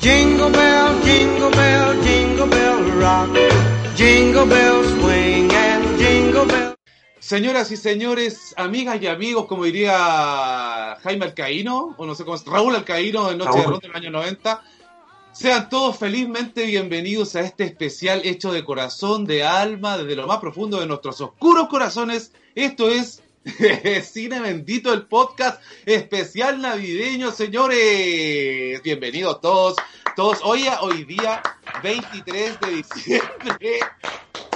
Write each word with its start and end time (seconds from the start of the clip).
Jingle 0.00 0.50
bell, 0.50 1.02
jingle 1.02 1.50
bell, 1.50 2.02
jingle 2.02 2.46
bell 2.46 2.82
rock. 3.00 3.36
Jingle 3.96 4.46
bells 4.46 4.88
swing 5.00 5.50
and 5.52 5.98
jingle 5.98 6.46
bells. 6.46 6.76
Señoras 7.18 7.70
y 7.72 7.76
señores, 7.76 8.54
amigas 8.56 9.02
y 9.02 9.06
amigos, 9.06 9.46
como 9.46 9.64
diría 9.64 10.96
Jaime 11.02 11.26
Alcaíno, 11.26 11.94
o 11.98 12.06
no 12.06 12.14
sé 12.14 12.24
cómo 12.24 12.36
es, 12.36 12.44
Raúl 12.46 12.74
Alcaíno 12.76 13.28
de 13.28 13.36
Noche 13.36 13.58
de. 13.58 13.64
Ron 13.64 13.80
del 13.80 13.94
año 13.94 14.10
90, 14.10 14.62
sean 15.32 15.68
todos 15.68 15.98
felizmente 15.98 16.64
bienvenidos 16.64 17.34
a 17.36 17.40
este 17.40 17.64
especial 17.64 18.22
hecho 18.24 18.52
de 18.52 18.64
corazón, 18.64 19.26
de 19.26 19.44
alma, 19.44 19.98
desde 19.98 20.16
lo 20.16 20.26
más 20.26 20.38
profundo 20.38 20.80
de 20.80 20.86
nuestros 20.86 21.20
oscuros 21.20 21.68
corazones. 21.68 22.32
Esto 22.54 22.88
es 22.88 23.22
Cine 24.02 24.40
Bendito, 24.40 24.92
el 24.92 25.06
podcast 25.06 25.60
especial 25.86 26.60
navideño, 26.60 27.30
señores. 27.30 28.82
Bienvenidos 28.82 29.40
todos, 29.40 29.76
todos. 30.16 30.38
Hoy, 30.42 30.66
hoy 30.82 31.04
día, 31.04 31.42
23 31.82 32.60
de 32.60 32.70
diciembre, 32.70 33.80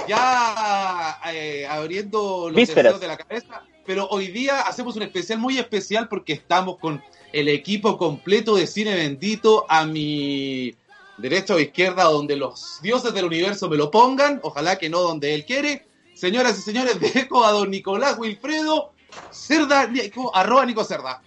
ya 0.07 1.19
eh, 1.31 1.65
abriendo 1.67 2.49
los 2.49 2.55
deseos 2.55 2.99
de 2.99 3.07
la 3.07 3.17
cabeza. 3.17 3.63
Pero 3.85 4.07
hoy 4.09 4.27
día 4.27 4.61
hacemos 4.61 4.95
un 4.95 5.03
especial 5.03 5.39
muy 5.39 5.57
especial 5.57 6.07
porque 6.07 6.33
estamos 6.33 6.77
con 6.77 7.03
el 7.31 7.49
equipo 7.49 7.97
completo 7.97 8.55
de 8.55 8.67
Cine 8.67 8.95
Bendito 8.95 9.65
a 9.69 9.85
mi 9.85 10.75
derecha 11.17 11.55
o 11.55 11.59
izquierda, 11.59 12.03
donde 12.03 12.35
los 12.35 12.79
dioses 12.81 13.13
del 13.13 13.25
universo 13.25 13.69
me 13.69 13.77
lo 13.77 13.91
pongan, 13.91 14.39
ojalá 14.43 14.77
que 14.77 14.89
no 14.89 15.01
donde 15.01 15.33
él 15.33 15.45
quiere. 15.45 15.85
Señoras 16.23 16.57
y 16.57 16.61
señores, 16.61 16.97
dejo 17.13 17.43
a 17.43 17.51
don 17.51 17.69
Nicolás 17.69 18.15
Wilfredo 18.17 18.93
Cerda, 19.29 19.87
Nico- 19.87 20.33
arroba 20.33 20.65
Nico 20.65 20.81
Cerda. 20.85 21.21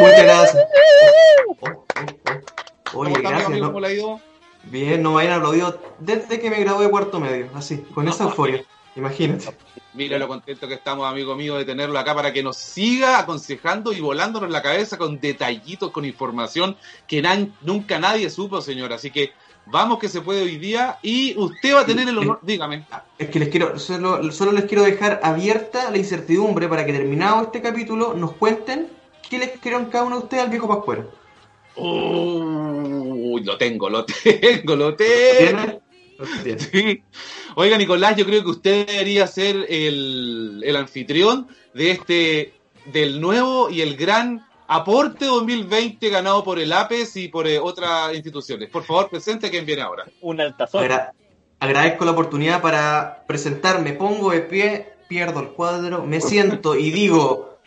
Muchas 0.00 0.22
gracias. 0.24 0.64
Oh, 1.46 1.56
oh, 1.60 1.68
oh. 1.68 1.86
¿Cómo 2.90 3.02
Oye, 3.04 3.12
gracias. 3.22 3.46
amigo? 3.46 3.66
¿no? 3.66 3.72
¿Cómo 3.72 3.80
le 3.80 3.86
ha 3.86 3.92
ido? 3.92 4.20
Bien, 4.64 5.00
no 5.04 5.12
me 5.12 5.22
hayan 5.22 5.34
aplaudido 5.34 5.80
desde 6.00 6.40
que 6.40 6.50
me 6.50 6.58
gradué 6.58 6.86
de 6.86 6.90
cuarto 6.90 7.20
medio, 7.20 7.48
así, 7.54 7.76
con 7.94 8.08
esa 8.08 8.24
euforia. 8.24 8.64
Imagínate. 8.96 9.56
Mira 9.94 10.18
lo 10.18 10.26
contento 10.26 10.66
que 10.66 10.74
estamos, 10.74 11.06
amigo 11.06 11.36
mío, 11.36 11.54
de 11.56 11.64
tenerlo 11.64 11.96
acá 11.96 12.12
para 12.16 12.32
que 12.32 12.42
nos 12.42 12.56
siga 12.56 13.20
aconsejando 13.20 13.92
y 13.92 14.00
volándonos 14.00 14.50
la 14.50 14.62
cabeza 14.62 14.98
con 14.98 15.20
detallitos, 15.20 15.92
con 15.92 16.04
información 16.04 16.76
que 17.06 17.22
nan- 17.22 17.54
nunca 17.62 18.00
nadie 18.00 18.28
supo, 18.30 18.60
señor. 18.60 18.92
Así 18.92 19.12
que 19.12 19.32
vamos 19.66 19.98
que 19.98 20.08
se 20.08 20.20
puede 20.20 20.42
hoy 20.42 20.56
día 20.58 20.98
y 21.02 21.36
usted 21.38 21.74
va 21.74 21.80
a 21.80 21.86
tener 21.86 22.08
el 22.08 22.18
honor, 22.18 22.40
dígame. 22.42 22.86
Es 23.18 23.28
que 23.28 23.38
les 23.38 23.48
quiero, 23.48 23.78
solo, 23.78 24.30
solo 24.32 24.52
les 24.52 24.64
quiero 24.64 24.82
dejar 24.82 25.20
abierta 25.22 25.90
la 25.90 25.98
incertidumbre 25.98 26.68
para 26.68 26.84
que 26.84 26.92
terminado 26.92 27.42
este 27.42 27.62
capítulo 27.62 28.14
nos 28.14 28.32
cuenten 28.32 28.88
qué 29.28 29.38
les 29.38 29.48
escribieron 29.54 29.90
cada 29.90 30.04
uno 30.04 30.18
de 30.18 30.22
ustedes 30.24 30.44
al 30.44 30.50
viejo 30.50 30.68
Pascuero. 30.68 31.10
Uy, 31.76 33.42
lo 33.44 33.56
tengo, 33.56 33.88
lo 33.88 34.04
tengo, 34.04 34.76
lo 34.76 34.94
tengo. 34.94 35.82
Sí. 36.58 37.02
Oiga, 37.54 37.78
Nicolás, 37.78 38.14
yo 38.14 38.26
creo 38.26 38.42
que 38.42 38.50
usted 38.50 38.86
debería 38.86 39.26
ser 39.26 39.64
el, 39.70 40.62
el 40.62 40.76
anfitrión 40.76 41.48
de 41.72 41.92
este, 41.92 42.52
del 42.92 43.22
nuevo 43.22 43.70
y 43.70 43.80
el 43.80 43.96
gran 43.96 44.44
aporte 44.72 45.24
2020 45.26 46.08
ganado 46.10 46.44
por 46.44 46.60
el 46.60 46.72
APES 46.72 47.16
y 47.16 47.28
por 47.28 47.46
eh, 47.48 47.58
otras 47.58 48.14
instituciones. 48.14 48.70
Por 48.70 48.84
favor, 48.84 49.10
presente 49.10 49.50
quién 49.50 49.66
viene 49.66 49.82
ahora. 49.82 50.04
Un 50.20 50.40
altazón. 50.40 50.84
Agra- 50.84 51.12
agradezco 51.58 52.04
la 52.04 52.12
oportunidad 52.12 52.62
para 52.62 53.24
presentarme, 53.26 53.92
pongo 53.94 54.30
de 54.30 54.42
pie, 54.42 54.94
pierdo 55.08 55.40
el 55.40 55.48
cuadro, 55.48 56.04
me 56.04 56.20
siento 56.20 56.76
y 56.76 56.92
digo, 56.92 57.58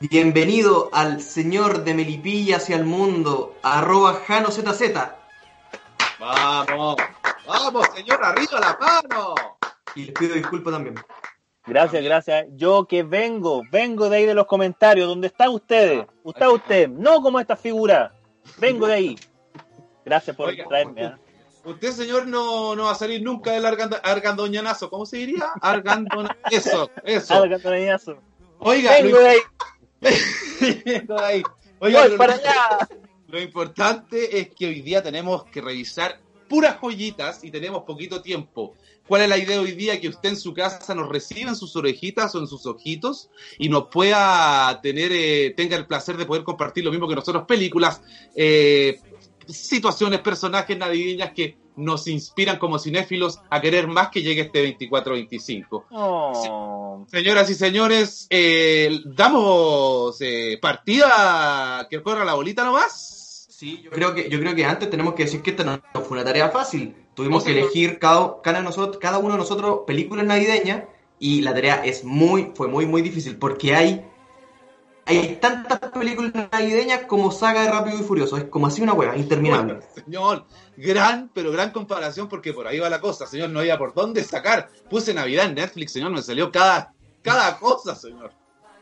bienvenido 0.00 0.88
al 0.94 1.20
señor 1.20 1.84
de 1.84 1.92
Melipilla 1.92 2.56
hacia 2.56 2.76
el 2.76 2.84
mundo, 2.86 3.54
arroba 3.62 4.22
JanoZZ. 4.26 4.80
Vamos, 6.18 6.96
vamos, 7.46 7.86
señor, 7.94 8.24
arriba 8.24 8.58
la 8.60 8.78
mano. 8.80 9.34
Y 9.94 10.04
les 10.06 10.14
pido 10.14 10.34
disculpas 10.34 10.72
también. 10.72 10.94
Gracias, 11.66 12.02
gracias. 12.04 12.46
Yo 12.54 12.86
que 12.86 13.02
vengo, 13.02 13.62
vengo 13.70 14.08
de 14.08 14.18
ahí 14.18 14.26
de 14.26 14.34
los 14.34 14.46
comentarios, 14.46 15.08
donde 15.08 15.26
están 15.26 15.48
ustedes. 15.50 16.06
Está 16.24 16.50
usted, 16.50 16.88
no 16.88 17.20
como 17.20 17.40
esta 17.40 17.56
figura. 17.56 18.14
Vengo 18.58 18.86
de 18.86 18.94
ahí. 18.94 19.18
Gracias 20.04 20.36
por 20.36 20.48
Oiga, 20.48 20.64
traerme. 20.68 21.04
¿eh? 21.06 21.12
Usted, 21.64 21.90
señor, 21.90 22.28
no, 22.28 22.76
no 22.76 22.84
va 22.84 22.92
a 22.92 22.94
salir 22.94 23.20
nunca 23.22 23.50
del 23.50 23.64
argand- 23.64 23.98
argandoñanazo. 24.04 24.88
¿Cómo 24.88 25.04
se 25.04 25.16
diría? 25.16 25.46
Argandoñanazo. 25.60 26.36
Eso, 26.50 26.90
eso. 27.02 27.42
Toreñazo. 27.60 28.16
Oiga, 28.60 28.92
Vengo 28.92 29.16
lo, 29.16 29.22
de 29.24 29.28
ahí. 29.30 29.38
Vengo 30.84 31.14
de 31.16 31.24
ahí. 31.24 31.42
Oiga, 31.80 32.02
Voy 32.02 32.10
lo- 32.12 32.16
para 32.16 32.34
allá. 32.34 32.88
Lo 33.26 33.40
importante 33.40 34.38
es 34.38 34.50
que 34.54 34.66
hoy 34.68 34.82
día 34.82 35.02
tenemos 35.02 35.44
que 35.46 35.60
revisar 35.60 36.20
puras 36.48 36.76
joyitas 36.80 37.42
y 37.42 37.50
tenemos 37.50 37.82
poquito 37.82 38.22
tiempo. 38.22 38.74
¿Cuál 39.06 39.22
es 39.22 39.28
la 39.28 39.38
idea 39.38 39.60
hoy 39.60 39.72
día? 39.72 40.00
Que 40.00 40.08
usted 40.08 40.30
en 40.30 40.36
su 40.36 40.52
casa 40.52 40.94
nos 40.94 41.08
reciba 41.08 41.50
en 41.50 41.56
sus 41.56 41.76
orejitas 41.76 42.34
o 42.34 42.40
en 42.40 42.46
sus 42.46 42.66
ojitos 42.66 43.30
y 43.58 43.68
nos 43.68 43.86
pueda 43.88 44.80
tener, 44.82 45.12
eh, 45.12 45.54
tenga 45.56 45.76
el 45.76 45.86
placer 45.86 46.16
de 46.16 46.26
poder 46.26 46.44
compartir 46.44 46.84
lo 46.84 46.90
mismo 46.90 47.08
que 47.08 47.14
nosotros, 47.14 47.44
películas, 47.46 48.02
eh, 48.34 49.00
situaciones, 49.46 50.20
personajes 50.20 50.76
navideñas 50.76 51.32
que 51.32 51.56
nos 51.76 52.08
inspiran 52.08 52.58
como 52.58 52.78
cinéfilos 52.78 53.40
a 53.50 53.60
querer 53.60 53.86
más 53.86 54.08
que 54.08 54.22
llegue 54.22 54.42
este 54.42 54.76
24-25. 54.78 55.84
Oh. 55.90 57.04
Señoras 57.08 57.50
y 57.50 57.54
señores, 57.54 58.26
eh, 58.30 59.00
damos 59.04 60.16
eh, 60.20 60.58
partida 60.60 61.86
que 61.88 62.02
corra 62.02 62.24
la 62.24 62.34
bolita 62.34 62.64
nomás. 62.64 63.15
Sí, 63.56 63.80
yo 63.82 63.90
creo 63.90 64.14
que, 64.14 64.28
yo 64.28 64.38
creo 64.38 64.54
que 64.54 64.66
antes 64.66 64.90
tenemos 64.90 65.14
que 65.14 65.22
decir 65.22 65.40
que 65.40 65.52
esta 65.52 65.64
no, 65.64 65.80
no 65.94 66.00
fue 66.02 66.18
una 66.18 66.26
tarea 66.26 66.50
fácil. 66.50 66.94
Tuvimos 67.14 67.42
que 67.42 67.52
elegir 67.52 67.98
cada, 67.98 68.42
cada, 68.42 68.60
nosotros, 68.60 68.98
cada 68.98 69.16
uno 69.16 69.32
de 69.32 69.38
nosotros 69.38 69.80
películas 69.86 70.26
navideñas 70.26 70.82
y 71.18 71.40
la 71.40 71.54
tarea 71.54 71.82
es 71.82 72.04
muy, 72.04 72.52
fue 72.54 72.68
muy, 72.68 72.84
muy 72.84 73.00
difícil 73.00 73.38
porque 73.38 73.74
hay, 73.74 74.04
hay 75.06 75.38
tantas 75.40 75.78
películas 75.90 76.34
navideñas 76.52 77.06
como 77.06 77.32
saga 77.32 77.62
de 77.62 77.70
Rápido 77.70 77.98
y 77.98 78.02
Furioso. 78.02 78.36
Es 78.36 78.44
como 78.44 78.66
así 78.66 78.82
una 78.82 78.92
hueá, 78.92 79.16
interminable. 79.16 79.76
Bueno, 79.76 79.86
señor, 80.04 80.44
gran, 80.76 81.30
pero 81.32 81.50
gran 81.50 81.70
comparación 81.70 82.28
porque 82.28 82.52
por 82.52 82.66
ahí 82.66 82.78
va 82.78 82.90
la 82.90 83.00
cosa, 83.00 83.26
señor, 83.26 83.48
no 83.48 83.60
había 83.60 83.78
por 83.78 83.94
dónde 83.94 84.22
sacar. 84.22 84.68
Puse 84.90 85.14
Navidad 85.14 85.46
en 85.46 85.54
Netflix, 85.54 85.92
señor, 85.92 86.10
me 86.10 86.20
salió 86.20 86.52
cada, 86.52 86.92
cada 87.22 87.58
cosa, 87.58 87.94
señor. 87.94 88.32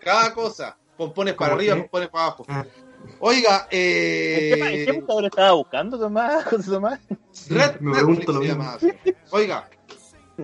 Cada 0.00 0.34
cosa. 0.34 0.76
Pompones 0.96 1.34
para 1.34 1.50
¿Cómo 1.50 1.60
arriba, 1.60 1.76
pompones 1.76 2.08
para 2.08 2.24
abajo. 2.24 2.44
Ah. 2.48 2.64
Oiga, 3.20 3.69
¿En 3.70 3.70
qué, 3.70 4.53
en 4.53 4.66
eh... 4.66 4.84
qué 4.87 4.92
buscador 4.92 5.25
estaba 5.26 5.53
buscando, 5.53 5.98
Tomás? 5.98 6.44
José 6.50 6.70
Tomás? 6.70 7.00
Red 7.48 7.81
Me 7.81 7.92
pregunto 7.92 8.32
lo 8.32 8.41
mismo. 8.41 8.65
Oiga, 9.31 9.69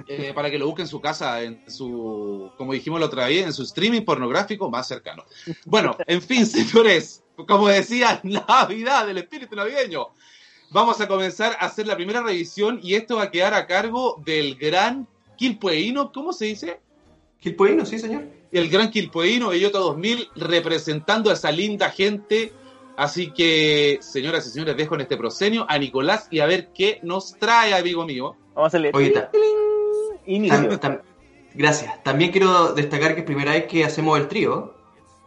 eh, 0.06 0.32
para 0.34 0.50
que 0.50 0.58
lo 0.58 0.66
busque 0.66 0.82
en 0.82 0.88
su 0.88 1.00
casa, 1.00 1.42
en 1.42 1.68
su, 1.68 2.50
como 2.56 2.72
dijimos 2.72 3.00
la 3.00 3.06
otra 3.06 3.26
vez, 3.26 3.46
en 3.46 3.52
su 3.52 3.62
streaming 3.62 4.02
pornográfico 4.02 4.70
más 4.70 4.86
cercano. 4.86 5.24
Bueno, 5.64 5.96
en 6.06 6.22
fin, 6.22 6.46
señores, 6.46 7.24
como 7.48 7.68
decía, 7.68 8.20
Navidad, 8.24 9.06
del 9.06 9.18
espíritu 9.18 9.56
navideño. 9.56 10.08
Vamos 10.70 11.00
a 11.00 11.08
comenzar 11.08 11.56
a 11.58 11.66
hacer 11.66 11.86
la 11.86 11.96
primera 11.96 12.22
revisión 12.22 12.78
y 12.82 12.94
esto 12.94 13.16
va 13.16 13.24
a 13.24 13.30
quedar 13.30 13.54
a 13.54 13.66
cargo 13.66 14.22
del 14.24 14.54
gran 14.54 15.08
Quilpueíno, 15.36 16.12
¿cómo 16.12 16.32
se 16.32 16.44
dice? 16.44 16.80
Gilpoino, 17.40 17.84
sí, 17.86 17.98
señor. 17.98 18.24
El 18.52 18.68
gran 18.68 18.90
Quilpueíno, 18.90 19.48
Bellota 19.50 19.78
2000, 19.78 20.28
representando 20.36 21.30
a 21.30 21.34
esa 21.34 21.50
linda 21.52 21.90
gente. 21.90 22.52
Así 22.96 23.30
que, 23.32 23.98
señoras 24.02 24.46
y 24.46 24.50
señores, 24.50 24.76
dejo 24.76 24.94
en 24.94 25.02
este 25.02 25.16
proscenio 25.16 25.64
a 25.68 25.78
Nicolás 25.78 26.28
y 26.30 26.40
a 26.40 26.46
ver 26.46 26.68
qué 26.74 26.98
nos 27.02 27.34
trae, 27.38 27.72
amigo 27.74 28.04
mío. 28.04 28.36
Vamos 28.54 28.64
a 28.64 28.66
hacerle 28.66 28.90
Oye, 28.92 29.10
ta- 29.10 29.30
inicio. 30.26 30.68
tam- 30.68 30.80
tam- 30.80 31.00
gracias. 31.54 32.02
También 32.02 32.30
quiero 32.30 32.74
destacar 32.74 33.14
que 33.14 33.20
es 33.20 33.26
primera 33.26 33.52
vez 33.52 33.64
que 33.66 33.84
hacemos 33.84 34.18
el 34.18 34.28
trío 34.28 34.74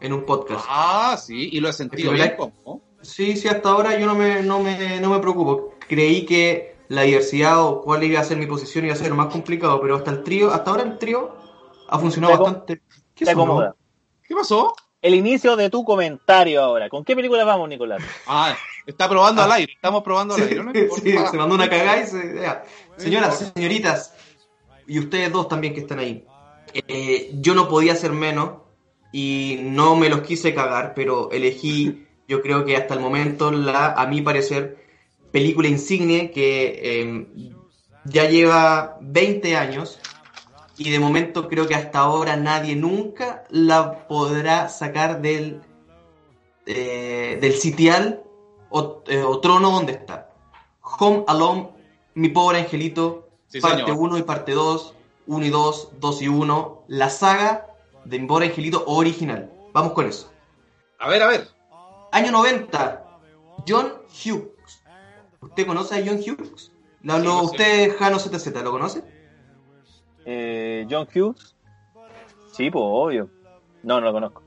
en 0.02 0.14
un 0.14 0.24
podcast. 0.26 0.66
Ah, 0.70 1.18
sí, 1.20 1.50
y 1.52 1.60
lo 1.62 1.70
he 1.70 1.74
sentido 1.74 2.12
bien, 2.12 2.34
¿cómo? 2.38 2.82
Sí, 3.02 3.36
sí, 3.36 3.48
hasta 3.48 3.70
ahora 3.70 4.00
yo 4.00 4.06
no 4.06 4.16
me, 4.16 4.44
no 4.44 4.60
me, 4.60 5.00
no 5.00 5.10
me 5.10 5.20
preocupo. 5.20 5.74
Creí 5.88 6.26
que 6.26 6.76
la 6.90 7.02
diversidad 7.04 7.66
o 7.66 7.82
cuál 7.82 8.04
iba 8.04 8.20
a 8.20 8.24
ser 8.24 8.38
mi 8.38 8.46
posición 8.46 8.86
iba 8.86 8.94
a 8.94 8.98
ser 8.98 9.10
lo 9.10 9.16
más 9.16 9.28
complicado, 9.32 9.82
pero 9.82 9.96
hasta 9.96 10.12
el 10.12 10.24
trío, 10.24 10.54
hasta 10.54 10.70
ahora 10.70 10.84
el 10.84 10.98
trío 11.00 11.36
ha 11.88 12.00
funcionado 12.00 12.34
Te 12.34 12.40
bastante. 12.44 12.82
¿Qué 13.16 13.26
Te. 13.26 13.76
¿Qué 14.28 14.36
pasó? 14.36 14.74
El 15.02 15.16
inicio 15.16 15.56
de 15.56 15.70
tu 15.70 15.84
comentario 15.84 16.62
ahora. 16.62 16.88
¿Con 16.90 17.04
qué 17.04 17.16
película 17.16 17.44
vamos, 17.44 17.68
Nicolás? 17.68 18.02
Ah, 18.26 18.56
está 18.88 19.10
probando 19.10 19.42
Ah. 19.42 19.46
al 19.46 19.52
aire, 19.54 19.74
estamos 19.74 20.02
probando 20.04 20.36
al 20.36 20.42
Sí, 20.42 20.48
aire. 20.50 20.64
¿no? 20.64 20.72
sí, 20.74 21.16
se 21.30 21.38
mandó 21.38 21.56
una 21.56 21.70
cagada 21.70 22.02
y 22.02 22.08
se... 22.08 22.36
ya. 22.42 22.64
Señoras, 22.96 23.52
señoritas, 23.54 24.14
y 24.88 25.00
ustedes 25.00 25.32
dos 25.32 25.48
también 25.48 25.74
que 25.74 25.82
están 25.82 26.00
ahí, 26.00 26.26
eh, 26.74 27.32
yo 27.34 27.54
no 27.54 27.68
podía 27.68 27.96
ser 27.96 28.14
menos 28.14 28.62
y 29.12 29.60
no 29.62 29.96
me 29.96 30.10
los 30.10 30.22
quise 30.22 30.54
cagar, 30.54 30.94
pero 30.96 31.32
elegí, 31.32 32.08
yo 32.28 32.42
creo 32.42 32.64
que 32.66 32.78
hasta 32.78 32.94
el 32.94 33.00
momento, 33.02 33.52
la, 33.52 33.94
a 33.94 34.08
mi 34.08 34.22
parecer, 34.22 34.78
película 35.32 35.68
insigne 35.68 36.32
que 36.32 36.80
eh, 36.82 37.28
ya 38.06 38.30
lleva 38.30 38.98
20 39.02 39.56
años 39.58 40.00
y 40.78 40.90
de 40.90 41.00
momento 41.00 41.48
creo 41.48 41.68
que 41.68 41.76
hasta 41.76 42.00
ahora 42.00 42.36
nadie 42.36 42.76
nunca 42.76 43.44
la 43.50 44.08
podrá 44.08 44.70
sacar 44.70 45.22
del, 45.22 45.62
eh, 46.66 47.38
del 47.40 47.54
sitial 47.54 48.24
o, 48.70 49.04
eh, 49.08 49.22
o 49.22 49.40
Trono, 49.40 49.72
¿dónde 49.72 49.94
está? 49.94 50.32
Home 50.82 51.24
Alone, 51.28 51.70
Mi 52.16 52.30
Pobre 52.30 52.60
Angelito, 52.60 53.30
Sí, 53.48 53.62
parte 53.62 53.84
señor. 53.84 53.98
1 54.00 54.18
y 54.18 54.24
parte 54.24 54.54
2, 54.54 54.96
1 55.28 55.46
y 55.46 55.50
2, 55.50 55.90
2 56.00 56.22
y 56.24 56.28
1, 56.28 56.84
la 56.88 57.10
saga 57.12 57.68
de 58.04 58.18
Mi 58.18 58.26
Pobre 58.26 58.48
Angelito 58.48 58.84
original. 58.88 59.52
Vamos 59.74 59.94
con 59.94 60.08
eso. 60.08 60.32
A 60.98 61.08
ver, 61.08 61.22
a 61.22 61.28
ver. 61.28 61.48
Año 62.12 62.32
90, 62.32 63.06
John 63.68 63.94
Hughes. 64.10 64.84
¿Usted 65.40 65.68
conoce 65.68 65.96
a 65.96 66.04
John 66.06 66.18
Hughes? 66.18 66.72
Sí, 67.02 67.08
lo 67.08 67.40
sé. 67.40 67.46
usted, 67.46 67.98
Jano 67.98 68.18
ZZ, 68.18 68.64
¿lo 68.64 68.72
conoce? 68.72 69.04
Eh, 70.26 70.88
John 70.90 71.08
Hughes. 71.14 71.56
Sí, 72.52 72.70
pues 72.70 72.84
obvio. 72.86 73.30
No, 73.84 74.00
no 74.00 74.08
lo 74.08 74.14
conozco. 74.14 74.44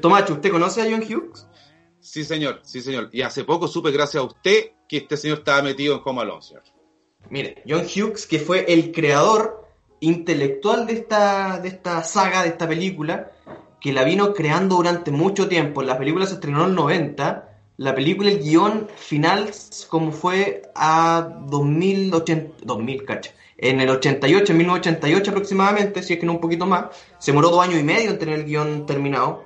Tomacho, 0.00 0.34
¿usted 0.34 0.50
conoce 0.50 0.82
a 0.82 0.84
John 0.84 1.02
Hughes? 1.02 1.46
Sí, 2.00 2.24
señor, 2.24 2.60
sí, 2.62 2.80
señor. 2.80 3.10
Y 3.12 3.22
hace 3.22 3.44
poco 3.44 3.68
supe, 3.68 3.90
gracias 3.90 4.22
a 4.22 4.26
usted, 4.26 4.72
que 4.88 4.98
este 4.98 5.16
señor 5.16 5.38
estaba 5.38 5.62
metido 5.62 5.96
en 5.96 6.02
Home 6.04 6.22
Alone, 6.22 6.42
señor. 6.42 6.62
Mire, 7.30 7.62
John 7.66 7.84
Hughes, 7.84 8.26
que 8.26 8.38
fue 8.38 8.64
el 8.72 8.92
creador 8.92 9.68
intelectual 10.00 10.86
de 10.86 10.94
esta, 10.94 11.58
de 11.60 11.68
esta 11.68 12.02
saga, 12.04 12.42
de 12.42 12.48
esta 12.48 12.66
película, 12.66 13.32
que 13.80 13.92
la 13.92 14.04
vino 14.04 14.32
creando 14.32 14.76
durante 14.76 15.10
mucho 15.10 15.48
tiempo. 15.48 15.82
La 15.82 15.98
película 15.98 16.26
se 16.26 16.34
estrenó 16.34 16.64
en 16.64 16.70
el 16.70 16.74
90. 16.74 17.47
La 17.78 17.94
película, 17.94 18.28
el 18.30 18.40
guion 18.40 18.88
final, 18.96 19.50
como 19.88 20.10
fue 20.12 20.62
a 20.74 21.28
2080, 21.46 22.64
2000, 22.64 23.04
cacha. 23.04 23.30
En 23.56 23.80
el 23.80 23.88
88, 23.90 24.52
en 24.52 24.58
1988 24.58 25.30
aproximadamente, 25.30 26.02
si 26.02 26.12
es 26.14 26.18
que 26.20 26.26
no 26.26 26.32
un 26.32 26.40
poquito 26.40 26.66
más, 26.66 26.86
se 27.18 27.30
demoró 27.32 27.50
dos 27.50 27.62
años 27.64 27.80
y 27.80 27.84
medio 27.84 28.10
en 28.10 28.18
tener 28.18 28.40
el 28.40 28.44
guion 28.44 28.84
terminado. 28.86 29.44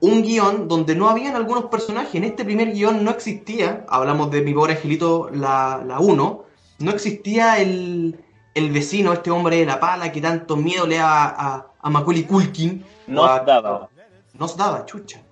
Un 0.00 0.22
guion 0.22 0.68
donde 0.68 0.94
no 0.94 1.08
habían 1.08 1.34
algunos 1.36 1.66
personajes. 1.66 2.14
En 2.16 2.24
este 2.24 2.44
primer 2.44 2.72
guion 2.72 3.02
no 3.04 3.10
existía, 3.12 3.86
hablamos 3.88 4.30
de 4.30 4.42
mi 4.42 4.52
pobre 4.52 4.74
angelito, 4.74 5.30
la, 5.32 5.82
la 5.86 6.00
1, 6.00 6.44
no 6.80 6.90
existía 6.90 7.58
el, 7.60 8.18
el 8.54 8.70
vecino, 8.70 9.12
este 9.12 9.30
hombre 9.30 9.58
de 9.58 9.66
la 9.66 9.78
pala 9.80 10.10
que 10.12 10.20
tanto 10.20 10.56
miedo 10.56 10.86
le 10.86 10.96
daba 10.96 11.34
a, 11.38 11.66
a 11.80 11.90
Macaulay 11.90 12.24
Culkin. 12.24 12.84
No 13.06 13.22
O 13.22 13.24
a- 13.26 13.40
daba. 13.40 13.88
Nos 14.34 14.56
daba, 14.56 14.84
chucha. 14.86 15.22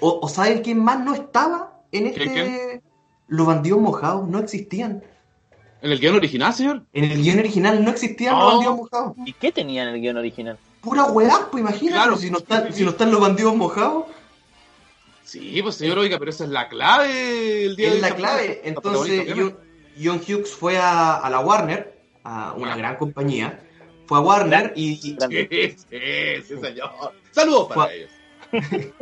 O, 0.00 0.20
o 0.22 0.28
¿saben 0.28 0.62
quién 0.62 0.82
más 0.82 1.00
no 1.00 1.14
estaba 1.14 1.80
en 1.92 2.06
este? 2.06 2.24
¿Quién, 2.24 2.82
Los 3.28 3.46
bandidos 3.46 3.80
mojados 3.80 4.28
no 4.28 4.38
existían. 4.38 5.02
¿En 5.82 5.92
el 5.92 5.98
guion 6.00 6.16
original, 6.16 6.52
señor? 6.54 6.82
En 6.92 7.04
el 7.04 7.22
guion 7.22 7.38
original 7.38 7.84
no 7.84 7.90
existían 7.90 8.34
los 8.38 8.42
Oh. 8.44 8.50
bandidos 8.52 8.76
mojados. 8.76 9.12
¿Y 9.26 9.32
qué 9.34 9.52
tenía 9.52 9.82
en 9.82 9.88
el 9.90 10.00
guion 10.00 10.16
original? 10.16 10.58
Pura 10.80 11.04
weá, 11.04 11.48
pues 11.50 11.60
imagínate, 11.62 11.94
Claro. 12.02 12.16
si, 12.16 12.30
no 12.30 12.38
están, 12.38 12.72
si 12.72 12.84
no 12.84 12.90
están 12.90 13.10
los 13.10 13.20
bandidos 13.20 13.54
mojados, 13.56 14.04
Sí, 15.24 15.60
pues 15.62 15.76
señor, 15.76 15.98
oiga, 15.98 16.18
pero 16.18 16.30
esa 16.30 16.44
es 16.44 16.50
la 16.50 16.68
clave 16.68 17.64
el 17.64 17.76
día 17.76 17.88
es 17.88 17.94
de 17.94 18.00
la 18.02 18.14
clave. 18.14 18.60
Entonces, 18.62 19.26
John, 19.34 19.56
John 20.02 20.18
Hughes 20.20 20.52
fue 20.52 20.76
a, 20.78 21.16
a 21.16 21.30
la 21.30 21.40
Warner, 21.40 21.98
a 22.24 22.52
una 22.52 22.74
Ah. 22.74 22.76
gran 22.76 22.96
compañía, 22.96 23.58
fue 24.06 24.18
a 24.18 24.20
Warner 24.20 24.72
y. 24.76 24.96
Sí, 24.96 25.16
sí, 25.18 25.74
sí, 26.46 26.56
señor. 26.60 26.90
Saludos 27.32 27.68
para 27.74 27.92
ellos. 27.94 28.10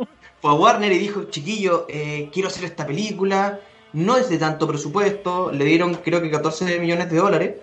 a 0.49 0.53
Warner 0.55 0.91
y 0.91 0.97
dijo, 0.97 1.25
chiquillo, 1.25 1.85
eh, 1.89 2.29
quiero 2.33 2.49
hacer 2.49 2.65
esta 2.65 2.85
película, 2.85 3.59
no 3.93 4.17
es 4.17 4.29
de 4.29 4.37
tanto 4.37 4.67
presupuesto, 4.67 5.51
le 5.51 5.65
dieron 5.65 5.95
creo 5.95 6.21
que 6.21 6.31
14 6.31 6.79
millones 6.79 7.09
de 7.09 7.17
dólares, 7.17 7.55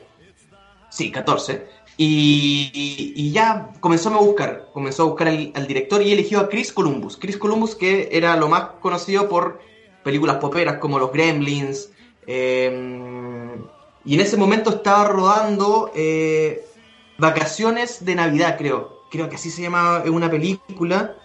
sí, 0.89 1.11
14, 1.11 1.67
y, 1.97 2.71
y- 3.15 3.33
ya 3.33 3.73
comenzó 3.81 4.09
a 4.11 4.19
buscar, 4.19 4.71
comenzó 4.73 5.03
a 5.03 5.07
buscar 5.07 5.29
al, 5.29 5.67
director 5.67 6.03
y 6.03 6.13
eligió 6.13 6.41
a 6.41 6.49
Chris 6.49 6.73
Columbus, 6.73 7.17
Chris 7.17 7.37
Columbus 7.37 7.75
que 7.75 8.09
era 8.13 8.37
lo 8.37 8.49
más 8.49 8.63
conocido 8.81 9.29
por 9.29 9.61
películas 10.03 10.37
poperas 10.37 10.79
como 10.79 10.99
Los 10.99 11.13
Gremlins, 11.13 11.91
eh, 12.27 13.57
y 14.05 14.15
en 14.15 14.21
ese 14.21 14.37
momento 14.37 14.71
estaba 14.71 15.05
rodando 15.05 15.91
eh, 15.95 16.65
Vacaciones 17.19 18.05
de 18.05 18.15
Navidad, 18.15 18.57
creo, 18.57 19.05
creo 19.11 19.29
que 19.29 19.37
así 19.37 19.51
se 19.51 19.63
llama 19.63 20.03
una 20.07 20.31
película, 20.31 21.17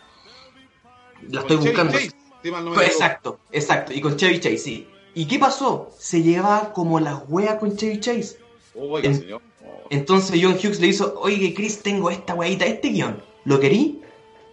la 1.29 1.41
estoy 1.41 1.57
Chevy 1.57 1.69
buscando. 1.69 1.93
Chase, 1.93 2.11
no 2.43 2.73
Pues, 2.73 2.87
exacto, 2.87 3.39
exacto. 3.51 3.93
Y 3.93 4.01
con 4.01 4.17
Chevy 4.17 4.39
Chase, 4.39 4.57
sí. 4.57 4.87
¿Y 5.13 5.25
qué 5.25 5.39
pasó? 5.39 5.91
Se 5.97 6.21
llevaba 6.21 6.73
como 6.73 6.99
la 6.99 7.15
wea 7.27 7.57
con 7.57 7.75
Chevy 7.75 7.99
Chase. 7.99 8.37
Oiga, 8.75 9.07
En- 9.07 9.19
señor. 9.19 9.41
Oh. 9.63 9.87
Entonces 9.89 10.39
John 10.41 10.53
Hughes 10.53 10.79
le 10.79 10.87
hizo, 10.87 11.15
oye 11.19 11.53
Chris, 11.53 11.81
tengo 11.81 12.09
esta 12.09 12.33
weita, 12.33 12.65
este 12.65 12.89
guion. 12.89 13.23
¿Lo 13.45 13.59
querí? 13.59 14.01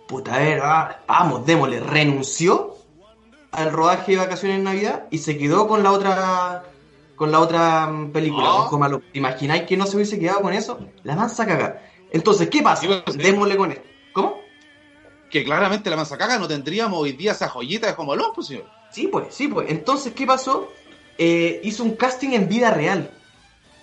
Puta, 0.06 0.34
a 0.34 0.38
ver, 0.38 0.60
ah, 0.62 1.00
vamos, 1.06 1.46
démosle. 1.46 1.80
Renunció 1.80 2.76
al 3.50 3.72
rodaje 3.72 4.12
de 4.12 4.18
Vacaciones 4.18 4.58
en 4.58 4.64
Navidad 4.64 5.06
y 5.10 5.18
se 5.18 5.36
quedó 5.38 5.66
con 5.66 5.82
la 5.82 5.92
otra 5.92 6.64
con 7.16 7.30
la 7.30 7.40
otra 7.40 7.86
mm, 7.86 8.10
película. 8.10 8.68
¿Te 9.12 9.18
imagináis 9.18 9.62
que 9.62 9.76
no 9.76 9.86
se 9.86 9.96
hubiese 9.96 10.18
quedado 10.18 10.40
con 10.42 10.52
eso? 10.52 10.80
La 11.04 11.14
mansa 11.14 11.46
cagar. 11.46 11.88
Entonces, 12.10 12.48
¿qué 12.48 12.62
pasa? 12.62 13.04
Démosle 13.16 13.56
con 13.56 13.72
esto. 13.72 13.84
¿Cómo? 14.12 14.41
Que 15.32 15.42
claramente 15.44 15.88
la 15.88 15.96
manzacaga 15.96 16.38
no 16.38 16.46
tendríamos 16.46 17.00
hoy 17.00 17.12
día 17.12 17.32
esa 17.32 17.48
joyita 17.48 17.86
de 17.86 17.94
Home 17.96 18.12
Alone, 18.12 18.32
pues 18.34 18.48
señor. 18.48 18.70
Sí, 18.90 19.08
pues, 19.08 19.34
sí, 19.34 19.48
pues. 19.48 19.70
Entonces, 19.70 20.12
¿qué 20.12 20.26
pasó? 20.26 20.68
Eh, 21.16 21.60
hizo 21.64 21.82
un 21.84 21.96
casting 21.96 22.30
en 22.32 22.48
vida 22.48 22.70
real. 22.70 23.10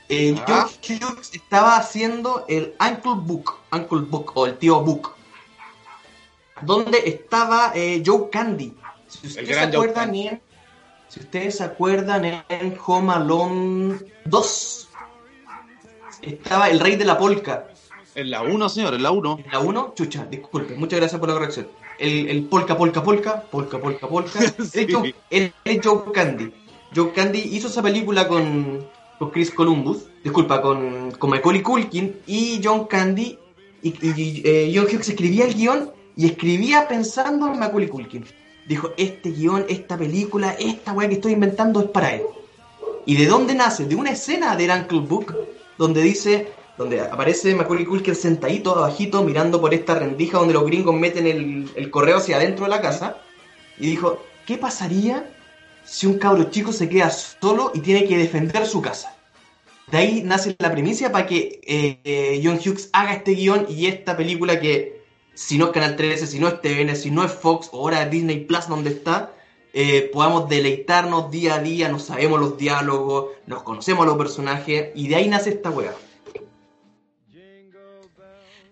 Eh, 0.10 0.36
Ah. 0.48 0.68
John 0.88 1.16
Hughes 1.16 1.32
estaba 1.34 1.76
haciendo 1.78 2.46
el 2.48 2.76
Uncle 2.80 3.14
Book, 3.16 3.56
Uncle 3.72 4.02
Book 4.02 4.32
o 4.36 4.46
el 4.46 4.58
tío 4.58 4.80
Book, 4.82 5.16
donde 6.62 7.00
estaba 7.06 7.72
eh, 7.74 8.04
Joe 8.06 8.30
Candy. 8.32 8.76
Si 9.08 9.28
ustedes 9.28 9.48
se 9.56 9.60
acuerdan 9.64 10.16
en, 10.16 10.42
si 11.08 11.20
ustedes 11.20 11.58
se 11.58 11.64
acuerdan 11.64 12.44
en 12.48 12.78
Home 12.86 13.14
Alone 13.14 14.00
2, 14.26 14.90
estaba 16.22 16.70
el 16.70 16.80
Rey 16.80 16.96
de 16.96 17.06
la 17.06 17.18
Polka. 17.18 17.68
En 18.20 18.30
la 18.32 18.42
1, 18.42 18.70
señor, 18.70 18.94
en 18.96 19.04
la 19.04 19.12
1. 19.12 19.40
En 19.46 19.52
la 19.52 19.60
1, 19.60 19.94
chucha, 19.96 20.26
disculpe, 20.30 20.76
muchas 20.76 21.00
gracias 21.00 21.20
por 21.20 21.30
la 21.30 21.36
corrección. 21.36 21.68
El, 21.98 22.28
el 22.30 22.44
polka, 22.44 22.78
polka, 22.78 23.02
polka, 23.02 23.42
polka, 23.50 23.80
polka, 23.80 24.08
polka. 24.10 24.40
Sí. 24.72 24.82
Es 24.82 24.94
Joe- 24.94 25.16
él 25.30 25.54
es 25.64 25.80
Joe 25.82 26.12
Candy. 26.14 26.52
Joe 26.94 27.14
Candy 27.14 27.40
hizo 27.40 27.68
esa 27.70 27.82
película 27.82 28.28
con, 28.28 28.86
con 29.20 29.30
Chris 29.32 29.52
Columbus, 29.52 30.08
disculpa, 30.24 30.62
con, 30.62 31.12
con 31.12 31.30
Macaulay 31.30 31.62
Culkin 31.62 32.18
y 32.28 32.60
John 32.62 32.88
Candy. 32.88 33.38
Y, 33.82 33.90
y, 34.06 34.42
eh, 34.44 34.72
John 34.76 34.86
Hughes 34.86 35.08
escribía 35.08 35.46
el 35.46 35.54
guion 35.56 35.92
y 36.18 36.26
escribía 36.26 36.90
pensando 36.90 37.48
en 37.48 37.58
Macaulay 37.58 37.88
Culkin. 37.88 38.26
Dijo, 38.68 38.92
este 38.98 39.32
guion, 39.32 39.66
esta 39.70 39.98
película, 39.98 40.52
esta 40.60 40.92
weá 40.92 41.08
que 41.08 41.16
estoy 41.16 41.32
inventando 41.34 41.80
es 41.80 41.90
para 41.90 42.16
él. 42.16 42.24
¿Y 43.06 43.16
de 43.16 43.28
dónde 43.28 43.56
nace? 43.56 43.86
De 43.86 43.96
una 43.96 44.12
escena 44.12 44.58
del 44.58 44.72
Uncle 44.72 45.00
Book 45.00 45.34
donde 45.78 46.02
dice, 46.02 46.50
donde 46.80 47.02
aparece 47.02 47.54
Macaulay 47.54 47.84
Culkin 47.84 48.16
sentadito 48.16 48.74
abajito 48.74 49.22
mirando 49.22 49.60
por 49.60 49.74
esta 49.74 49.96
rendija 49.96 50.38
donde 50.38 50.54
los 50.54 50.66
gringos 50.66 50.96
meten 50.96 51.28
el, 51.28 51.92
correo 51.92 52.20
hacia 52.20 52.38
adentro 52.38 52.64
de 52.64 52.70
la 52.70 52.80
casa 52.80 53.18
y 53.78 53.88
dijo, 53.88 54.24
¿qué 54.46 54.58
pasaría 54.58 55.30
si 55.84 56.08
un 56.08 56.18
cabro 56.18 56.46
chico 56.46 56.72
se 56.72 56.88
queda 56.88 57.10
solo 57.10 57.74
y 57.74 57.82
tiene 57.82 58.08
que 58.08 58.18
defender 58.18 58.66
su 58.66 58.82
casa? 58.82 59.14
De 59.92 59.98
ahí 59.98 60.24
nace 60.24 60.56
la 60.58 60.72
primicia 60.72 61.12
para 61.12 61.28
que 61.28 61.60
eh, 61.68 62.00
eh, 62.06 62.42
John 62.42 62.62
Hughes 62.66 62.90
haga 62.94 63.12
este 63.12 63.32
guion 63.32 63.66
y 63.68 63.88
esta 63.88 64.16
película 64.16 64.62
que 64.62 65.02
si 65.34 65.58
no 65.58 65.66
es 65.66 65.72
Canal 65.72 65.98
13, 65.98 66.28
si 66.28 66.40
no 66.40 66.48
es 66.48 66.62
TVN, 66.62 66.96
si 66.96 67.12
no 67.12 67.26
es 67.26 67.32
Fox 67.34 67.68
o 67.74 67.80
ahora 67.80 68.06
Disney 68.06 68.46
Plus 68.46 68.70
donde 68.70 68.92
está, 68.92 69.34
eh, 69.74 70.10
podamos 70.14 70.48
deleitarnos 70.48 71.30
día 71.30 71.56
a 71.56 71.60
día, 71.60 71.90
nos 71.90 72.04
sabemos 72.04 72.40
los 72.40 72.58
diálogos, 72.58 73.32
nos 73.48 73.64
conocemos 73.64 74.04
a 74.04 74.08
los 74.08 74.18
personajes 74.18 74.92
y 74.96 75.10
de 75.10 75.16
ahí 75.18 75.28
nace 75.28 75.50
esta 75.50 75.72
wea. 75.72 75.94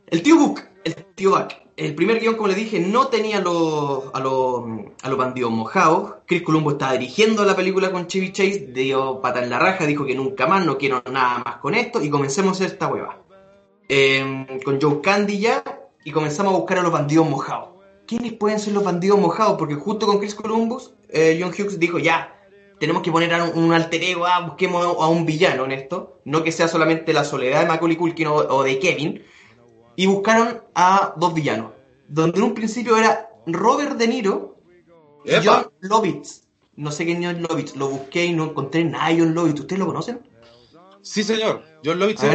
El 0.09 0.21
tío 0.21 0.37
Book, 0.37 0.61
el 0.85 0.95
tío 1.15 1.31
Buck, 1.31 1.51
el 1.75 1.93
primer 1.93 2.21
guion, 2.21 2.35
como 2.35 2.47
le 2.47 2.55
dije, 2.55 2.79
no 2.79 3.07
tenía 3.07 3.39
a 3.39 3.41
los, 3.41 4.05
a 4.13 4.21
los, 4.21 4.63
a 5.03 5.09
los 5.09 5.17
bandidos 5.17 5.51
mojados. 5.51 6.13
Chris 6.25 6.43
Columbo 6.43 6.71
estaba 6.71 6.93
dirigiendo 6.93 7.43
la 7.43 7.57
película 7.57 7.91
con 7.91 8.07
Chevy 8.07 8.31
Chase, 8.31 8.69
dio 8.73 9.19
pata 9.19 9.43
en 9.43 9.49
la 9.49 9.59
raja, 9.59 9.85
dijo 9.85 10.05
que 10.05 10.15
nunca 10.15 10.47
más, 10.47 10.65
no 10.65 10.77
quiero 10.77 11.03
nada 11.11 11.43
más 11.43 11.57
con 11.57 11.75
esto, 11.75 12.01
y 12.01 12.09
comencemos 12.09 12.61
esta 12.61 12.87
hueva. 12.87 13.21
Eh, 13.89 14.61
con 14.63 14.79
Joe 14.79 15.01
Candy 15.01 15.39
ya, 15.39 15.61
y 16.05 16.11
comenzamos 16.11 16.53
a 16.53 16.57
buscar 16.57 16.79
a 16.79 16.83
los 16.83 16.91
bandidos 16.93 17.29
mojados. 17.29 17.71
¿Quiénes 18.07 18.31
pueden 18.31 18.61
ser 18.61 18.71
los 18.71 18.85
bandidos 18.85 19.19
mojados? 19.19 19.57
Porque 19.59 19.75
justo 19.75 20.05
con 20.05 20.19
Chris 20.19 20.35
Columbus, 20.35 20.93
eh, 21.09 21.37
John 21.37 21.49
Hughes 21.49 21.81
dijo, 21.81 21.99
ya, 21.99 22.33
tenemos 22.79 23.01
que 23.01 23.11
poner 23.11 23.33
a 23.33 23.43
un, 23.43 23.61
un 23.61 23.73
alter 23.73 24.01
ego, 24.05 24.25
ah, 24.25 24.39
busquemos 24.39 24.85
a 24.85 25.07
un 25.09 25.25
villano 25.25 25.65
en 25.65 25.73
esto, 25.73 26.21
no 26.23 26.43
que 26.43 26.53
sea 26.53 26.69
solamente 26.69 27.11
la 27.11 27.25
soledad 27.25 27.59
de 27.59 27.65
Macaulay 27.65 27.97
Culkin 27.97 28.27
o 28.27 28.63
de 28.63 28.79
Kevin, 28.79 29.21
y 29.97 30.05
buscaron 30.05 30.61
a 30.73 31.13
dos 31.17 31.33
villanos, 31.33 31.71
donde 32.07 32.37
en 32.37 32.43
un 32.45 32.53
principio 32.53 32.95
era 32.97 33.29
Robert 33.45 33.97
De 33.97 34.07
Niro 34.07 34.55
y 35.25 35.31
Epa. 35.31 35.63
John 35.63 35.71
Lovitz. 35.81 36.43
No 36.77 36.91
sé 36.91 37.03
quién 37.05 37.21
es 37.23 37.33
John 37.33 37.41
Lovitz, 37.49 37.75
lo 37.75 37.89
busqué 37.89 38.25
y 38.27 38.33
no 38.33 38.45
encontré 38.45 38.85
nada 38.85 39.09
de 39.09 39.19
John 39.19 39.33
Lovitz. 39.33 39.59
¿Ustedes 39.59 39.79
lo 39.79 39.87
conocen? 39.87 40.21
Sí, 41.01 41.23
señor. 41.23 41.63
John 41.83 41.99
Lovitz 41.99 42.21
es 42.23 42.29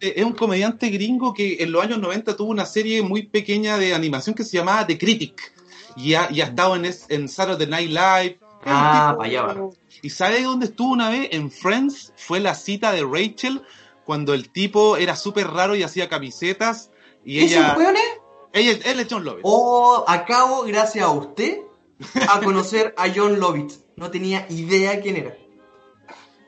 es 0.00 0.24
un 0.24 0.32
comediante 0.34 0.88
gringo 0.90 1.34
que 1.34 1.56
en 1.62 1.72
los 1.72 1.82
años 1.82 1.98
90 1.98 2.36
tuvo 2.36 2.50
una 2.50 2.66
serie 2.66 3.02
muy 3.02 3.26
pequeña 3.26 3.76
de 3.78 3.94
animación 3.94 4.34
que 4.34 4.44
se 4.44 4.56
llamaba 4.56 4.86
The 4.86 4.96
Critic. 4.98 5.52
Y 5.96 6.14
ha, 6.14 6.28
y 6.30 6.40
ha 6.40 6.46
estado 6.46 6.76
en, 6.76 6.84
es- 6.86 7.06
en 7.08 7.28
Saturday 7.28 7.66
Night 7.66 7.88
Live, 7.90 8.38
Ah, 8.66 9.08
tipo- 9.10 9.18
pa' 9.18 9.24
allá 9.26 9.42
va. 9.42 9.70
¿Y 10.02 10.10
sabe 10.10 10.42
dónde 10.42 10.66
estuvo 10.66 10.92
una 10.92 11.10
vez? 11.10 11.28
En 11.32 11.50
Friends 11.50 12.12
fue 12.16 12.40
la 12.40 12.54
cita 12.54 12.92
de 12.92 13.02
Rachel 13.04 13.62
cuando 14.04 14.34
el 14.34 14.50
tipo 14.50 14.96
era 14.96 15.16
súper 15.16 15.48
raro 15.48 15.74
y 15.76 15.82
hacía 15.82 16.08
camisetas 16.08 16.90
y 17.24 17.38
¿Ese 17.44 17.56
ella... 17.56 17.76
es? 18.52 18.70
ella 18.76 18.90
él 18.90 19.00
es 19.00 19.06
John 19.10 19.24
Lovitz. 19.24 19.40
Oh, 19.44 20.04
acabo, 20.06 20.62
gracias 20.64 21.04
a 21.04 21.10
usted, 21.10 21.60
a 22.28 22.40
conocer 22.40 22.94
a 22.96 23.06
John 23.14 23.40
Lovitz. 23.40 23.80
No 23.96 24.10
tenía 24.10 24.46
idea 24.50 25.00
quién 25.00 25.16
era. 25.16 25.36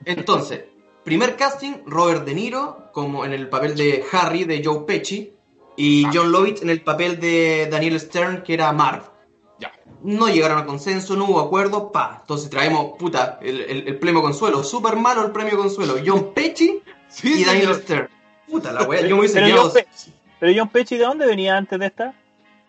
Entonces, 0.04 0.64
primer 1.04 1.36
casting, 1.36 1.82
Robert 1.86 2.24
De 2.24 2.34
Niro, 2.34 2.90
como 2.92 3.24
en 3.24 3.32
el 3.32 3.48
papel 3.48 3.76
de 3.76 4.04
Harry 4.12 4.44
de 4.44 4.62
Joe 4.64 4.80
Pesci, 4.86 5.32
y 5.76 6.04
John 6.12 6.32
Lovitz 6.32 6.62
en 6.62 6.70
el 6.70 6.82
papel 6.82 7.20
de 7.20 7.68
Daniel 7.70 7.98
Stern, 8.00 8.42
que 8.42 8.54
era 8.54 8.72
Marv. 8.72 9.02
Ya. 9.58 9.72
No 10.02 10.28
llegaron 10.28 10.58
a 10.58 10.66
consenso, 10.66 11.16
no 11.16 11.24
hubo 11.26 11.40
acuerdo, 11.40 11.92
pa. 11.92 12.18
Entonces 12.22 12.48
traemos, 12.50 12.96
puta, 12.98 13.38
el, 13.42 13.60
el- 13.62 13.88
el 13.88 13.98
premio 13.98 14.22
consuelo. 14.22 14.62
Súper 14.64 14.96
malo 14.96 15.24
el 15.24 15.32
premio 15.32 15.56
consuelo. 15.58 15.96
John 16.04 16.32
Pesci 16.34 16.82
Sí, 17.08 17.40
y 17.40 17.44
Daniel. 17.44 17.74
Stern. 17.76 18.08
Puta 18.48 18.72
la 18.72 18.82
wea, 18.84 19.00
yo 19.02 19.08
me 19.16 19.20
hubiese 19.20 19.34
Pero 19.40 19.46
quedado- 19.46 19.72
pero 20.38 20.52
John 20.56 20.68
Pesci, 20.68 20.96
¿de 20.96 21.04
dónde 21.04 21.26
venía 21.26 21.56
antes 21.56 21.78
de 21.78 21.86
esta? 21.86 22.14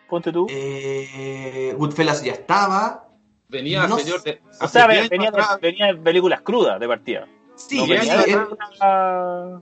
Ponte 0.10 0.32
tú. 0.32 0.48
Eh, 0.50 1.74
Goodfellas 1.78 2.24
ya 2.24 2.34
estaba. 2.34 3.04
Venía, 3.50 3.88
No 3.88 3.98
señor, 3.98 4.24
de- 4.24 4.42
o 4.60 4.68
sea, 4.68 4.88
10 4.88 5.10
venía, 5.10 5.30
atrás, 5.30 5.60
venía 5.62 5.88
de 5.88 5.96
películas 5.96 6.42
crudas 6.42 6.80
de 6.80 6.88
partida. 6.88 7.28
Sí, 7.56 7.78
No 7.78 7.88
venía 7.88 8.18
venía 8.18 8.24
de 8.24 8.32
eh, 8.32 8.48
una- 8.80 9.62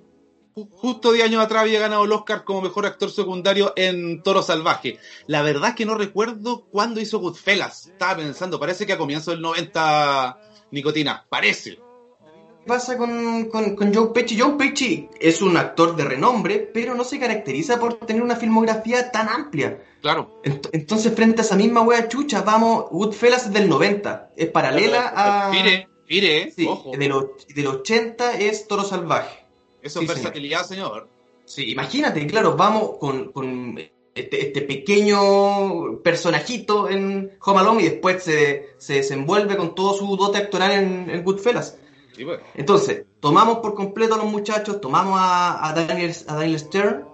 justo 0.71 1.11
10 1.11 1.25
años 1.25 1.43
atrás 1.43 1.63
había 1.63 1.79
ganado 1.81 2.05
el 2.05 2.11
Oscar 2.11 2.43
como 2.43 2.61
mejor 2.61 2.85
actor 2.85 3.11
secundario 3.11 3.73
en 3.75 4.23
Toro 4.23 4.41
Salvaje. 4.41 4.97
La 5.27 5.41
verdad 5.41 5.69
es 5.69 5.75
que 5.75 5.85
no 5.85 5.95
recuerdo 5.95 6.65
cuándo 6.71 7.01
hizo 7.01 7.19
Goodfellas. 7.19 7.87
Estaba 7.87 8.17
pensando, 8.17 8.59
parece 8.59 8.85
que 8.85 8.93
a 8.93 8.97
comienzo 8.97 9.31
del 9.31 9.41
90, 9.41 10.39
Nicotina, 10.71 11.25
parece. 11.29 11.77
¿Qué 12.65 12.69
pasa 12.69 12.97
con, 12.97 13.45
con, 13.45 13.75
con 13.75 13.93
Joe 13.93 14.07
Pesci? 14.11 14.39
Joe 14.39 14.53
Pesci 14.57 15.07
es 15.19 15.39
un 15.43 15.55
actor 15.55 15.95
de 15.95 16.03
renombre, 16.03 16.57
pero 16.73 16.95
no 16.95 17.03
se 17.03 17.19
caracteriza 17.19 17.79
por 17.79 17.93
tener 17.99 18.23
una 18.23 18.35
filmografía 18.37 19.11
tan 19.11 19.29
amplia. 19.29 19.83
Claro. 20.01 20.41
Ent- 20.43 20.69
entonces, 20.71 21.13
frente 21.13 21.41
a 21.41 21.45
esa 21.45 21.55
misma 21.55 21.81
wea 21.83 22.07
chucha, 22.07 22.41
vamos, 22.41 22.85
Goodfellas 22.89 23.45
es 23.45 23.53
del 23.53 23.69
90, 23.69 24.31
es 24.35 24.49
paralela 24.49 25.13
a... 25.15 25.51
Mire, 25.51 25.87
mire, 26.09 26.51
Sí, 26.55 26.65
ojo. 26.67 26.89
del, 26.97 27.13
del 27.53 27.67
80 27.67 28.39
es 28.39 28.67
Toro 28.67 28.83
Salvaje. 28.83 29.45
Eso 29.83 29.99
sí, 29.99 30.05
es 30.07 30.13
versatilidad, 30.15 30.65
señor. 30.65 31.07
Sí, 31.45 31.71
imagínate, 31.71 32.25
claro, 32.25 32.55
vamos 32.55 32.97
con, 32.99 33.31
con 33.31 33.77
este, 34.15 34.47
este 34.47 34.61
pequeño 34.63 35.99
personajito 36.01 36.89
en 36.89 37.31
Home 37.45 37.59
Alone 37.59 37.81
y 37.83 37.89
después 37.89 38.23
se, 38.23 38.69
se 38.79 38.93
desenvuelve 38.95 39.55
con 39.55 39.75
todo 39.75 39.93
su 39.93 40.17
dote 40.17 40.39
actoral 40.39 40.71
en, 40.71 41.09
en 41.11 41.23
Goodfellas. 41.23 41.77
Entonces, 42.55 43.05
tomamos 43.19 43.59
por 43.59 43.73
completo 43.73 44.15
a 44.15 44.17
los 44.17 44.27
muchachos, 44.27 44.79
tomamos 44.81 45.19
a, 45.19 45.67
a 45.67 45.73
Daniel, 45.73 46.13
a 46.27 46.35
Daniel 46.35 46.59
Stern. 46.59 47.05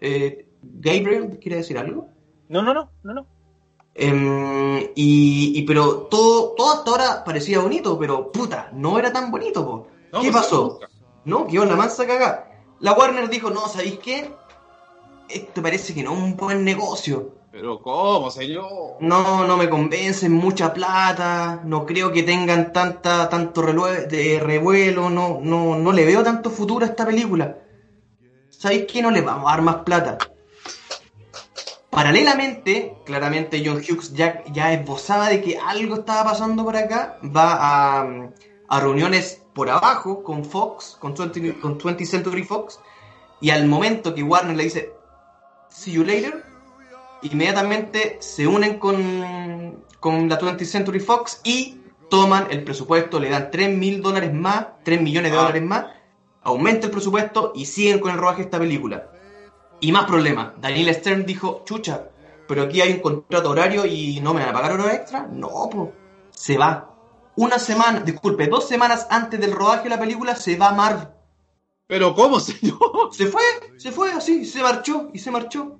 eh, 0.00 0.44
Gabriel, 0.62 1.38
¿quiere 1.40 1.58
decir 1.58 1.78
algo? 1.78 2.08
No, 2.48 2.62
no, 2.62 2.74
no, 2.74 2.90
no, 3.04 3.14
no. 3.14 3.26
Em, 3.94 4.78
y, 4.94 5.58
y 5.58 5.62
pero 5.62 6.02
todo, 6.02 6.54
todo 6.56 6.72
hasta 6.72 6.90
ahora 6.90 7.24
parecía 7.24 7.60
bonito, 7.60 7.98
pero 7.98 8.30
puta, 8.30 8.70
no 8.72 8.98
era 8.98 9.12
tan 9.12 9.30
bonito, 9.30 9.64
po. 9.64 9.86
No, 10.12 10.20
¿Qué 10.20 10.30
pasó? 10.30 10.80
¿No? 11.24 11.46
Quedó 11.46 11.64
la 11.64 11.76
mansa 11.76 12.06
cagada. 12.06 12.48
La 12.80 12.92
Warner 12.92 13.28
dijo, 13.28 13.50
no, 13.50 13.68
¿sabéis 13.68 13.98
qué? 13.98 14.32
Esto 15.28 15.62
parece 15.62 15.94
que 15.94 16.02
no 16.02 16.12
es 16.12 16.18
un 16.18 16.36
buen 16.36 16.64
negocio. 16.64 17.34
Pero 17.60 17.82
¿cómo, 17.82 18.30
señor? 18.30 18.98
No, 19.00 19.44
no 19.44 19.56
me 19.56 19.68
convencen, 19.68 20.32
mucha 20.32 20.72
plata, 20.72 21.60
no 21.64 21.84
creo 21.84 22.12
que 22.12 22.22
tengan 22.22 22.72
tanta, 22.72 23.28
tanto 23.28 23.62
de 23.62 24.38
revuelo, 24.40 25.10
no, 25.10 25.40
no, 25.42 25.74
no 25.74 25.90
le 25.90 26.04
veo 26.04 26.22
tanto 26.22 26.50
futuro 26.50 26.86
a 26.86 26.88
esta 26.88 27.04
película. 27.04 27.58
¿Sabéis 28.48 28.86
qué? 28.86 29.02
No 29.02 29.10
le 29.10 29.22
vamos 29.22 29.48
a 29.48 29.56
dar 29.56 29.62
más 29.62 29.76
plata. 29.78 30.18
Paralelamente, 31.90 32.94
claramente 33.04 33.60
John 33.66 33.78
Hughes 33.78 34.14
ya, 34.14 34.44
ya 34.52 34.72
esbozaba 34.72 35.28
de 35.28 35.42
que 35.42 35.58
algo 35.58 35.96
estaba 35.96 36.30
pasando 36.30 36.64
por 36.64 36.76
acá, 36.76 37.18
va 37.24 38.02
a, 38.68 38.80
reuniones 38.80 39.42
por 39.52 39.68
abajo 39.68 40.22
con 40.22 40.44
Fox, 40.44 40.96
con 41.00 41.12
20, 41.12 41.58
con 41.58 41.76
20th 41.76 42.06
Century 42.06 42.44
Fox, 42.44 42.78
y 43.40 43.50
al 43.50 43.66
momento 43.66 44.14
que 44.14 44.22
Warner 44.22 44.56
le 44.56 44.62
dice, 44.62 44.92
see 45.70 45.94
you 45.94 46.04
later, 46.04 46.47
inmediatamente 47.22 48.18
se 48.20 48.46
unen 48.46 48.78
con, 48.78 49.84
con 50.00 50.28
la 50.28 50.38
20th 50.38 50.64
Century 50.64 51.00
Fox 51.00 51.40
y 51.44 51.80
toman 52.08 52.46
el 52.50 52.64
presupuesto, 52.64 53.20
le 53.20 53.30
dan 53.30 53.50
3 53.50 53.76
mil 53.76 54.00
dólares 54.02 54.32
más, 54.32 54.66
3 54.84 55.00
millones 55.02 55.32
de 55.32 55.38
Ah. 55.38 55.42
dólares 55.42 55.62
más, 55.62 55.86
aumenta 56.42 56.86
el 56.86 56.92
presupuesto 56.92 57.52
y 57.54 57.66
siguen 57.66 57.98
con 57.98 58.12
el 58.12 58.18
rodaje 58.18 58.38
de 58.38 58.44
esta 58.44 58.58
película. 58.58 59.10
Y 59.80 59.92
más 59.92 60.06
problemas. 60.06 60.52
Daniel 60.60 60.92
Stern 60.94 61.24
dijo, 61.26 61.62
chucha, 61.64 62.08
pero 62.48 62.62
aquí 62.62 62.80
hay 62.80 62.92
un 62.94 63.00
contrato 63.00 63.50
horario 63.50 63.84
y 63.86 64.20
no 64.20 64.32
me 64.34 64.40
van 64.40 64.50
a 64.50 64.52
pagar 64.52 64.72
horas 64.72 64.94
extra. 64.94 65.26
No, 65.30 65.68
pues, 65.70 65.90
se 66.30 66.56
va. 66.56 66.94
Una 67.36 67.58
semana, 67.58 68.00
disculpe, 68.00 68.48
dos 68.48 68.66
semanas 68.66 69.06
antes 69.10 69.38
del 69.38 69.52
rodaje 69.52 69.84
de 69.84 69.90
la 69.90 70.00
película 70.00 70.34
se 70.34 70.56
va 70.56 70.72
Marv. 70.72 71.10
Pero 71.86 72.14
¿cómo, 72.14 72.40
señor? 72.40 72.78
Se 73.12 73.26
fue, 73.26 73.42
se 73.76 73.92
fue 73.92 74.12
así, 74.12 74.44
se 74.44 74.62
marchó 74.62 75.10
y 75.12 75.18
se 75.18 75.30
marchó. 75.30 75.78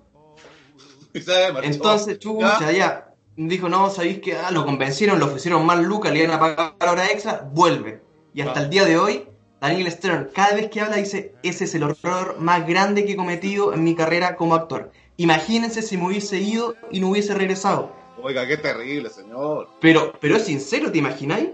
Entonces, 1.63 2.19
chucha, 2.19 2.71
ya. 2.73 3.05
Dijo, 3.37 3.69
no, 3.69 3.89
sabéis 3.91 4.19
que 4.19 4.35
ah, 4.37 4.51
lo 4.51 4.65
convencieron, 4.65 5.19
le 5.19 5.25
ofrecieron 5.25 5.65
más 5.65 5.79
lucas, 5.81 6.13
le 6.13 6.25
iban 6.25 6.33
a 6.33 6.41
pagar 6.41 6.75
hora 6.89 7.07
extra, 7.07 7.49
vuelve. 7.53 8.03
Y 8.35 8.41
hasta 8.41 8.61
Ah. 8.61 8.63
el 8.65 8.71
día 8.71 8.85
de 8.85 8.99
hoy, 8.99 9.29
Daniel 9.61 9.91
Stern, 9.93 10.31
cada 10.35 10.55
vez 10.57 10.71
que 10.71 10.81
habla, 10.81 10.97
dice, 10.97 11.35
ese 11.43 11.65
es 11.65 11.75
el 11.75 11.85
horror 11.85 12.37
más 12.41 12.67
grande 12.67 13.05
que 13.05 13.13
he 13.13 13.17
cometido 13.17 13.73
en 13.73 13.85
mi 13.85 13.95
carrera 13.95 14.35
como 14.37 14.55
actor. 14.57 14.91
Imagínense 15.17 15.83
si 15.83 15.97
me 15.97 16.07
hubiese 16.07 16.39
ido 16.39 16.75
y 16.91 17.01
no 17.01 17.11
hubiese 17.11 17.33
regresado. 17.35 17.93
Oiga, 18.21 18.45
qué 18.47 18.57
terrible, 18.57 19.09
señor. 19.11 19.69
Pero, 19.81 20.13
pero 20.21 20.37
es 20.37 20.45
sincero, 20.45 20.91
¿te 20.91 20.99
imagináis? 20.99 21.51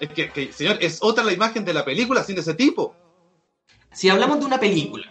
Es 0.00 0.10
que, 0.10 0.30
que, 0.30 0.52
señor, 0.52 0.78
es 0.80 0.98
otra 1.00 1.24
la 1.24 1.32
imagen 1.32 1.64
de 1.64 1.72
la 1.72 1.84
película 1.84 2.22
sin 2.22 2.38
ese 2.38 2.54
tipo. 2.54 2.94
Si 3.92 4.08
hablamos 4.08 4.38
de 4.38 4.46
una 4.46 4.60
película, 4.60 5.06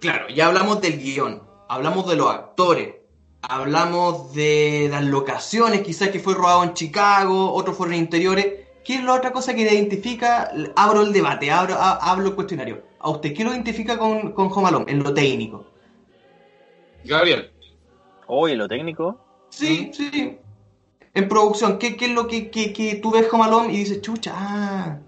claro, 0.00 0.28
ya 0.28 0.46
hablamos 0.46 0.80
del 0.80 0.98
guion, 0.98 1.42
hablamos 1.70 2.08
de 2.08 2.16
los 2.16 2.28
actores, 2.28 2.96
hablamos 3.42 4.34
de 4.34 4.88
las 4.90 5.04
locaciones, 5.04 5.82
quizás 5.82 6.08
que 6.08 6.18
fue 6.18 6.34
rodado 6.34 6.64
en 6.64 6.74
Chicago, 6.74 7.52
otros 7.52 7.76
fueron 7.76 7.94
en 7.94 8.00
interiores. 8.00 8.66
¿Qué 8.84 8.96
es 8.96 9.04
la 9.04 9.14
otra 9.14 9.30
cosa 9.30 9.54
que 9.54 9.62
identifica? 9.62 10.50
Abro 10.74 11.02
el 11.02 11.12
debate, 11.12 11.48
abro, 11.52 12.26
el 12.26 12.34
cuestionario. 12.34 12.82
¿A 12.98 13.10
usted 13.10 13.32
qué 13.32 13.44
lo 13.44 13.52
identifica 13.52 13.96
con, 13.98 14.32
con 14.32 14.50
Home 14.52 14.66
Alone, 14.66 14.90
en 14.90 15.02
lo 15.04 15.14
técnico? 15.14 15.64
Gabriel. 17.04 17.52
Oye, 18.26 18.56
lo 18.56 18.66
técnico. 18.66 19.20
Sí, 19.50 19.92
sí. 19.94 20.38
En 21.14 21.28
producción, 21.28 21.78
¿qué, 21.78 21.96
qué 21.96 22.06
es 22.06 22.12
lo 22.12 22.26
que, 22.26 22.50
que, 22.50 22.72
que 22.72 22.96
tú 22.96 23.12
ves 23.12 23.28
Home 23.32 23.44
Alone 23.44 23.72
y 23.72 23.76
dices, 23.76 24.00
chucha, 24.00 24.32
ah, 24.34 24.98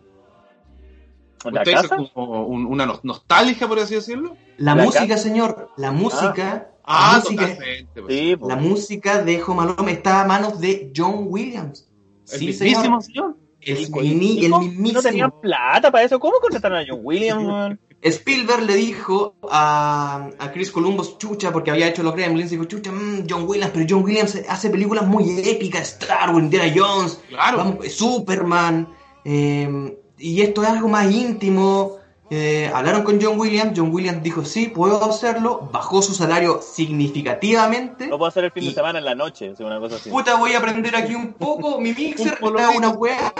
¿La 1.51 1.61
¿Usted 1.63 1.73
dice 1.77 1.89
casa? 1.89 1.97
como 2.15 2.47
un- 2.47 2.67
una 2.67 2.87
nos- 2.87 3.05
nostalgia, 3.05 3.67
por 3.69 3.79
así 3.79 3.95
decirlo? 3.95 4.37
la, 4.59 4.75
¿La 4.75 4.85
música, 4.85 5.07
casa? 5.09 5.23
señor, 5.23 5.71
la 5.77 5.91
música, 5.93 6.69
Ah, 6.85 7.13
la 7.15 7.19
música, 7.21 7.43
totalmente. 7.49 8.03
pues. 8.03 8.15
Sí, 8.19 8.37
po. 8.37 8.49
La 8.49 8.57
música 8.57 9.23
de 9.23 9.43
Home 9.43 9.63
Alone 9.63 9.93
está 9.93 10.23
a 10.23 10.27
manos 10.27 10.61
de 10.61 10.93
John 10.97 11.27
Williams. 11.29 11.89
El 12.33 12.39
Sí, 12.39 12.47
mismísimo, 12.47 13.01
señor. 13.01 13.03
señor. 13.03 13.37
El, 13.61 13.79
¿Y- 14.05 14.15
mini- 14.15 14.45
el 14.45 14.53
mismísimo. 14.53 14.93
No 14.95 15.03
tenían 15.03 15.31
plata 15.41 15.91
para 15.93 16.05
eso. 16.05 16.19
¿Cómo 16.19 16.35
contrataron 16.41 16.79
a 16.79 16.85
John 16.89 17.01
Williams, 17.03 17.45
weón? 17.47 17.81
Spielberg 18.05 18.63
le 18.65 18.75
dijo 18.75 19.37
a, 19.49 20.29
a 20.37 20.51
Chris 20.51 20.73
Columbus, 20.73 21.19
chucha, 21.19 21.53
porque 21.53 21.71
había 21.71 21.87
hecho 21.87 22.03
los 22.03 22.17
Gremlins, 22.17 22.51
dijo, 22.51 22.65
chucha, 22.65 22.91
mm, 22.91 23.27
John 23.31 23.45
Williams, 23.47 23.71
pero 23.73 23.87
John 23.89 24.03
Williams 24.03 24.37
hace 24.49 24.71
películas 24.71 25.07
muy 25.07 25.39
épicas, 25.49 25.93
Star 26.01 26.31
Wars, 26.31 26.43
Indiana 26.43 26.73
Jones, 26.75 27.21
Claro. 27.29 27.59
vamos, 27.59 27.93
Superman, 27.93 28.89
eh, 29.25 29.97
y 30.23 30.43
esto 30.43 30.63
es 30.63 30.69
algo 30.69 30.89
más 30.89 31.11
íntimo. 31.11 31.97
Eh, 32.31 32.71
hablaron 32.73 33.03
con 33.03 33.21
John 33.21 33.39
Williams, 33.39 33.75
John 33.77 33.93
Williams 33.93 34.23
dijo, 34.23 34.43
sí, 34.45 34.69
puedo 34.69 35.05
hacerlo, 35.05 35.69
bajó 35.71 36.01
su 36.01 36.15
salario 36.15 36.61
significativamente. 36.63 38.07
Lo 38.07 38.17
puedo 38.17 38.29
hacer 38.31 38.45
el 38.45 38.53
fin 38.53 38.63
Y- 38.63 38.69
de 38.69 38.75
semana 38.75 38.99
en 39.01 39.05
la 39.05 39.15
noche, 39.15 39.53
una 39.61 39.79
cosa 39.79 39.97
así. 39.97 40.09
Puta, 40.09 40.37
voy 40.37 40.55
a 40.55 40.59
aprender 40.59 40.97
aquí 40.97 41.15
un 41.15 41.35
poco, 41.35 41.79
mi 41.79 41.93
mixer, 41.95 42.39
Un 42.41 42.57
está 42.57 42.71
una 42.71 42.89
weá. 42.91 43.35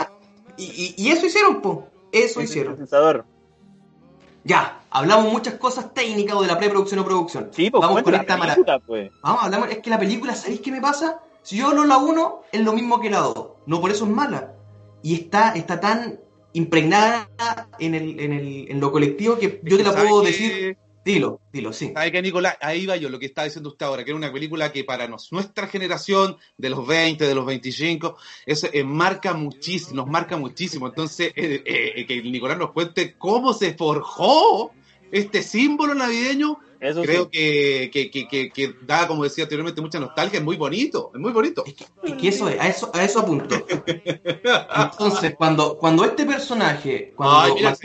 Y, 0.57 0.63
y- 0.65 0.95
y 0.97 1.09
eso 1.09 1.25
hicieron, 1.25 1.61
po. 1.61 1.87
Eso 2.11 2.39
hicieron. 2.41 2.77
Ya, 4.43 4.81
hablamos 4.89 5.31
muchas 5.31 5.53
cosas 5.55 5.93
técnicas 5.93 6.35
o 6.35 6.41
de 6.41 6.47
la 6.47 6.57
preproducción 6.57 6.99
o 6.99 7.05
producción. 7.05 7.49
Sí, 7.51 7.69
pues 7.71 7.81
Vamos 7.81 8.03
con 8.03 8.13
esta 8.13 8.37
película, 8.37 8.79
pues. 8.79 9.09
Vamos, 9.21 9.43
hablamos, 9.43 9.69
es 9.69 9.77
que 9.79 9.89
la 9.89 9.97
película, 9.97 10.35
¿sabéis 10.35 10.59
qué 10.59 10.71
me 10.71 10.81
pasa? 10.81 11.19
Si 11.41 11.57
yo 11.57 11.67
hablo 11.67 11.85
la 11.85 11.97
1, 11.97 12.41
es 12.51 12.61
lo 12.61 12.73
mismo 12.73 12.99
que 12.99 13.09
la 13.09 13.19
2. 13.19 13.47
No 13.65 13.79
por 13.81 13.89
eso 13.91 14.03
es 14.03 14.11
mala. 14.11 14.51
Y 15.01 15.15
está, 15.15 15.51
está 15.53 15.79
tan 15.79 16.19
impregnada 16.53 17.29
en, 17.79 17.95
el, 17.95 18.19
en, 18.19 18.33
el, 18.33 18.71
en 18.71 18.79
lo 18.79 18.91
colectivo 18.91 19.37
que 19.37 19.59
yo 19.63 19.77
te 19.77 19.83
la 19.83 19.91
¿Sabe 19.91 20.07
puedo 20.07 20.23
decir 20.23 20.77
Dilo, 21.05 21.41
dilo, 21.51 21.73
sí. 21.73 21.91
¿Sabe 21.93 22.13
qué, 22.13 22.21
Nicolás? 22.21 22.55
Ahí 22.61 22.85
va 22.85 22.95
yo, 22.95 23.09
lo 23.09 23.19
que 23.19 23.25
está 23.25 23.43
diciendo 23.43 23.69
usted 23.69 23.85
ahora, 23.85 24.05
que 24.05 24.11
era 24.11 24.17
una 24.17 24.31
película 24.31 24.71
que 24.71 24.85
para 24.85 25.05
nos, 25.05 25.33
nuestra 25.33 25.67
generación, 25.67 26.37
de 26.57 26.69
los 26.69 26.87
20, 26.87 27.27
de 27.27 27.35
los 27.35 27.45
25, 27.45 28.15
eso 28.45 28.69
enmarca 28.71 29.33
muchísimo, 29.33 29.97
nos 29.97 30.07
marca 30.07 30.37
muchísimo. 30.37 30.87
Entonces, 30.87 31.33
eh, 31.35 31.61
eh, 31.65 32.05
que 32.07 32.21
Nicolás 32.23 32.57
nos 32.57 32.71
cuente 32.71 33.15
cómo 33.17 33.53
se 33.53 33.73
forjó 33.73 34.71
este 35.11 35.43
símbolo 35.43 35.93
navideño, 35.93 36.59
Eso 36.83 37.01
creo 37.01 37.23
sí. 37.23 37.29
que, 37.31 37.89
que, 37.93 38.11
que, 38.11 38.27
que, 38.27 38.49
que 38.51 38.75
da, 38.81 39.07
como 39.07 39.23
decía 39.23 39.45
anteriormente, 39.45 39.79
mucha 39.79 40.01
nostalgia, 40.01 40.39
es 40.39 40.43
muy 40.43 40.57
bonito, 40.57 41.11
es 41.13 41.19
muy 41.19 41.31
bonito. 41.31 41.63
Es 41.65 41.75
que, 41.75 41.85
es 42.03 42.13
que 42.15 42.27
eso 42.27 42.49
es, 42.49 42.59
a 42.59 42.67
eso, 42.67 42.91
a 42.93 43.03
eso 43.05 43.21
apunto. 43.21 43.55
Entonces, 44.75 45.35
cuando, 45.37 45.77
cuando 45.77 46.03
este 46.03 46.25
personaje, 46.25 47.13
cuando 47.15 47.39
Ay, 47.39 47.53
mira, 47.55 47.77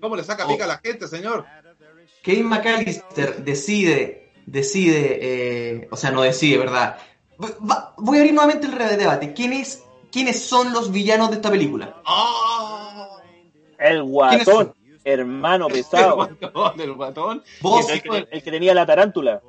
¿Cómo 0.00 0.16
le 0.16 0.24
saca 0.24 0.48
pica 0.48 0.64
a 0.64 0.68
la 0.68 0.78
gente, 0.78 1.06
señor? 1.08 1.44
Kevin 2.22 2.46
McAllister 2.46 3.44
decide, 3.44 4.32
decide, 4.46 5.18
eh, 5.20 5.88
o 5.90 5.96
sea, 5.96 6.10
no 6.10 6.22
decide, 6.22 6.56
¿verdad? 6.56 6.96
Va- 7.38 7.92
voy 7.98 8.16
a 8.16 8.20
abrir 8.20 8.34
nuevamente 8.34 8.66
el 8.66 8.98
debate. 8.98 9.34
¿Quiénes, 9.34 9.84
¿Quiénes 10.10 10.40
son 10.42 10.72
los 10.72 10.90
villanos 10.90 11.28
de 11.28 11.36
esta 11.36 11.50
película? 11.50 12.00
¡Ah! 12.06 13.08
El 13.78 14.02
¿Quiénes 14.02 14.46
guatón, 14.46 14.74
hermano 15.12 15.66
El 15.68 15.72
pesado. 15.72 16.14
guatón, 16.16 16.80
el 16.80 16.92
guatón. 16.94 17.42
Vos, 17.60 17.88
el, 17.90 18.02
que, 18.02 18.28
el 18.30 18.42
que 18.42 18.50
tenía 18.50 18.74
la 18.74 18.86
tarántula. 18.86 19.40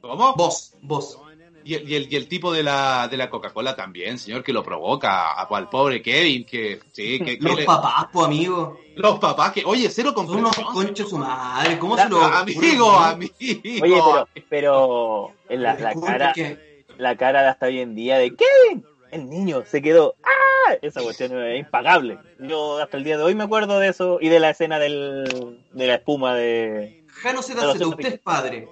¿Cómo? 0.00 0.34
vos, 0.34 0.74
vos. 0.82 1.18
Y 1.62 1.74
el, 1.74 1.88
y 1.90 1.94
el, 1.94 2.10
y 2.12 2.16
el 2.16 2.26
tipo 2.26 2.50
de 2.52 2.62
la, 2.62 3.06
de 3.08 3.18
la 3.18 3.28
Coca-Cola 3.28 3.76
también, 3.76 4.18
señor, 4.18 4.42
que 4.42 4.50
lo 4.52 4.62
provoca 4.62 5.32
a- 5.32 5.42
al 5.50 5.68
pobre 5.68 6.00
Kevin, 6.00 6.46
que 6.46 6.80
sí, 6.90 7.18
que, 7.18 7.38
que 7.38 7.44
Los 7.44 7.54
le- 7.54 7.64
papás, 7.66 8.06
po, 8.10 8.24
amigo. 8.24 8.78
los 8.96 9.18
papás, 9.18 9.52
que, 9.52 9.62
oye, 9.66 9.90
cero 9.90 10.14
Son 10.16 10.30
unos 10.36 10.56
conchos 10.56 11.10
su 11.10 11.18
madre. 11.18 11.78
¿Cómo 11.78 11.96
La- 11.96 12.04
se 12.04 12.08
lo 12.08 12.22
Amigo, 12.22 12.90
amigo. 12.92 13.34
Oye, 13.42 13.78
pero, 13.78 14.28
pero 14.48 15.32
en 15.50 15.62
la, 15.62 15.76
cara, 15.76 16.32
que- 16.32 16.84
la 16.96 17.16
cara 17.16 17.42
de 17.42 17.48
hasta 17.48 17.66
hoy 17.66 17.80
en 17.80 17.94
día 17.94 18.16
de 18.16 18.34
Kevin, 18.34 18.82
el 19.10 19.28
niño 19.28 19.64
se 19.66 19.82
quedó. 19.82 20.14
¡Ah! 20.24 20.74
Esa 20.82 21.02
cuestión 21.02 21.36
es 21.44 21.60
impagable. 21.60 22.18
Yo 22.38 22.78
hasta 22.78 22.96
el 22.96 23.04
día 23.04 23.16
de 23.16 23.24
hoy 23.24 23.34
me 23.34 23.44
acuerdo 23.44 23.78
de 23.78 23.88
eso 23.88 24.18
y 24.20 24.28
de 24.28 24.40
la 24.40 24.50
escena 24.50 24.78
del, 24.78 25.64
de 25.72 25.86
la 25.86 25.94
espuma 25.94 26.34
de. 26.34 27.04
Jano 27.08 27.42
Z, 27.42 27.60
Pero 27.60 27.72
Z, 27.72 27.84
sí, 27.84 27.90
usted 27.90 28.14
es 28.14 28.20
padre. 28.20 28.68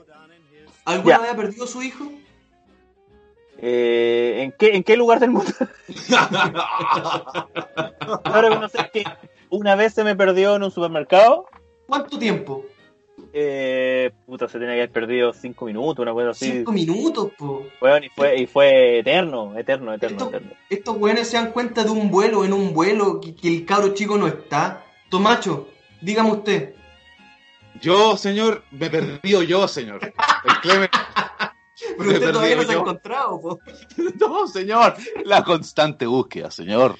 ¿Alguna 0.85 1.17
Ya. 1.17 1.23
vez 1.23 1.31
ha 1.33 1.37
perdido 1.37 1.67
su 1.67 1.83
hijo? 1.83 2.11
Eh, 3.61 4.37
¿en, 4.43 4.53
qué, 4.53 4.77
¿En 4.77 4.85
qué 4.85 4.97
lugar 4.97 5.19
del 5.19 5.31
mundo? 5.31 5.51
Ahora 8.25 8.69
sé 8.69 8.91
que 8.93 9.05
una 9.51 9.75
vez 9.75 9.95
se 9.95 10.05
me 10.05 10.15
perdió 10.15 10.57
en 10.57 10.63
un 10.63 10.71
supermercado. 10.71 11.47
¿Cuánto 11.87 12.19
tiempo? 12.19 12.65
Eh, 13.33 14.11
puta, 14.27 14.49
se 14.49 14.59
tenía 14.59 14.75
que 14.75 14.81
haber 14.81 14.93
perdido 14.93 15.33
cinco 15.33 15.67
minutos, 15.67 16.03
una 16.03 16.13
cosa 16.13 16.31
así. 16.31 16.51
Cinco 16.51 16.73
minutos, 16.73 17.31
po. 17.37 17.67
Weón, 17.81 18.05
y 18.05 18.09
fue, 18.09 18.37
y 18.41 18.47
fue 18.47 18.99
eterno, 19.01 19.57
eterno, 19.59 19.93
eterno, 19.95 20.17
Esto- 20.17 20.29
eterno. 20.29 20.53
Estos 20.71 20.97
weones 20.97 21.29
se 21.29 21.37
dan 21.37 21.53
cuenta 21.53 21.85
de 21.85 21.91
un 21.91 22.11
vuelo, 22.11 22.45
en 22.45 22.53
un 22.53 22.73
vuelo, 22.73 23.21
que, 23.21 23.35
que 23.35 23.49
el 23.49 23.65
cabro 23.67 23.95
chico 23.95 24.17
no 24.19 24.27
está. 24.27 24.85
Tomacho, 25.11 25.69
dígame 26.01 26.33
usted. 26.33 26.75
Yo, 27.81 28.17
señor, 28.17 28.65
me 28.73 28.87
he 28.87 28.91
perdido 28.91 29.43
yo, 29.43 29.69
señor. 29.69 30.01
El 30.03 30.53
Clemen- 30.63 30.91
Pero 31.97 32.11
usted 32.11 32.33
todavía 32.33 32.57
no 32.57 32.63
se 32.65 32.73
ha 32.73 32.77
encontrado, 32.77 33.41
po. 33.41 33.59
No, 34.21 34.47
señor, 34.49 34.95
la 35.25 35.45
constante 35.45 36.07
búsqueda, 36.07 36.51
señor. 36.51 36.97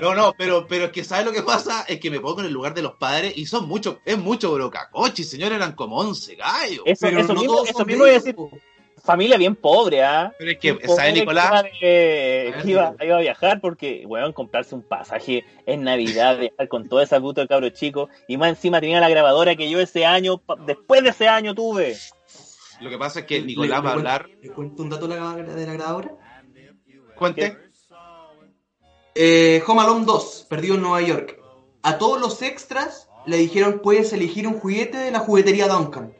No, 0.00 0.14
no, 0.14 0.34
pero, 0.36 0.66
pero 0.66 0.86
es 0.86 0.90
que 0.92 1.04
¿sabes 1.04 1.24
lo 1.24 1.32
que 1.32 1.42
pasa? 1.42 1.84
Es 1.88 2.00
que 2.00 2.10
me 2.10 2.20
pongo 2.20 2.40
en 2.40 2.46
el 2.46 2.52
lugar 2.52 2.74
de 2.74 2.82
los 2.82 2.94
padres 2.94 3.36
y 3.36 3.46
son 3.46 3.66
muchos, 3.68 3.98
es 4.04 4.18
mucho 4.18 4.52
brocacochi, 4.52 5.24
señor, 5.24 5.52
eran 5.52 5.72
como 5.72 5.98
11 5.98 6.34
gallos. 6.36 6.82
Eso, 6.84 7.06
Pero 7.06 7.20
eso 7.20 7.34
no 7.34 7.40
mismo, 7.40 7.54
todos 7.54 7.68
eso 7.68 7.78
son 7.78 7.86
mismo 7.86 8.06
iba 8.06 8.12
a 8.12 8.18
decir, 8.18 8.36
familia 9.06 9.38
bien 9.38 9.54
pobre, 9.56 10.02
¿ah? 10.02 10.32
Pero 10.38 10.50
es 10.50 10.58
que, 10.58 10.78
¿sabes, 10.88 11.14
Nicolás? 11.14 11.64
Que, 11.78 12.52
iba, 12.64 12.94
iba 13.00 13.16
a 13.16 13.20
viajar 13.20 13.60
porque, 13.60 14.04
weón, 14.06 14.32
comprarse 14.32 14.74
un 14.74 14.82
pasaje 14.82 15.44
en 15.64 15.84
Navidad, 15.84 16.38
viajar 16.40 16.68
con 16.68 16.88
toda 16.88 17.04
esa 17.04 17.20
puta 17.20 17.40
de 17.40 17.48
cabro 17.48 17.70
chico, 17.70 18.08
y 18.28 18.36
más 18.36 18.50
encima 18.50 18.80
tenía 18.80 19.00
la 19.00 19.08
grabadora 19.08 19.56
que 19.56 19.70
yo 19.70 19.80
ese 19.80 20.04
año, 20.04 20.42
después 20.66 21.02
de 21.02 21.10
ese 21.10 21.28
año 21.28 21.54
tuve. 21.54 21.96
Lo 22.80 22.90
que 22.90 22.98
pasa 22.98 23.20
es 23.20 23.26
que 23.26 23.40
Nicolás 23.40 23.78
le 23.78 23.84
va 23.84 23.90
a 23.90 23.94
hablar. 23.94 24.28
¿Le 24.42 24.50
cuento 24.50 24.82
un 24.82 24.90
dato 24.90 25.08
de 25.08 25.16
la, 25.18 25.34
de 25.34 25.66
la 25.66 25.72
grabadora? 25.72 26.10
Cuente. 27.16 27.65
Eh, 29.18 29.62
Home 29.66 29.80
Alone 29.80 30.04
2, 30.04 30.46
perdido 30.48 30.74
en 30.74 30.82
Nueva 30.82 31.00
York. 31.00 31.40
A 31.82 31.96
todos 31.96 32.20
los 32.20 32.42
extras 32.42 33.08
le 33.24 33.38
dijeron, 33.38 33.80
puedes 33.82 34.12
elegir 34.12 34.46
un 34.46 34.58
juguete 34.58 34.98
de 34.98 35.10
la 35.10 35.20
juguetería 35.20 35.68
Duncan. 35.68 36.12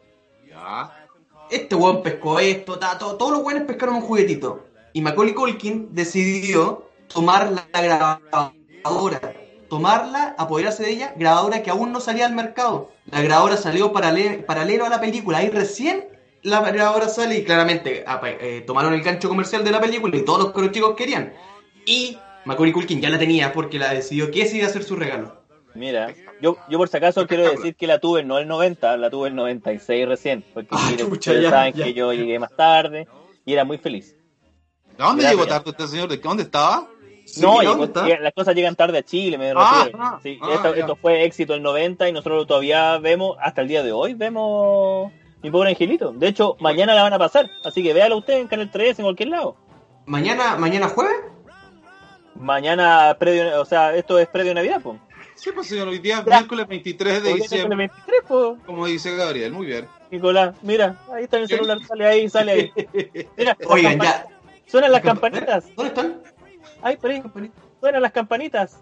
Ya. 0.49 1.07
Este 1.51 1.75
weón 1.75 2.03
pescó 2.03 2.41
esto, 2.41 2.79
todos 2.99 3.31
los 3.31 3.43
weones 3.45 3.65
pescaron 3.65 3.97
un 3.97 4.01
juguetito. 4.01 4.65
Y 4.95 5.03
Macaulay 5.03 5.35
Culkin 5.35 5.89
decidió 5.95 6.89
tomar 7.13 7.53
la 7.53 7.81
grabadora, 7.83 9.35
tomarla, 9.69 10.35
apoderarse 10.39 10.85
de 10.85 10.91
ella, 10.91 11.15
grabadora 11.17 11.63
que 11.63 11.71
aún 11.71 11.93
no 11.93 12.01
salía 12.01 12.25
al 12.27 12.35
mercado. 12.35 12.91
La 13.11 13.21
grabadora 13.21 13.59
salió 13.59 13.93
parale- 13.93 14.43
paralelo 14.45 14.87
a 14.87 14.89
la 14.89 15.01
película, 15.01 15.39
ahí 15.39 15.51
recién 15.51 16.09
la 16.43 16.61
grabadora 16.71 17.09
sale 17.09 17.37
y 17.39 17.45
claramente 17.45 18.05
eh, 18.25 18.65
tomaron 18.67 18.95
el 18.95 19.03
gancho 19.03 19.29
comercial 19.29 19.65
de 19.65 19.71
la 19.71 19.81
película 19.81 20.17
y 20.17 20.25
todos 20.25 20.55
los 20.55 20.73
chicos 20.73 20.95
querían. 20.97 21.35
Y 21.85 22.19
Macaulay 22.47 22.73
Culkin 22.73 23.01
ya 23.01 23.11
la 23.11 23.19
tenía 23.19 23.53
porque 23.53 23.79
la 23.79 23.93
decidió 23.93 24.31
que 24.31 24.43
ese 24.43 24.57
iba 24.57 24.67
a 24.67 24.71
ser 24.71 24.83
su 24.85 24.97
regalo. 24.97 25.43
Mira, 25.75 26.15
yo, 26.41 26.57
yo 26.71 26.79
por 26.79 26.89
si 26.89 26.97
acaso 26.97 27.27
quiero 27.27 27.51
decir 27.51 27.77
que 27.77 27.87
la 27.87 27.99
tuve 27.99 28.23
no 28.25 28.39
el 28.39 28.49
90, 28.49 28.97
la 28.97 29.11
tuve 29.11 29.29
el 29.29 29.35
96 29.35 30.09
recién, 30.09 30.43
porque 30.55 30.71
Ah, 30.73 30.87
mire, 30.91 31.03
chucha, 31.05 31.13
ustedes 31.33 31.43
ya, 31.43 31.51
saben 31.51 31.75
ya. 31.75 31.85
que 31.85 31.93
yo 31.93 32.13
llegué 32.15 32.39
más 32.39 32.57
tarde 32.57 33.07
y 33.45 33.53
era 33.53 33.65
muy 33.65 33.77
feliz. 33.77 34.17
¿De 34.97 35.05
dónde 35.05 35.23
Gracias. 35.25 35.33
llegó 35.33 35.47
tarde 35.47 35.71
usted, 35.71 35.85
señor? 35.87 36.09
¿De 36.09 36.19
qué- 36.19 36.27
dónde 36.29 36.45
estaba? 36.45 36.89
Sí, 37.27 37.43
no, 37.43 37.61
¿dónde 37.63 38.01
llegó- 38.07 38.23
las 38.23 38.33
cosas 38.33 38.55
llegan 38.55 38.75
tarde 38.77 38.99
a 38.99 39.03
Chile, 39.03 39.37
me 39.37 39.51
Ah, 39.55 39.89
ah, 39.99 40.21
Sí, 40.23 40.39
ah, 40.41 40.73
esto, 40.75 40.97
fue 40.97 41.25
éxito 41.25 41.53
el 41.53 41.63
90 41.63 42.09
y 42.09 42.13
nosotros 42.13 42.47
todavía 42.47 42.97
vemos, 42.99 43.37
hasta 43.43 43.61
el 43.61 43.69
día 43.69 43.83
de 43.83 43.93
hoy, 43.93 44.15
vemos 44.15 45.13
mi 45.43 45.51
pobre 45.51 45.71
angelito. 45.71 46.13
De 46.13 46.29
hecho, 46.29 46.57
mañana 46.61 46.95
la 46.95 47.03
van 47.03 47.13
a 47.13 47.19
pasar, 47.19 47.51
así 47.65 47.83
que 47.83 47.93
véalo 47.93 48.17
usted 48.17 48.39
en 48.39 48.47
Canal 48.49 48.71
3, 48.71 48.99
en 48.99 49.05
cualquier 49.05 49.29
lado. 49.29 49.57
Mañana, 50.07 50.57
mañana 50.57 50.89
jueves, 50.89 51.17
Mañana, 52.39 53.17
previo, 53.19 53.61
o 53.61 53.65
sea, 53.65 53.95
esto 53.95 54.19
es 54.19 54.29
previo 54.29 54.53
a 54.53 54.55
Navidad, 54.55 54.81
pues. 54.83 54.99
Sí, 55.35 55.51
pues, 55.55 55.67
señor, 55.67 55.89
hoy 55.89 55.99
día, 55.99 56.23
miércoles 56.23 56.67
23 56.67 57.23
de 57.23 57.35
diciembre, 57.35 57.77
23, 57.77 58.23
pues. 58.27 58.59
como 58.65 58.87
dice 58.87 59.15
Gabriel, 59.17 59.53
muy 59.53 59.67
bien. 59.67 59.87
Nicolás, 60.11 60.57
mira, 60.63 60.97
ahí 61.13 61.25
está 61.25 61.39
el 61.39 61.49
celular, 61.49 61.79
sale 61.87 62.07
ahí, 62.07 62.29
sale 62.29 62.53
ahí. 62.53 62.73
Mira, 63.37 63.57
oigan, 63.67 64.01
ya. 64.01 64.27
Suenan 64.67 64.93
las 64.93 65.03
campanitas. 65.03 65.65
¿Dónde 65.77 65.89
están? 65.89 66.23
Ay, 66.83 66.97
por 66.97 67.11
ahí, 67.11 67.23
suenan 67.81 68.03
las 68.03 68.13
campanitas. 68.13 68.81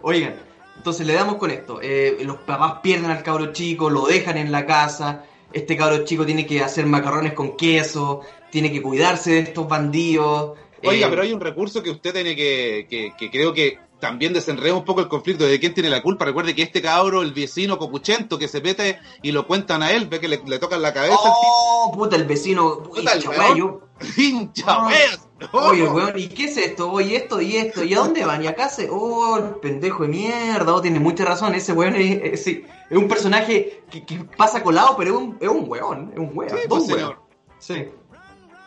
Oigan, 0.00 0.34
entonces 0.76 1.06
le 1.06 1.14
damos 1.14 1.36
con 1.36 1.50
esto. 1.50 1.80
Eh, 1.82 2.18
los 2.22 2.38
papás 2.38 2.80
pierden 2.82 3.10
al 3.10 3.22
cabro 3.22 3.52
chico, 3.52 3.90
lo 3.90 4.06
dejan 4.06 4.36
en 4.36 4.52
la 4.52 4.66
casa. 4.66 5.24
Este 5.52 5.76
cabro 5.76 6.04
chico 6.04 6.24
tiene 6.24 6.46
que 6.46 6.62
hacer 6.62 6.86
macarrones 6.86 7.34
con 7.34 7.56
queso, 7.56 8.22
tiene 8.50 8.72
que 8.72 8.82
cuidarse 8.82 9.32
de 9.32 9.38
estos 9.40 9.68
bandidos. 9.68 10.58
Oiga, 10.84 11.06
eh, 11.06 11.10
pero 11.10 11.22
hay 11.22 11.32
un 11.32 11.40
recurso 11.40 11.82
que 11.82 11.90
usted 11.90 12.12
tiene 12.12 12.34
que, 12.36 12.86
que, 12.88 13.12
que 13.18 13.30
creo 13.30 13.52
que 13.52 13.78
también 14.00 14.32
desenreda 14.32 14.74
un 14.74 14.84
poco 14.84 15.00
el 15.00 15.06
conflicto 15.08 15.44
de 15.46 15.60
quién 15.60 15.74
tiene 15.74 15.88
la 15.88 16.02
culpa. 16.02 16.24
Recuerde 16.24 16.54
que 16.56 16.62
este 16.62 16.82
cabro, 16.82 17.22
el 17.22 17.32
vecino 17.32 17.78
copuchento 17.78 18.36
que 18.38 18.48
se 18.48 18.60
mete 18.60 18.98
y 19.22 19.30
lo 19.30 19.46
cuentan 19.46 19.82
a 19.82 19.92
él, 19.92 20.08
ve 20.08 20.18
que 20.18 20.26
le, 20.26 20.42
le 20.44 20.58
tocan 20.58 20.82
la 20.82 20.92
cabeza 20.92 21.16
¡Oh, 21.22 21.92
puta, 21.94 22.16
el 22.16 22.24
vecino! 22.24 22.82
Puta, 22.82 23.14
Hincha, 23.14 23.30
weón. 23.30 23.40
weón, 23.44 23.56
yo- 23.58 23.80
el 24.00 24.24
hincha, 24.24 24.64
Ah. 24.66 24.86
weas. 24.88 25.28
Oye, 25.52 25.84
weón, 25.88 26.12
¿y 26.18 26.28
qué 26.28 26.44
es 26.46 26.56
esto? 26.56 26.90
Oye, 26.90 27.14
esto 27.16 27.40
y 27.40 27.56
esto. 27.56 27.84
¿Y 27.84 27.94
a 27.94 27.98
dónde 27.98 28.24
van? 28.24 28.42
¿Y 28.42 28.48
acá 28.48 28.68
se.? 28.68 28.88
¡Oh, 28.90 29.36
el 29.38 29.44
pendejo 29.60 30.02
de 30.02 30.08
mierda! 30.08 30.74
Oh, 30.74 30.80
tiene 30.80 30.98
mucha 30.98 31.24
razón. 31.24 31.54
Ese 31.54 31.72
weón 31.72 31.94
es, 31.96 32.20
es- 32.24 32.42
sí, 32.44 32.64
es 32.90 32.96
un 32.98 33.06
personaje 33.08 33.82
que, 33.90 34.04
que 34.04 34.18
pasa 34.36 34.62
colado, 34.64 34.96
pero 34.96 35.10
es 35.10 35.16
un, 35.16 35.36
es 35.40 35.48
un 35.48 35.64
weón. 35.68 36.10
Es 36.12 36.18
un 36.18 36.30
weón. 36.34 36.50
Sí, 36.50 36.56
dos 36.68 36.84
pues, 36.84 36.88
weón. 36.88 36.98
señor. 36.98 37.22
Sí. 37.60 37.88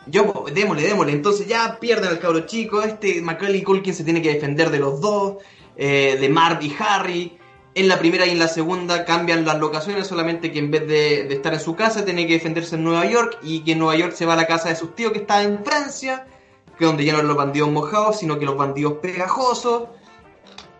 Yo, 0.06 0.44
démosle, 0.52 0.82
démosle. 0.82 1.12
Entonces 1.12 1.46
ya 1.46 1.78
pierden 1.80 2.10
al 2.10 2.18
cabro 2.18 2.40
chico. 2.46 2.82
Este 2.82 3.20
Macaulay 3.20 3.62
Culkin 3.62 3.94
se 3.94 4.04
tiene 4.04 4.22
que 4.22 4.32
defender 4.32 4.70
de 4.70 4.78
los 4.78 5.00
dos, 5.00 5.36
eh, 5.76 6.16
de 6.20 6.28
Marv 6.28 6.62
y 6.62 6.74
Harry. 6.78 7.38
En 7.74 7.88
la 7.88 7.98
primera 7.98 8.24
y 8.24 8.30
en 8.30 8.38
la 8.38 8.48
segunda 8.48 9.04
cambian 9.04 9.44
las 9.44 9.58
locaciones, 9.58 10.06
solamente 10.06 10.50
que 10.50 10.60
en 10.60 10.70
vez 10.70 10.86
de, 10.86 11.30
estar 11.30 11.52
en 11.52 11.60
su 11.60 11.76
casa, 11.76 12.06
tiene 12.06 12.26
que 12.26 12.34
defenderse 12.34 12.76
en 12.76 12.84
Nueva 12.84 13.04
York. 13.04 13.38
Y 13.42 13.60
que 13.60 13.72
en 13.72 13.80
Nueva 13.80 13.96
York 13.96 14.12
se 14.12 14.24
va 14.24 14.34
a 14.34 14.36
la 14.36 14.46
casa 14.46 14.68
de 14.68 14.76
sus 14.76 14.94
tíos, 14.94 15.12
que 15.12 15.18
está 15.18 15.42
en 15.42 15.62
Francia, 15.64 16.26
que 16.78 16.84
donde 16.84 17.04
ya 17.04 17.12
no 17.12 17.22
los 17.22 17.36
bandidos 17.36 17.70
mojados, 17.70 18.20
sino 18.20 18.38
que 18.38 18.46
los 18.46 18.56
bandidos 18.56 18.94
pegajosos. 19.02 19.88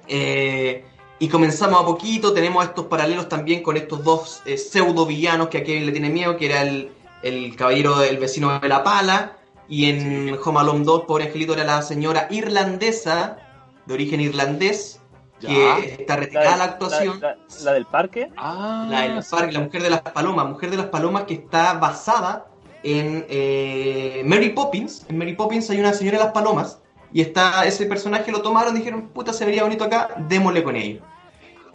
Eh, 0.09 0.85
y 1.19 1.29
comenzamos 1.29 1.81
a 1.81 1.85
poquito, 1.85 2.33
tenemos 2.33 2.65
estos 2.65 2.87
paralelos 2.87 3.29
también 3.29 3.63
con 3.63 3.77
estos 3.77 4.05
dos 4.05 4.43
eh, 4.45 4.57
pseudo 4.59 5.07
villanos 5.07 5.49
que 5.49 5.59
a 5.59 5.65
Kevin 5.65 5.87
le 5.87 5.93
tiene 5.93 6.11
miedo, 6.11 6.37
que 6.37 6.47
era 6.47 6.63
el, 6.63 6.91
el 7.29 7.57
caballero 7.57 7.99
del 7.99 8.19
vecino 8.19 8.59
de 8.61 8.69
la 8.69 8.83
pala, 8.85 9.33
y 9.69 9.91
en 9.91 10.39
Home 10.45 10.61
Alone 10.61 10.85
2, 10.85 11.05
pobre 11.07 11.25
angelito, 11.25 11.55
era 11.55 11.65
la 11.65 11.83
señora 11.83 12.29
irlandesa, 12.31 13.39
de 13.87 13.95
origen 13.95 14.21
irlandés, 14.21 15.01
Ya. 15.41 15.49
que 15.77 15.97
está 16.01 16.17
retirada 16.17 16.57
la, 16.57 16.65
actuación. 16.65 17.21
La, 17.21 17.31
la- 17.37 17.39
la 17.65 17.73
del 17.73 17.87
parque. 17.87 18.31
Ah, 18.37 18.87
La, 18.89 19.03
del 19.03 19.25
parque, 19.31 19.53
la 19.53 19.61
mujer 19.61 19.83
de 19.83 19.91
las 19.91 20.01
palomas, 20.01 20.47
mujer 20.47 20.71
de 20.71 20.77
las 20.79 20.87
palomas 20.87 21.25
que 21.25 21.35
está 21.35 21.75
basada 21.75 22.47
en 22.83 23.27
eh, 23.29 24.23
Mary 24.25 24.51
Poppins. 24.51 25.05
En 25.09 25.19
Mary 25.19 25.35
Poppins 25.35 25.69
hay 25.71 25.79
una 25.81 25.93
señora 25.93 26.19
de 26.19 26.25
las 26.25 26.33
palomas 26.33 26.81
y 27.13 27.21
está 27.21 27.65
ese 27.67 27.87
personaje 27.87 28.31
lo 28.33 28.41
tomaron, 28.43 28.75
dijeron, 28.75 29.09
puta, 29.09 29.33
se 29.33 29.45
vería 29.45 29.63
bonito 29.63 29.85
acá, 29.85 30.11
démosle 30.29 30.63
con 30.63 30.77
ello. 30.77 31.03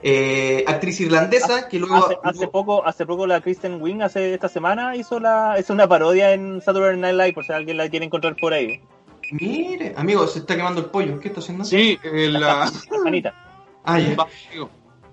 Eh, 0.04 0.64
actriz 0.68 1.00
irlandesa 1.00 1.68
que 1.68 1.80
luego... 1.80 1.96
Hace, 1.96 2.18
hace 2.24 2.48
poco, 2.48 2.86
hace 2.86 3.06
poco 3.06 3.28
la 3.28 3.42
Kristen 3.42 3.82
Wiig 3.82 4.02
hace 4.02 4.34
esta 4.34 4.50
semana 4.50 4.96
hizo 4.96 5.20
la, 5.20 5.58
hizo 5.60 5.74
una 5.74 5.88
parodia 5.88 6.34
en 6.34 6.62
Saturday 6.62 6.98
Night 6.98 7.16
Live 7.16 7.34
por 7.34 7.46
si 7.46 7.54
alguien 7.54 7.78
la 7.78 7.88
quiere 7.90 8.06
encontrar 8.06 8.36
por 8.36 8.54
ahí. 8.54 8.82
Mire, 9.32 9.94
amigo, 9.96 10.26
se 10.28 10.40
está 10.40 10.56
quemando 10.56 10.82
el 10.82 10.88
pollo, 10.88 11.20
¿qué 11.20 11.28
está 11.28 11.40
haciendo? 11.40 11.64
Sí, 11.64 11.98
eh, 12.04 12.30
la... 12.30 12.70
Manita. 13.04 13.34
Ah, 13.84 14.00
ya. 14.00 14.16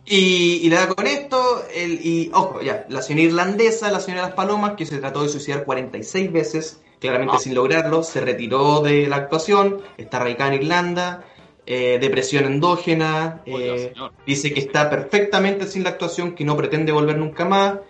Y, 0.05 0.61
y 0.63 0.71
le 0.71 0.77
da 0.77 0.89
con 0.89 1.07
esto, 1.07 1.65
el, 1.75 2.01
y 2.05 2.31
ojo, 2.33 2.63
ya, 2.63 2.87
la 2.89 3.03
señora 3.03 3.25
irlandesa, 3.29 3.91
la 3.91 4.01
señora 4.01 4.23
de 4.23 4.29
las 4.29 4.37
palomas, 4.37 4.73
que 4.73 4.87
se 4.87 4.99
trató 4.99 5.23
de 5.23 5.29
suicidar 5.29 5.65
46 5.65 6.33
veces, 6.33 6.81
claramente 6.99 7.35
Ah. 7.37 7.41
sin 7.41 7.55
lograrlo, 7.55 8.03
se 8.03 8.23
retiró 8.23 8.81
de 8.81 9.07
la 9.07 9.17
actuación, 9.17 9.83
está 9.99 10.19
radicada 10.21 10.55
en 10.55 10.63
Irlanda, 10.63 11.25
eh, 11.71 11.99
depresión 12.01 12.47
endógena, 12.47 13.43
Oiga, 13.47 13.75
eh, 13.75 13.93
dice 14.27 14.55
que 14.55 14.61
está 14.61 14.89
perfectamente 14.89 15.67
sin 15.67 15.85
la 15.85 15.91
actuación, 15.91 16.35
que 16.35 16.43
no 16.43 16.57
pretende 16.57 16.93
volver 16.93 17.19
nunca 17.19 17.45
más, 17.45 17.81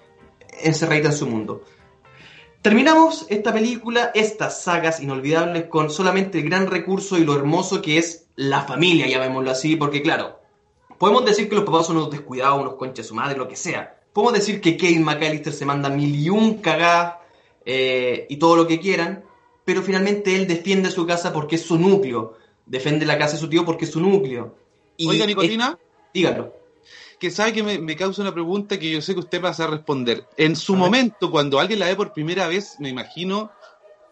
encerradita 0.60 1.10
en 1.10 1.14
su 1.14 1.28
mundo. 1.28 1.62
Terminamos 2.60 3.26
esta 3.28 3.52
película, 3.52 4.10
estas 4.16 4.64
sagas 4.64 5.00
inolvidables, 5.00 5.66
con 5.66 5.90
solamente 5.90 6.40
el 6.40 6.48
gran 6.48 6.66
recurso 6.66 7.18
y 7.18 7.24
lo 7.24 7.36
hermoso 7.36 7.80
que 7.80 7.98
es 7.98 8.26
la 8.34 8.62
familia, 8.62 9.06
llamémoslo 9.06 9.52
así, 9.52 9.76
porque 9.76 10.02
claro, 10.02 10.40
podemos 10.98 11.24
decir 11.24 11.48
que 11.48 11.54
los 11.54 11.64
papás 11.64 11.86
son 11.86 11.98
unos 11.98 12.10
descuidados, 12.10 12.60
unos 12.60 12.74
conchas 12.74 12.96
de 12.96 13.04
su 13.04 13.14
madre, 13.14 13.38
lo 13.38 13.46
que 13.46 13.54
sea. 13.54 14.00
Podemos 14.12 14.32
decir 14.32 14.60
que 14.60 14.76
Kevin 14.76 15.04
McAllister 15.04 15.52
se 15.52 15.64
manda 15.64 15.88
mil 15.88 16.16
y 16.16 16.28
un 16.30 16.54
cagadas 16.54 17.18
eh, 17.64 18.26
y 18.28 18.38
todo 18.38 18.56
lo 18.56 18.66
que 18.66 18.80
quieran, 18.80 19.22
pero 19.64 19.82
finalmente 19.82 20.34
él 20.34 20.48
defiende 20.48 20.90
su 20.90 21.06
casa 21.06 21.32
porque 21.32 21.54
es 21.54 21.62
su 21.62 21.78
núcleo. 21.78 22.34
Defiende 22.68 23.06
la 23.06 23.18
casa 23.18 23.34
de 23.34 23.40
su 23.40 23.48
tío 23.48 23.64
porque 23.64 23.84
es 23.86 23.90
su 23.90 24.00
núcleo. 24.00 24.54
Y 24.96 25.08
Oiga, 25.08 25.26
Nicotina, 25.26 25.78
es- 25.80 26.12
dígalo. 26.12 26.52
que 27.18 27.30
sabe 27.30 27.52
que 27.52 27.62
me, 27.62 27.78
me 27.78 27.96
causa 27.96 28.22
una 28.22 28.32
pregunta 28.34 28.78
que 28.78 28.90
yo 28.90 29.00
sé 29.00 29.14
que 29.14 29.20
usted 29.20 29.42
va 29.42 29.50
a 29.50 29.54
saber 29.54 29.76
responder. 29.78 30.26
En 30.36 30.54
su 30.54 30.74
A 30.74 30.76
ver. 30.76 30.84
momento, 30.84 31.30
cuando 31.30 31.58
alguien 31.58 31.78
la 31.80 31.86
ve 31.86 31.96
por 31.96 32.12
primera 32.12 32.46
vez, 32.46 32.76
me 32.78 32.88
imagino 32.90 33.50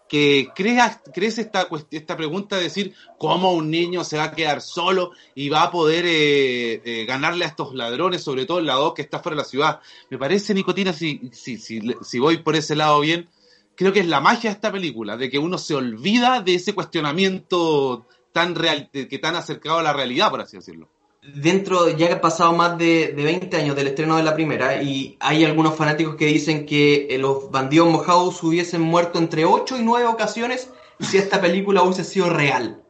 que 0.08 0.48
crea, 0.54 1.02
crees 1.12 1.36
esta, 1.38 1.66
esta 1.90 2.16
pregunta 2.16 2.56
de 2.56 2.62
decir 2.62 2.94
cómo 3.18 3.52
un 3.54 3.68
niño 3.70 4.04
se 4.04 4.16
va 4.16 4.24
a 4.24 4.30
quedar 4.32 4.60
solo 4.62 5.10
y 5.34 5.48
va 5.48 5.64
a 5.64 5.70
poder 5.72 6.04
eh, 6.06 6.80
eh, 6.84 7.04
ganarle 7.06 7.44
a 7.44 7.48
estos 7.48 7.74
ladrones, 7.74 8.22
sobre 8.22 8.46
todo 8.46 8.60
el 8.60 8.66
lado 8.66 8.94
que 8.94 9.02
está 9.02 9.18
fuera 9.18 9.34
de 9.34 9.42
la 9.42 9.48
ciudad. 9.48 9.80
Me 10.08 10.16
parece, 10.16 10.54
Nicotina, 10.54 10.92
si, 10.92 11.28
si, 11.32 11.58
si, 11.58 11.80
si 12.02 12.18
voy 12.20 12.36
por 12.38 12.54
ese 12.54 12.76
lado 12.76 13.00
bien, 13.00 13.28
creo 13.74 13.92
que 13.92 13.98
es 14.00 14.06
la 14.06 14.20
magia 14.20 14.50
de 14.50 14.54
esta 14.54 14.70
película, 14.70 15.16
de 15.16 15.28
que 15.28 15.40
uno 15.40 15.58
se 15.58 15.74
olvida 15.74 16.40
de 16.40 16.54
ese 16.54 16.72
cuestionamiento 16.72 18.06
tan 18.36 18.54
real, 18.54 18.90
que 18.92 19.18
tan 19.18 19.34
acercado 19.34 19.78
a 19.78 19.82
la 19.82 19.94
realidad, 19.94 20.30
por 20.30 20.42
así 20.42 20.58
decirlo. 20.58 20.90
dentro, 21.22 21.88
ya 21.88 22.06
que 22.06 22.12
han 22.12 22.20
pasado 22.20 22.52
más 22.52 22.76
de, 22.76 23.14
de 23.16 23.24
20 23.24 23.56
años 23.56 23.74
del 23.74 23.86
estreno 23.86 24.18
de 24.18 24.22
la 24.22 24.34
primera, 24.34 24.82
y 24.82 25.16
hay 25.20 25.42
algunos 25.46 25.74
fanáticos 25.74 26.16
que 26.16 26.26
dicen 26.26 26.66
que 26.66 27.06
eh, 27.08 27.16
los 27.16 27.50
bandidos 27.50 27.88
mojados 27.88 28.42
hubiesen 28.42 28.82
muerto 28.82 29.18
entre 29.18 29.46
8 29.46 29.78
y 29.78 29.82
9 29.82 30.06
ocasiones 30.06 30.70
si 31.00 31.16
esta 31.16 31.40
película 31.40 31.82
hubiese 31.82 32.04
sido 32.04 32.28
real. 32.28 32.82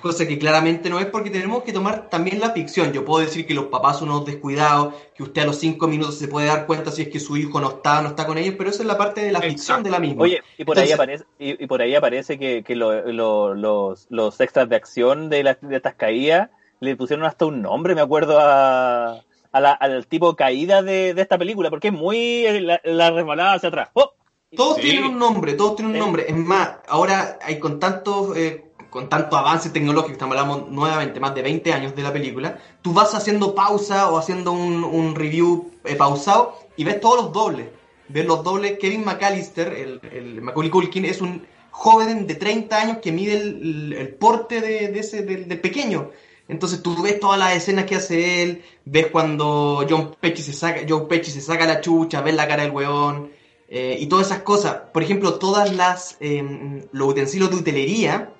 Cosa 0.00 0.26
que 0.26 0.38
claramente 0.38 0.88
no 0.90 0.98
es 0.98 1.06
porque 1.06 1.30
tenemos 1.30 1.62
que 1.62 1.72
tomar 1.72 2.08
también 2.08 2.40
la 2.40 2.50
ficción. 2.50 2.92
Yo 2.92 3.04
puedo 3.04 3.24
decir 3.24 3.46
que 3.46 3.54
los 3.54 3.66
papás 3.66 3.98
son 3.98 4.10
unos 4.10 4.24
descuidados, 4.24 4.94
que 5.14 5.22
usted 5.22 5.42
a 5.42 5.46
los 5.46 5.56
5 5.58 5.86
minutos 5.88 6.18
se 6.18 6.28
puede 6.28 6.46
dar 6.46 6.66
cuenta 6.66 6.90
si 6.90 7.02
es 7.02 7.08
que 7.08 7.20
su 7.20 7.36
hijo 7.36 7.60
no 7.60 7.68
está 7.70 8.02
no 8.02 8.08
está 8.08 8.26
con 8.26 8.38
ellos, 8.38 8.54
pero 8.58 8.70
eso 8.70 8.82
es 8.82 8.86
la 8.88 8.96
parte 8.98 9.22
de 9.22 9.32
la 9.32 9.40
ficción 9.40 9.82
de 9.82 9.90
la 9.90 9.98
misma. 9.98 10.22
Oye, 10.22 10.42
y 10.58 10.64
por 10.64 10.78
ahí 10.78 10.92
aparece, 10.92 11.24
y, 11.38 11.62
y 11.62 11.66
por 11.66 11.80
ahí 11.82 11.94
aparece 11.94 12.38
que, 12.38 12.62
que 12.62 12.76
lo- 12.76 13.10
lo- 13.12 13.54
los, 13.54 14.06
los 14.10 14.40
extras 14.40 14.68
de 14.68 14.76
acción 14.76 15.28
de, 15.30 15.42
las- 15.42 15.58
de 15.60 15.76
estas 15.76 15.94
caídas 15.94 16.50
le 16.80 16.94
pusieron 16.96 17.24
hasta 17.24 17.46
un 17.46 17.62
nombre, 17.62 17.94
me 17.94 18.00
acuerdo 18.02 18.38
a, 18.38 19.20
a 19.52 19.60
la- 19.60 19.72
al 19.72 20.06
tipo 20.06 20.36
caída 20.36 20.82
de, 20.82 21.14
de 21.14 21.22
esta 21.22 21.38
película, 21.38 21.70
porque 21.70 21.88
es 21.88 21.94
muy 21.94 22.44
eh, 22.46 22.60
la, 22.60 22.80
la 22.84 23.10
resbalada 23.10 23.54
hacia 23.54 23.68
atrás. 23.68 23.88
¡Oh! 23.94 24.12
Todos 24.54 24.76
Sí. 24.76 24.82
tienen 24.82 25.04
un 25.06 25.18
nombre, 25.18 25.54
todos 25.54 25.76
tienen 25.76 25.90
un 25.90 25.96
Sí. 25.96 26.04
nombre. 26.04 26.24
Es 26.28 26.36
más, 26.36 26.76
ahora 26.88 27.38
hay 27.42 27.58
con 27.58 27.78
tantos, 27.80 28.36
eh, 28.36 28.64
con 28.90 29.08
tanto 29.08 29.36
avance 29.36 29.70
tecnológico, 29.70 30.12
estamos 30.12 30.36
hablando 30.36 30.68
nuevamente 30.70 31.20
más 31.20 31.34
de 31.34 31.42
20 31.42 31.72
años 31.72 31.94
de 31.94 32.02
la 32.02 32.12
película, 32.12 32.58
tú 32.82 32.92
vas 32.92 33.14
haciendo 33.14 33.54
pausa 33.54 34.10
o 34.10 34.18
haciendo 34.18 34.52
un, 34.52 34.84
un 34.84 35.14
review 35.14 35.70
eh, 35.84 35.94
pausado 35.96 36.56
y 36.76 36.84
ves 36.84 37.00
todos 37.00 37.16
los 37.24 37.32
dobles. 37.32 37.66
Ves 38.08 38.24
los 38.26 38.44
dobles, 38.44 38.78
Kevin 38.78 39.04
McAllister, 39.04 39.72
el, 39.72 40.00
el 40.12 40.40
Macaulay 40.42 40.70
Culkin, 40.70 41.04
es 41.04 41.20
un 41.20 41.44
joven 41.70 42.26
de 42.26 42.34
30 42.36 42.80
años 42.80 42.98
que 43.02 43.12
mide 43.12 43.34
el, 43.34 43.92
el- 43.92 44.08
porte 44.14 44.60
de, 44.60 44.88
de 44.88 45.00
ese, 45.00 45.22
del, 45.22 45.46
pequeño. 45.60 46.10
Entonces 46.48 46.82
tú 46.82 47.02
ves 47.02 47.18
todas 47.18 47.38
las 47.38 47.56
escenas 47.56 47.86
que 47.86 47.96
hace 47.96 48.42
él, 48.42 48.62
ves 48.84 49.08
cuando 49.08 49.84
John 49.90 50.14
Pesci 50.20 50.42
se 50.42 50.52
saca, 50.52 50.82
Joe 50.88 51.06
Pesci 51.06 51.32
se 51.32 51.40
saca 51.40 51.66
la 51.66 51.80
chucha, 51.80 52.20
ves 52.20 52.34
la 52.36 52.46
cara 52.46 52.62
del 52.62 52.70
weón, 52.72 53.30
eh, 53.68 53.96
y 53.98 54.06
todas 54.06 54.26
esas 54.26 54.42
cosas. 54.42 54.76
Por 54.92 55.02
ejemplo, 55.02 55.34
todas 55.40 55.74
las 55.74 56.16
eh, 56.20 56.86
los 56.92 57.08
utensilios 57.08 57.50
de 57.50 57.56
utilería 57.56 58.30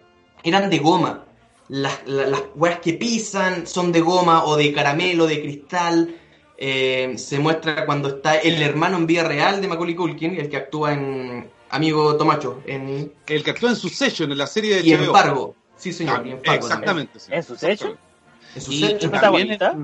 eran 0.48 0.70
de 0.70 0.78
goma. 0.78 1.24
Las, 1.68 2.06
la- 2.06 2.26
las 2.26 2.42
weas 2.54 2.78
que 2.80 2.92
pisan 2.94 3.66
son 3.66 3.90
de 3.92 4.00
goma 4.00 4.44
o 4.44 4.56
de 4.56 4.72
caramelo, 4.72 5.26
de 5.26 5.40
cristal. 5.42 6.14
Eh, 6.58 7.14
se 7.18 7.38
muestra 7.38 7.84
cuando 7.84 8.08
está 8.08 8.36
el 8.36 8.62
hermano 8.62 8.96
en 8.96 9.06
vida 9.06 9.24
real 9.24 9.60
de 9.60 9.68
Macaulay 9.68 9.94
Culkin, 9.94 10.38
el 10.38 10.48
que 10.48 10.56
actúa 10.56 10.92
en 10.94 11.50
Amigo 11.70 12.16
Tomacho, 12.16 12.62
en 12.66 13.12
El 13.26 13.42
que 13.42 13.50
actúa 13.50 13.70
en 13.70 13.76
Succession, 13.76 14.30
en 14.32 14.38
la 14.38 14.46
serie 14.46 14.76
de 14.76 14.86
y 14.88 14.92
en. 14.92 15.10
Fargo. 15.12 15.54
Sí, 15.76 15.92
señor, 15.92 16.22
Ah, 16.24 16.28
y 16.28 16.30
en 16.30 16.42
Fargo 16.42 16.68
también. 16.68 17.08
exactamente. 17.08 17.20
sí. 17.20 17.26
¿En 17.32 17.42
Succession? 17.42 17.98
En 18.54 18.62
su 18.62 18.72
Y, 18.72 18.80
set- 18.80 18.90
y 18.90 18.94
¿Es 18.94 18.98
también 19.00 19.10
protagonista? 19.58 19.76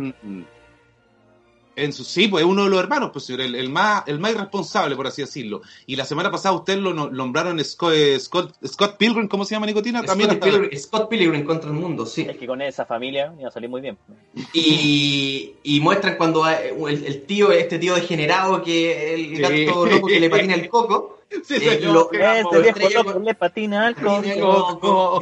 En, 1.75 1.93
su 1.93 2.05
sí, 2.05 2.29
pues 2.29 2.45
es 2.45 2.51
uno 2.51 2.65
de 2.65 2.71
los 2.71 2.79
hermanos, 2.81 3.11
pues 3.13 3.25
señor, 3.25 3.41
el, 3.43 3.55
el 3.55 3.69
más 3.71 4.03
el 4.07 4.19
más 4.19 4.33
irresponsable, 4.33 4.95
por 4.97 5.07
así 5.07 5.23
decirlo. 5.23 5.63
Y 5.87 5.97
la 5.97 6.05
semana 6.05 6.31
pasada 6.31 6.55
usted 6.55 6.77
lo 6.79 6.93
no- 6.93 7.09
nombraron 7.11 7.63
Scott, 7.65 7.93
eh, 7.95 8.21
Scott, 8.21 8.55
Scott 8.67 8.97
Pilgrim, 8.99 9.27
¿cómo 9.29 9.45
se 9.45 9.55
llama 9.55 9.67
Nicotina? 9.67 10.03
También 10.03 10.31
Scott, 10.31 10.43
Pilgrim, 10.45 10.79
Scott 10.79 11.09
Pilgrim 11.09 11.45
contra 11.45 11.71
el 11.71 11.77
mundo, 11.77 12.05
sí. 12.07 12.27
Es 12.29 12.37
que 12.37 12.47
con 12.47 12.61
esa 12.61 12.85
familia 12.85 13.33
iba 13.39 13.49
a 13.49 13.53
salir 13.53 13.71
muy 13.71 13.81
bien. 13.81 13.97
Y, 14.53 15.55
y 15.63 15.81
muestran 15.81 16.17
cuando 16.17 16.45
hay- 16.45 16.69
el, 16.89 17.05
el 17.07 17.23
tío, 17.23 17.53
este 17.53 17.79
tío 17.79 17.95
degenerado, 17.95 18.63
que 18.63 19.15
el 19.15 19.37
Sí. 19.37 19.43
gato 19.65 19.87
loco 19.87 20.07
que 20.09 20.21
le 20.21 20.31
patina 20.31 20.55
el 20.55 20.69
coco, 20.69 21.19
Sí, 21.45 21.55
Eh, 21.57 21.81
lo- 21.83 22.11
Este 22.13 22.19
viejo 22.61 22.91
loco 22.99 23.13
con- 23.15 23.25
le 23.25 23.35
patina 23.35 23.89
el 23.89 23.95
coco. 23.97 25.21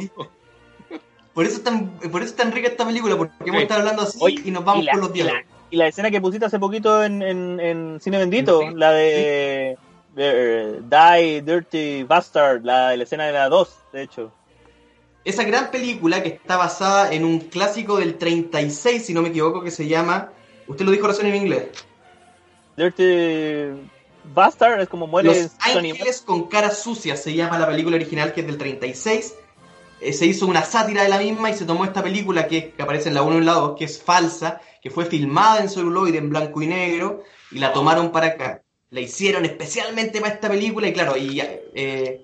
Por 1.33 1.45
eso 1.45 1.55
es 1.57 1.63
tan, 1.63 1.91
por 2.11 2.21
eso 2.21 2.31
es 2.31 2.35
tan 2.35 2.51
rica 2.51 2.67
esta 2.67 2.85
película, 2.85 3.15
porque 3.15 3.33
vamos 3.39 3.59
a 3.59 3.61
estar 3.61 3.79
hablando 3.79 4.01
así 4.01 4.19
y 4.43 4.51
nos 4.51 4.65
vamos 4.65 4.83
y 4.83 4.85
la- 4.87 4.91
por 4.91 4.99
los 5.01 5.09
la- 5.09 5.13
diálogos. 5.13 5.50
Y 5.71 5.77
la 5.77 5.87
escena 5.87 6.11
que 6.11 6.21
pusiste 6.21 6.45
hace 6.45 6.59
poquito 6.59 7.03
en, 7.03 7.21
en, 7.21 7.59
en 7.59 7.99
Cine 8.01 8.17
Bendito, 8.19 8.59
Sí. 8.61 8.67
la 8.75 8.91
de, 8.91 9.77
de, 10.15 10.81
Die 10.81 11.41
Dirty 11.41 12.03
Bastard, 12.03 12.63
la, 12.63 12.95
la 12.95 13.03
escena 13.03 13.25
de 13.25 13.31
la 13.31 13.49
2, 13.49 13.75
de 13.93 14.03
hecho. 14.03 14.31
Esa 15.23 15.43
gran 15.43 15.71
película 15.71 16.21
que 16.21 16.29
está 16.29 16.57
basada 16.57 17.13
en 17.13 17.23
un 17.23 17.39
clásico 17.39 17.97
del 17.97 18.17
36, 18.17 19.05
si 19.05 19.13
no 19.13 19.21
me 19.21 19.29
equivoco, 19.29 19.63
que 19.63 19.71
se 19.71 19.87
llama. 19.87 20.31
Usted 20.67 20.83
lo 20.85 20.91
dijo 20.91 21.07
recién 21.07 21.27
en 21.27 21.35
inglés. 21.35 21.67
Dirty 22.75 23.89
Bastard 24.33 24.81
es 24.81 24.89
como 24.89 25.07
muere 25.07 25.29
Los 25.29 25.51
Ángeles 25.59 26.21
con 26.25 26.47
caras 26.47 26.79
sucias 26.79 27.21
se 27.21 27.33
llama 27.33 27.57
la 27.59 27.67
película 27.67 27.95
original 27.95 28.33
que 28.33 28.41
es 28.41 28.47
del 28.47 28.57
36. 28.57 29.35
Eh, 30.01 30.13
se 30.13 30.25
hizo 30.25 30.47
una 30.47 30.63
sátira 30.63 31.03
de 31.03 31.09
la 31.09 31.19
misma 31.19 31.49
y 31.51 31.53
se 31.55 31.65
tomó 31.65 31.85
esta 31.85 32.01
película 32.01 32.47
que, 32.47 32.71
que 32.71 32.81
aparece 32.81 33.09
en 33.09 33.15
la 33.15 33.21
1 33.21 33.35
y 33.35 33.37
en 33.37 33.45
la 33.45 33.53
2, 33.53 33.77
que 33.77 33.85
es 33.85 34.01
falsa, 34.01 34.59
que 34.81 34.89
fue 34.89 35.05
filmada 35.05 35.61
en 35.61 35.69
celuloide 35.69 36.17
en 36.17 36.29
blanco 36.29 36.61
y 36.61 36.67
negro 36.67 37.23
y 37.51 37.59
la 37.59 37.71
tomaron 37.71 38.11
para 38.11 38.27
acá. 38.27 38.63
La 38.89 38.99
hicieron 38.99 39.45
especialmente 39.45 40.19
para 40.19 40.33
esta 40.33 40.49
película 40.49 40.87
y 40.87 40.93
claro, 40.93 41.15
y 41.15 41.39
eh, 41.39 42.21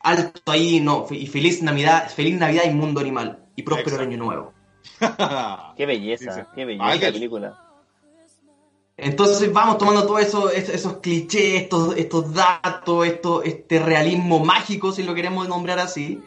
alto 0.00 0.50
ahí, 0.50 0.80
no, 0.80 1.06
y 1.10 1.26
feliz 1.26 1.62
Navidad, 1.62 2.10
feliz 2.10 2.36
Navidad 2.36 2.64
y 2.66 2.70
mundo 2.70 3.00
animal 3.00 3.44
y 3.54 3.62
próspero 3.62 3.96
Exacto. 3.96 4.10
año 4.10 4.24
nuevo. 4.24 4.54
Qué 5.76 5.86
belleza, 5.86 6.48
qué 6.54 6.64
belleza 6.64 6.86
Ay, 6.86 7.00
película. 7.00 7.58
Entonces 8.96 9.52
vamos 9.52 9.78
tomando 9.78 10.06
todos 10.06 10.20
eso, 10.22 10.50
es- 10.50 10.68
esos 10.68 10.98
clichés, 10.98 11.62
estos, 11.62 11.96
estos 11.96 12.32
datos, 12.32 13.06
esto, 13.06 13.42
este 13.42 13.80
realismo 13.80 14.44
mágico, 14.44 14.92
si 14.92 15.02
lo 15.02 15.14
queremos 15.14 15.48
nombrar 15.48 15.80
así, 15.80 16.22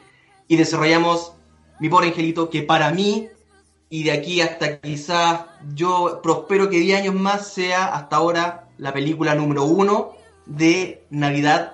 y 0.47 0.55
desarrollamos 0.55 1.33
mi 1.79 1.89
pobre 1.89 2.07
angelito, 2.07 2.49
que 2.49 2.63
para 2.63 2.91
mí, 2.91 3.27
y 3.89 4.03
de 4.03 4.11
aquí 4.11 4.41
hasta 4.41 4.79
quizás 4.79 5.41
yo 5.75 6.19
prospero 6.23 6.69
que 6.69 6.79
10 6.79 7.01
años 7.01 7.15
más 7.15 7.47
sea 7.53 7.85
hasta 7.93 8.15
ahora 8.17 8.67
la 8.77 8.93
película 8.93 9.35
número 9.35 9.63
uno 9.65 10.11
de 10.45 11.03
Navidad 11.09 11.73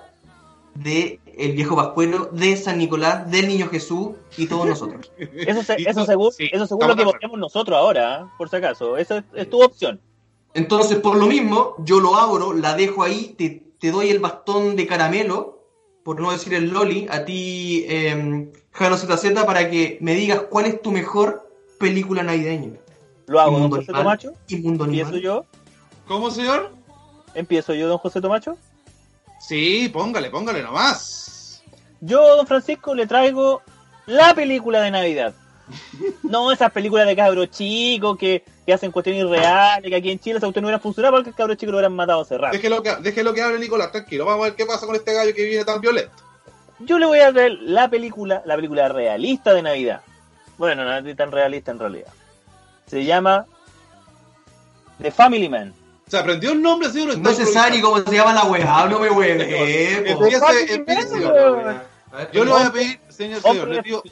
de 0.74 1.20
el 1.36 1.52
viejo 1.52 1.74
Pascuero, 1.74 2.28
de 2.32 2.56
San 2.56 2.78
Nicolás, 2.78 3.28
del 3.30 3.48
Niño 3.48 3.68
Jesús 3.68 4.10
y 4.36 4.46
todos 4.46 4.66
nosotros. 4.66 5.10
Eso, 5.18 5.62
se- 5.64 5.76
eso 5.88 6.04
según, 6.04 6.32
sí, 6.32 6.48
eso 6.52 6.66
según 6.66 6.86
lo 6.86 6.94
que 6.96 7.04
votemos 7.04 7.38
nosotros 7.38 7.76
ahora, 7.76 8.20
¿eh? 8.20 8.24
por 8.38 8.48
si 8.48 8.56
acaso. 8.56 8.96
Esa 8.96 9.18
es, 9.18 9.24
es 9.34 9.50
tu 9.50 9.62
opción. 9.62 10.00
Entonces, 10.52 10.98
por 10.98 11.16
lo 11.16 11.26
mismo, 11.26 11.74
yo 11.78 11.98
lo 11.98 12.14
abro, 12.16 12.52
la 12.52 12.76
dejo 12.76 13.02
ahí, 13.02 13.34
te, 13.36 13.64
te 13.80 13.90
doy 13.90 14.10
el 14.10 14.20
bastón 14.20 14.76
de 14.76 14.86
caramelo, 14.86 15.58
por 16.04 16.20
no 16.20 16.30
decir 16.30 16.54
el 16.54 16.68
loli, 16.70 17.08
a 17.10 17.24
ti, 17.24 17.84
eh, 17.88 18.52
Jano 18.74 18.96
ZZ, 18.96 19.44
para 19.44 19.70
que 19.70 19.98
me 20.00 20.14
digas 20.14 20.42
cuál 20.50 20.66
es 20.66 20.82
tu 20.82 20.90
mejor 20.90 21.48
película 21.78 22.22
navideña. 22.22 22.72
Lo 23.26 23.40
hago, 23.40 23.58
don 23.58 23.70
José 23.70 23.92
Animal 23.92 24.18
Tomacho. 24.18 24.32
y 24.48 24.56
Mundo 24.56 24.84
Empiezo 24.84 25.08
Animal. 25.10 25.22
yo. 25.22 25.46
¿Cómo, 26.06 26.30
señor? 26.30 26.72
Empiezo 27.34 27.72
yo, 27.74 27.88
don 27.88 27.98
José 27.98 28.20
Tomacho. 28.20 28.58
Sí, 29.40 29.88
póngale, 29.92 30.30
póngale 30.30 30.62
nomás. 30.62 31.62
Yo, 32.00 32.36
don 32.36 32.46
Francisco, 32.46 32.94
le 32.94 33.06
traigo 33.06 33.62
la 34.06 34.34
película 34.34 34.80
de 34.82 34.90
Navidad. 34.90 35.34
No 36.22 36.50
esas 36.52 36.72
películas 36.72 37.06
de 37.06 37.14
cabros 37.16 37.50
chicos 37.50 38.18
que, 38.18 38.42
que 38.66 38.72
hacen 38.72 38.90
cuestiones 38.90 39.22
irreales, 39.22 39.88
que 39.88 39.96
aquí 39.96 40.10
en 40.10 40.18
Chile 40.18 40.36
esa 40.38 40.46
cuestión 40.46 40.62
no 40.62 40.68
hubiera 40.68 40.80
funcionado 40.80 41.14
porque 41.14 41.30
el 41.30 41.36
cabro 41.36 41.54
chico 41.54 41.70
lo 41.70 41.78
hubieran 41.78 41.94
matado 41.94 42.22
hace 42.22 42.36
rato. 42.36 42.56
Déjelo 42.56 42.82
que, 42.82 42.96
déjelo 42.96 43.32
que 43.32 43.42
hable 43.42 43.58
Nicolás, 43.58 43.92
tranquilo. 43.92 44.24
Vamos 44.24 44.42
a 44.42 44.48
ver 44.48 44.56
qué 44.56 44.66
pasa 44.66 44.84
con 44.86 44.96
este 44.96 45.12
gallo 45.14 45.32
que 45.34 45.44
viene 45.44 45.64
tan 45.64 45.80
violento. 45.80 46.12
Yo 46.80 46.98
le 46.98 47.06
voy 47.06 47.20
a 47.20 47.32
traer 47.32 47.52
la 47.60 47.88
película, 47.88 48.42
la 48.44 48.56
película 48.56 48.88
realista 48.88 49.52
de 49.52 49.62
Navidad. 49.62 50.02
Bueno, 50.58 50.84
no 50.84 50.96
es 50.96 51.16
tan 51.16 51.32
realista 51.32 51.70
en 51.70 51.78
realidad. 51.78 52.12
Se 52.86 53.04
llama 53.04 53.46
The 55.00 55.10
Family 55.10 55.48
Man. 55.48 55.74
¿Se 56.06 56.18
aprendió 56.18 56.52
el 56.52 56.60
nombre, 56.60 56.90
señor? 56.90 57.16
No 57.18 57.30
se 57.32 57.46
sabe 57.46 57.72
ni 57.72 57.80
cómo 57.80 57.98
se 57.98 58.14
llama 58.14 58.34
la 58.34 58.44
weá, 58.44 58.86
no 58.86 58.98
me 58.98 59.10
weón. 59.10 59.38
Yo 62.32 62.44
le 62.44 62.50
voy 62.50 62.62
a 62.62 62.70
pedir, 62.70 63.00
señor, 63.08 63.40
señor, 63.40 63.68
le 63.68 63.82
pido, 63.82 64.02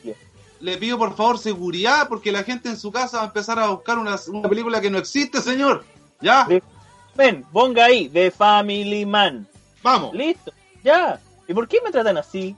le 0.61 0.77
pido 0.79 0.99
por 0.99 1.15
favor 1.15 1.39
seguridad 1.39 2.09
porque 2.09 2.33
la 2.33 2.43
gente 2.43 2.69
en 2.69 2.77
su 2.77 2.91
casa 2.91 3.19
va 3.19 3.23
a 3.25 3.27
empezar 3.27 3.59
a 3.59 3.69
buscar 3.69 3.99
una, 3.99 4.17
una 4.29 4.49
película 4.49 4.81
que 4.81 4.91
no 4.91 4.99
existe, 4.99 5.41
señor. 5.41 5.85
Ya, 6.21 6.49
Ven, 7.15 7.45
ponga 7.53 7.87
ahí, 7.87 8.09
The 8.09 8.31
Family 8.31 9.05
Man. 9.05 9.47
vamos. 9.83 10.15
Listo, 10.15 10.53
ya. 10.83 11.21
¿Y 11.49 11.55
por 11.55 11.69
qué 11.69 11.81
me 11.85 11.91
tratan 11.91 12.19
así? 12.19 12.57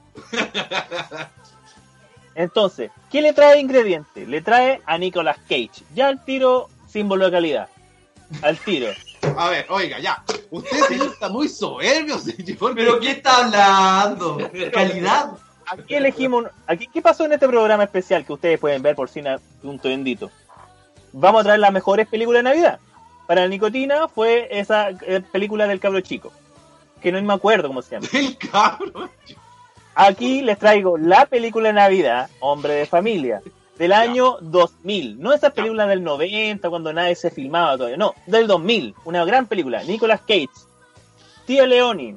Entonces, 2.35 2.91
¿qué 3.11 3.23
le 3.23 3.33
trae 3.33 3.55
de 3.55 3.61
ingrediente? 3.61 4.27
Le 4.27 4.43
trae 4.43 4.81
a 4.87 4.99
Nicolas 4.99 5.39
Cage. 5.49 5.85
Ya 5.95 6.09
al 6.09 6.25
tiro, 6.25 6.69
símbolo 6.89 7.27
de 7.27 7.31
calidad. 7.31 7.69
Al 8.43 8.59
tiro. 8.59 8.89
A 9.37 9.49
ver, 9.49 9.67
oiga, 9.69 9.99
ya. 10.01 10.23
Usted, 10.51 10.79
señor, 10.89 11.07
está 11.09 11.29
muy 11.29 11.49
soberbio, 11.49 12.19
señor. 12.19 12.75
¿Pero 12.75 13.01
qué 13.01 13.13
está 13.13 13.45
hablando? 13.45 14.39
¿Calidad? 14.73 15.33
Aquí 15.67 15.95
elegimos. 15.95 16.45
Aquí, 16.67 16.89
¿Qué 16.93 17.01
pasó 17.01 17.25
en 17.25 17.33
este 17.33 17.49
programa 17.49 17.85
especial 17.85 18.25
que 18.25 18.33
ustedes 18.33 18.59
pueden 18.59 18.83
ver 18.83 18.95
por 18.97 19.09
Cine 19.09 19.39
Punto 19.63 19.89
Bendito? 19.89 20.31
Vamos 21.13 21.41
a 21.41 21.45
traer 21.45 21.61
las 21.61 21.73
mejores 21.73 22.09
películas 22.09 22.41
de 22.41 22.51
Navidad. 22.51 22.81
Para 23.27 23.49
Nicotina 23.49 24.09
fue 24.09 24.49
esa 24.51 24.91
eh, 24.91 25.23
película 25.33 25.67
del 25.67 25.81
cabro 25.81 26.01
chico. 26.01 26.33
Que 27.05 27.13
no 27.13 27.21
me 27.23 27.35
acuerdo 27.35 27.69
cómo 27.69 27.83
se 27.83 27.97
llama. 27.97 28.09
El 28.15 28.39
cabrón. 28.39 29.11
Aquí 29.95 30.41
les 30.41 30.59
traigo 30.59 30.97
la 30.97 31.27
película 31.27 31.69
de 31.69 31.75
Navidad, 31.75 32.31
Hombre 32.41 32.73
de 32.73 32.87
Familia, 32.87 33.43
del 33.79 33.93
año 33.93 34.39
2000. 34.41 35.21
No 35.21 35.35
esa 35.35 35.51
película 35.51 35.87
del 35.87 36.03
90, 36.03 36.69
cuando 36.71 36.95
nadie 36.95 37.15
se 37.15 37.31
filmaba 37.31 37.77
todavía. 37.77 37.99
No, 37.99 38.15
del 38.27 38.47
2000. 38.47 38.95
Una 39.05 39.23
gran 39.27 39.47
película. 39.47 39.85
Nicolas 39.85 40.23
Cage, 40.23 40.49
Tia 41.45 41.67
Leoni, 41.67 42.17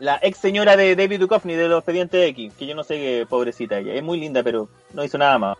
la 0.00 0.18
ex 0.20 0.38
señora 0.38 0.76
de 0.76 0.96
David 0.96 1.20
Duchovny 1.20 1.54
de 1.54 1.68
Los 1.68 1.78
Expedientes 1.78 2.28
X, 2.30 2.52
que 2.58 2.66
yo 2.66 2.74
no 2.74 2.82
sé 2.82 2.96
qué 2.96 3.26
pobrecita 3.28 3.78
ella. 3.78 3.94
Es 3.94 4.02
muy 4.02 4.18
linda, 4.18 4.42
pero 4.42 4.68
no 4.92 5.04
hizo 5.04 5.18
nada 5.18 5.38
más. 5.38 5.58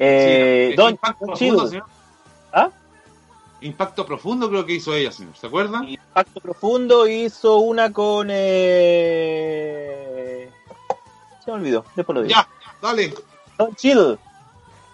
Eh, 0.00 0.70
Sí, 0.70 0.76
Don, 0.76 0.98
Don 1.20 1.36
señor. 1.36 1.84
¿Ah? 2.52 2.70
Impacto 3.64 4.04
profundo 4.04 4.48
creo 4.50 4.66
que 4.66 4.74
hizo 4.74 4.94
ella, 4.94 5.10
señor. 5.10 5.34
¿Se 5.36 5.46
acuerda? 5.46 5.82
Impacto 5.86 6.40
Profundo 6.40 7.06
hizo 7.08 7.56
una 7.58 7.90
con... 7.92 8.28
Eh... 8.30 9.60
Se 11.44 11.50
me 11.50 11.56
olvidó, 11.56 11.84
después 11.96 12.14
lo 12.14 12.22
digo. 12.22 12.34
Ya, 12.34 12.46
dale. 12.82 13.14
Don 13.58 13.74
Cheadle. 13.74 14.18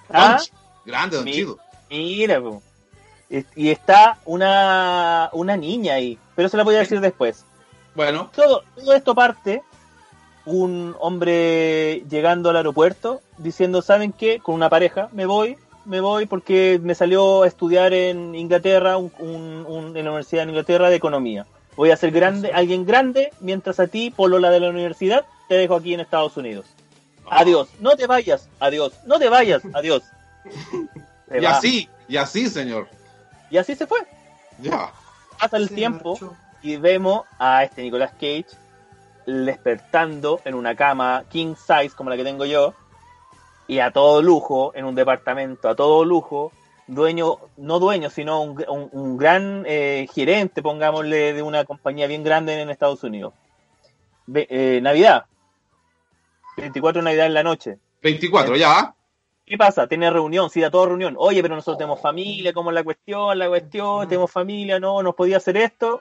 ¿Ah? 0.09 0.41
Grande, 0.85 1.17
don 1.17 1.25
Mi- 1.25 1.33
Chido. 1.33 1.59
Mira, 1.89 2.41
po. 2.41 2.63
Y 3.57 3.71
está 3.71 4.19
una, 4.25 5.31
una 5.33 5.57
niña 5.57 5.95
ahí, 5.95 6.19
pero 6.37 6.49
se 6.49 6.57
la 6.57 6.63
voy 6.65 6.77
a 6.77 6.81
decir 6.81 7.01
después. 7.01 7.45
Bueno, 7.95 8.31
Todo, 8.35 8.63
todo 8.77 8.93
esto 8.93 9.15
parte 9.15 9.63
un 10.47 10.97
hombre 11.01 12.05
llegando 12.09 12.51
al 12.51 12.57
aeropuerto 12.57 13.21
diciendo, 13.39 13.83
¿saben 13.83 14.13
qué? 14.13 14.39
Con 14.41 14.55
una 14.55 14.69
pareja, 14.69 15.09
me 15.13 15.27
voy, 15.27 15.57
me 15.85 16.01
voy 16.01 16.27
porque 16.27 16.79
me 16.83 16.95
salió 16.95 17.43
a 17.43 17.47
estudiar 17.49 17.93
en 17.93 18.35
Inglaterra, 18.35 18.97
un- 18.97 19.13
un- 19.19 19.65
un- 19.67 19.97
en 19.97 20.05
la 20.05 20.11
Universidad 20.11 20.45
de 20.45 20.51
Inglaterra 20.51 20.91
de 20.91 20.97
Economía. 20.97 21.47
Voy 21.77 21.91
a 21.91 21.97
ser 21.97 22.11
grande, 22.11 22.51
alguien 22.53 22.85
grande, 22.85 23.33
mientras 23.41 23.81
a 23.81 23.87
ti, 23.87 24.11
polola 24.11 24.51
de 24.51 24.61
la 24.61 24.69
universidad, 24.71 25.25
te 25.49 25.55
dejo 25.57 25.77
aquí 25.77 25.95
en 25.95 26.01
Estados 26.01 26.37
Unidos. 26.37 26.67
Adiós, 27.31 27.69
no 27.81 27.97
te 27.97 28.07
vayas, 28.07 28.49
adiós, 28.59 28.93
no 29.07 29.19
te 29.19 29.29
vayas, 29.29 29.63
adiós. 29.73 30.03
Se 31.29 31.39
y 31.39 31.45
va. 31.45 31.51
así, 31.53 31.89
y 32.09 32.17
así, 32.17 32.49
señor. 32.49 32.89
Y 33.51 33.57
así 33.59 33.75
se 33.77 33.87
fue. 33.87 34.01
Ya. 34.61 34.93
Pasa 35.39 35.57
el 35.57 35.71
tiempo 35.71 36.19
y 36.63 36.77
vemos 36.77 37.23
a 37.39 37.65
este 37.65 37.83
Nicolas 37.83 38.11
Cage 38.13 38.47
despertando 39.27 40.41
en 40.45 40.55
una 40.55 40.75
cama 40.75 41.25
king 41.31 41.55
size 41.57 41.91
como 41.97 42.11
la 42.11 42.17
que 42.17 42.25
tengo 42.25 42.45
yo 42.45 42.75
y 43.71 43.79
a 43.81 43.91
todo 43.91 44.21
lujo 44.23 44.73
en 44.75 44.85
un 44.85 44.95
departamento 44.95 45.69
a 45.69 45.75
todo 45.77 46.05
lujo 46.05 46.53
dueño 46.87 47.39
no 47.57 47.79
dueño 47.79 48.11
sino 48.11 48.43
un, 48.43 48.65
un- 48.69 48.89
un 48.93 49.17
gran 49.17 49.65
eh, 49.67 50.07
gerente 50.13 50.63
pongámosle 50.63 51.33
de 51.33 51.43
una 51.43 51.65
compañía 51.65 52.07
bien 52.07 52.25
grande 52.25 52.61
en 52.61 52.69
Estados 52.71 53.03
Unidos 53.05 53.33
Ve- 54.27 54.47
eh, 54.51 54.81
Navidad 54.83 55.25
24 56.57 57.01
de 57.01 57.05
Navidad 57.05 57.27
en 57.27 57.35
la 57.35 57.43
noche 57.43 57.79
24, 58.03 58.57
ya. 58.57 58.95
¿Qué 59.47 59.59
pasa? 59.59 59.87
Tiene 59.87 60.11
reunión, 60.11 60.49
sí, 60.49 60.63
a 60.65 60.71
toda 60.71 60.87
reunión. 60.87 61.17
Oye, 61.19 61.43
pero 61.43 61.55
nosotros 61.55 61.77
tenemos 61.79 62.01
familia, 62.01 62.53
¿cómo 62.53 62.71
es 62.71 62.75
la 62.75 62.85
cuestión? 62.85 63.39
La 63.39 63.49
cuestión, 63.49 64.09
tenemos 64.09 64.31
familia, 64.31 64.79
no, 64.81 65.03
nos 65.03 65.15
podía 65.15 65.37
hacer 65.39 65.57
esto. 65.57 66.01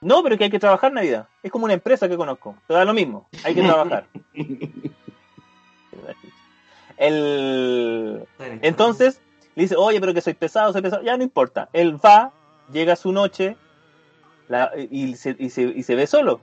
No, 0.00 0.22
pero 0.22 0.36
que 0.38 0.44
hay 0.44 0.50
que 0.50 0.58
trabajar 0.58 0.92
Navidad. 0.92 1.28
Es 1.42 1.50
como 1.52 1.64
una 1.66 1.74
empresa 1.74 2.08
que 2.08 2.16
conozco. 2.16 2.56
Te 2.66 2.74
da 2.74 2.84
lo 2.84 2.92
mismo. 2.94 3.28
Hay 3.44 3.54
que 3.54 3.62
trabajar. 3.62 4.06
El... 6.98 8.24
Entonces, 8.62 9.20
le 9.54 9.62
dice, 9.62 9.76
oye, 9.76 10.00
pero 10.00 10.14
que 10.14 10.20
soy 10.20 10.34
pesado, 10.34 10.72
soy 10.72 10.82
pesado. 10.82 11.02
Ya 11.02 11.16
no 11.16 11.22
importa. 11.22 11.68
Él 11.72 11.96
va, 12.04 12.32
llega 12.72 12.92
a 12.94 12.96
su 12.96 13.12
noche 13.12 13.56
la- 14.48 14.72
y, 14.90 15.14
se, 15.16 15.36
y, 15.38 15.50
se, 15.50 15.62
y 15.62 15.82
se 15.82 15.94
ve 15.94 16.06
solo. 16.06 16.40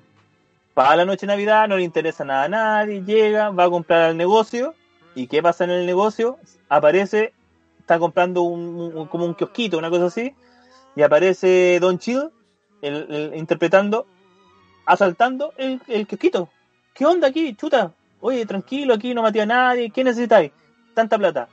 Va 0.78 0.92
a 0.92 0.96
la 0.96 1.06
noche 1.06 1.26
de 1.26 1.34
Navidad, 1.34 1.68
no 1.68 1.78
le 1.78 1.84
interesa 1.84 2.26
nada 2.26 2.44
a 2.44 2.50
nadie, 2.50 3.04
llega, 3.04 3.50
va 3.50 3.66
a 3.66 3.70
comprar 3.70 4.02
al 4.04 4.18
negocio. 4.18 4.74
¿Y 5.16 5.28
qué 5.28 5.42
pasa 5.42 5.64
en 5.64 5.70
el 5.72 5.86
negocio? 5.86 6.38
Aparece, 6.68 7.34
está 7.80 7.98
comprando 8.00 8.42
un, 8.42 8.92
un- 8.94 9.08
como 9.08 9.26
un 9.26 9.34
kiosquito, 9.36 9.78
una 9.78 9.90
cosa 9.90 10.06
así, 10.08 10.34
y 10.96 11.02
aparece 11.02 11.80
Don 11.80 11.98
Chill 12.00 12.30
el- 12.82 13.08
el- 13.10 13.36
interpretando, 13.36 14.06
asaltando 14.86 15.54
el, 15.58 15.82
el 15.88 16.06
kiosquito. 16.08 16.50
¿Qué 16.94 17.06
onda 17.06 17.28
aquí, 17.30 17.56
chuta? 17.56 17.94
Oye, 18.28 18.44
tranquilo, 18.48 18.96
aquí 18.96 19.14
no 19.14 19.22
maté 19.22 19.40
a 19.42 19.46
nadie, 19.46 19.92
¿qué 19.92 20.04
necesitáis? 20.04 20.52
Tanta 20.96 21.16
plata. 21.16 21.48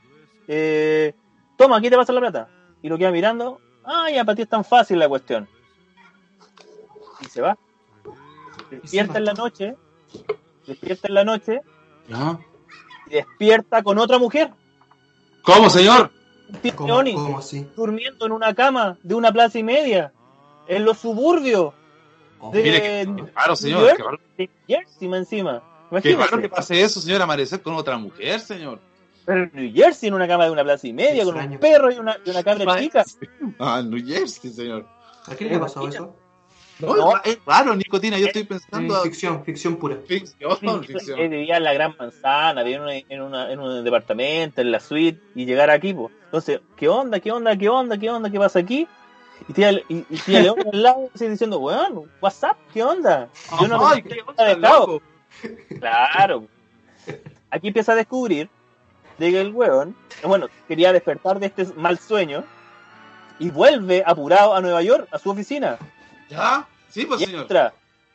Eh, 0.48 1.12
toma, 1.58 1.76
aquí 1.76 1.90
te 1.90 1.96
pasa 1.96 2.14
la 2.14 2.20
plata. 2.20 2.48
Y 2.80 2.88
lo 2.88 2.96
queda 2.96 3.10
mirando, 3.10 3.60
ah, 3.84 4.08
ya, 4.10 4.24
para 4.24 4.36
ti 4.36 4.40
es 4.42 4.48
tan 4.48 4.64
fácil 4.64 4.98
la 4.98 5.06
cuestión. 5.06 5.46
Y 7.20 7.26
se 7.26 7.42
va. 7.42 7.58
Despierta 8.70 9.18
en 9.18 9.24
la 9.26 9.34
noche, 9.34 9.76
despierta 10.66 11.08
en 11.08 11.14
la 11.14 11.24
noche, 11.24 11.60
Ya. 12.08 12.38
y 13.06 13.10
despierta 13.16 13.82
con 13.82 13.98
otra 13.98 14.18
mujer. 14.18 14.50
¿Cómo, 15.42 15.68
señor? 15.68 16.10
¿Cómo, 16.74 16.86
Leoni, 16.88 17.12
cómo 17.12 17.38
así? 17.38 17.66
durmiendo 17.76 18.24
en 18.24 18.32
una 18.32 18.54
cama 18.54 18.96
de 19.02 19.14
una 19.14 19.30
plaza 19.30 19.58
y 19.58 19.62
media, 19.62 20.10
en 20.66 20.86
los 20.86 20.96
suburbios 20.96 21.74
Oh, 22.44 22.50
de, 22.50 22.62
Mire, 22.62 22.80
qué 22.80 23.32
raro, 23.36 23.54
señor. 23.54 23.82
New 23.82 23.96
Qué 23.96 24.02
raro, 24.02 24.18
de 24.38 24.50
Jersey, 24.66 25.14
encima. 25.14 25.62
Qué 26.00 26.10
Imagínate. 26.10 26.30
raro 26.30 26.42
que 26.42 26.48
pase 26.48 26.80
eso, 26.82 27.00
señor, 27.00 27.20
amanecer 27.22 27.60
con 27.62 27.74
otra 27.74 27.98
mujer, 27.98 28.40
señor. 28.40 28.80
Pero 29.24 29.44
en 29.44 29.50
New 29.54 29.72
Jersey, 29.74 30.08
en 30.08 30.14
una 30.14 30.26
cama 30.26 30.46
de 30.46 30.50
una 30.50 30.64
plaza 30.64 30.86
y 30.88 30.92
media, 30.92 31.24
con 31.24 31.36
un 31.36 31.58
perro 31.58 31.92
y 31.92 31.98
una, 31.98 32.16
y 32.24 32.30
una 32.30 32.42
cabra 32.42 32.80
chica. 32.80 33.04
Ah, 33.58 33.78
en 33.80 33.90
New 33.90 34.04
Jersey, 34.04 34.50
señor. 34.52 34.86
¿A 35.26 35.34
quién 35.34 35.50
le 35.50 35.56
ha 35.56 35.60
pasado 35.60 35.86
eso? 35.88 36.16
No, 36.80 36.96
No. 36.96 37.12
Es, 37.24 37.38
raro, 37.46 37.76
Nicotina. 37.76 38.18
Yo 38.18 38.26
estoy 38.26 38.42
Mm, 38.42 38.46
pensando. 38.48 38.96
a- 38.96 39.02
ficción, 39.02 39.44
ficción 39.44 39.76
pura. 39.76 39.98
Ficción, 40.04 40.58
Él 40.62 40.84
ficción. 40.84 41.30
vivía 41.30 41.58
en 41.58 41.62
la 41.62 41.72
gran 41.74 41.94
manzana, 41.96 42.64
vivía 42.64 42.78
en, 42.78 42.82
una- 42.82 42.98
en, 42.98 43.20
una- 43.22 43.52
en 43.52 43.60
un 43.60 43.84
departamento, 43.84 44.60
en 44.60 44.72
la 44.72 44.80
suite, 44.80 45.20
y 45.36 45.44
llegar 45.46 45.70
aquí, 45.70 45.94
pues. 45.94 46.12
Entonces, 46.24 46.60
¿qué 46.76 46.88
onda, 46.88 47.20
qué 47.20 47.30
onda, 47.30 47.56
qué 47.56 47.68
onda, 47.68 47.96
qué 47.98 48.10
onda, 48.10 48.30
qué 48.30 48.38
pasa 48.38 48.58
aquí? 48.58 48.88
Y 49.48 49.52
tía, 49.52 49.70
y, 49.72 49.84
y 49.88 50.18
tía 50.26 50.40
León 50.40 50.56
al 50.72 50.82
lado 50.82 51.08
sigue 51.14 51.30
diciendo, 51.30 51.58
weón, 51.60 52.10
what's 52.20 52.42
up, 52.42 52.56
¿qué 52.72 52.82
onda? 52.82 53.28
Yo 53.60 53.68
no 53.68 53.78
qué 54.02 54.20
onda, 54.26 54.44
dejado". 54.44 54.86
loco. 54.86 55.02
Claro. 55.78 56.46
Aquí 57.50 57.68
empieza 57.68 57.92
a 57.92 57.96
descubrir 57.96 58.48
de 59.18 59.30
que 59.30 59.40
el 59.40 59.52
weón, 59.52 59.94
bueno, 60.24 60.48
quería 60.68 60.92
despertar 60.92 61.38
de 61.38 61.46
este 61.46 61.66
mal 61.76 61.98
sueño 61.98 62.44
y 63.38 63.50
vuelve 63.50 64.02
apurado 64.06 64.54
a 64.54 64.60
Nueva 64.60 64.82
York, 64.82 65.08
a 65.10 65.18
su 65.18 65.30
oficina. 65.30 65.78
¿Ya? 66.28 66.66
Sí, 66.88 67.04
pues 67.04 67.20
y 67.20 67.26
señor. 67.26 67.42
entra. 67.42 67.72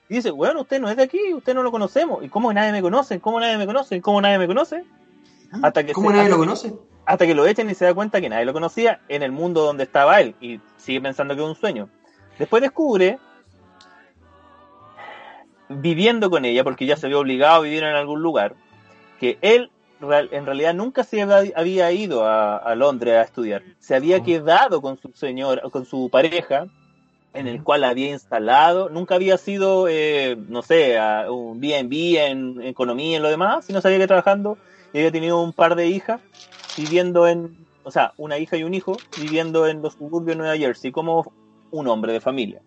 Y 0.09 0.15
dice, 0.15 0.31
bueno, 0.31 0.61
usted 0.61 0.79
no 0.79 0.89
es 0.89 0.95
de 0.97 1.03
aquí, 1.03 1.33
usted 1.33 1.53
no 1.53 1.63
lo 1.63 1.71
conocemos. 1.71 2.23
¿Y 2.23 2.29
cómo 2.29 2.51
nadie 2.53 2.71
me 2.71 2.81
conoce? 2.81 3.19
¿Cómo 3.19 3.39
nadie 3.39 3.57
me 3.57 3.65
conoce? 3.65 4.01
¿Cómo 4.01 4.21
nadie 4.21 4.37
me 4.37 4.47
conoce? 4.47 4.83
Hasta 5.61 5.85
que, 5.85 5.93
¿Cómo 5.93 6.09
se- 6.09 6.15
nadie 6.15 6.27
hasta, 6.27 6.35
lo 6.37 6.43
conoce? 6.43 6.73
hasta 7.05 7.25
que 7.25 7.35
lo 7.35 7.45
echan 7.45 7.69
y 7.69 7.75
se 7.75 7.85
da 7.85 7.93
cuenta 7.93 8.21
que 8.21 8.29
nadie 8.29 8.45
lo 8.45 8.53
conocía 8.53 9.01
en 9.09 9.21
el 9.23 9.31
mundo 9.31 9.63
donde 9.63 9.83
estaba 9.83 10.19
él. 10.21 10.35
Y 10.39 10.59
sigue 10.77 11.01
pensando 11.01 11.35
que 11.35 11.41
es 11.41 11.47
un 11.47 11.55
sueño. 11.55 11.89
Después 12.39 12.61
descubre, 12.61 13.19
viviendo 15.69 16.29
con 16.29 16.45
ella, 16.45 16.63
porque 16.63 16.85
ya 16.85 16.95
se 16.97 17.07
había 17.07 17.19
obligado 17.19 17.55
a 17.55 17.63
vivir 17.63 17.83
en 17.83 17.95
algún 17.95 18.21
lugar, 18.21 18.55
que 19.19 19.37
él 19.41 19.69
en 19.99 20.45
realidad 20.45 20.75
nunca 20.75 21.03
se 21.03 21.21
había- 21.21 21.91
ido 21.91 22.23
a, 22.25 22.57
a 22.57 22.75
Londres 22.75 23.15
a 23.15 23.23
estudiar. 23.23 23.63
Se 23.79 23.95
había 23.95 24.17
Oh. 24.17 24.23
quedado 24.23 24.81
con 24.81 24.97
su 24.97 25.11
señor, 25.13 25.61
con 25.71 25.85
su 25.85 26.09
pareja, 26.11 26.67
en 27.33 27.47
el 27.47 27.63
cual 27.63 27.83
había 27.83 28.09
instalado, 28.11 28.89
nunca 28.89 29.15
había 29.15 29.37
sido, 29.37 29.87
eh, 29.89 30.37
no 30.49 30.61
sé, 30.61 30.97
a 30.97 31.31
un 31.31 31.59
B&B 31.59 32.25
en 32.27 32.61
economía 32.63 33.17
y 33.17 33.21
lo 33.21 33.29
demás, 33.29 33.65
sino 33.65 33.81
se 33.81 33.87
había 33.87 33.97
quedado 33.97 34.21
trabajando 34.21 34.57
y 34.93 34.99
había 34.99 35.11
tenido 35.11 35.41
un 35.41 35.53
par 35.53 35.75
de 35.75 35.87
hijas 35.87 36.21
viviendo 36.77 37.27
en, 37.27 37.57
o 37.83 37.91
sea, 37.91 38.13
una 38.17 38.37
hija 38.37 38.57
y 38.57 38.63
un 38.63 38.73
hijo 38.73 38.97
viviendo 39.19 39.67
en 39.67 39.81
los 39.81 39.93
suburbios 39.93 40.25
de 40.25 40.35
Nueva 40.35 40.57
Jersey 40.57 40.91
como 40.91 41.31
un 41.71 41.87
hombre 41.87 42.13
de 42.13 42.21
familia. 42.21 42.61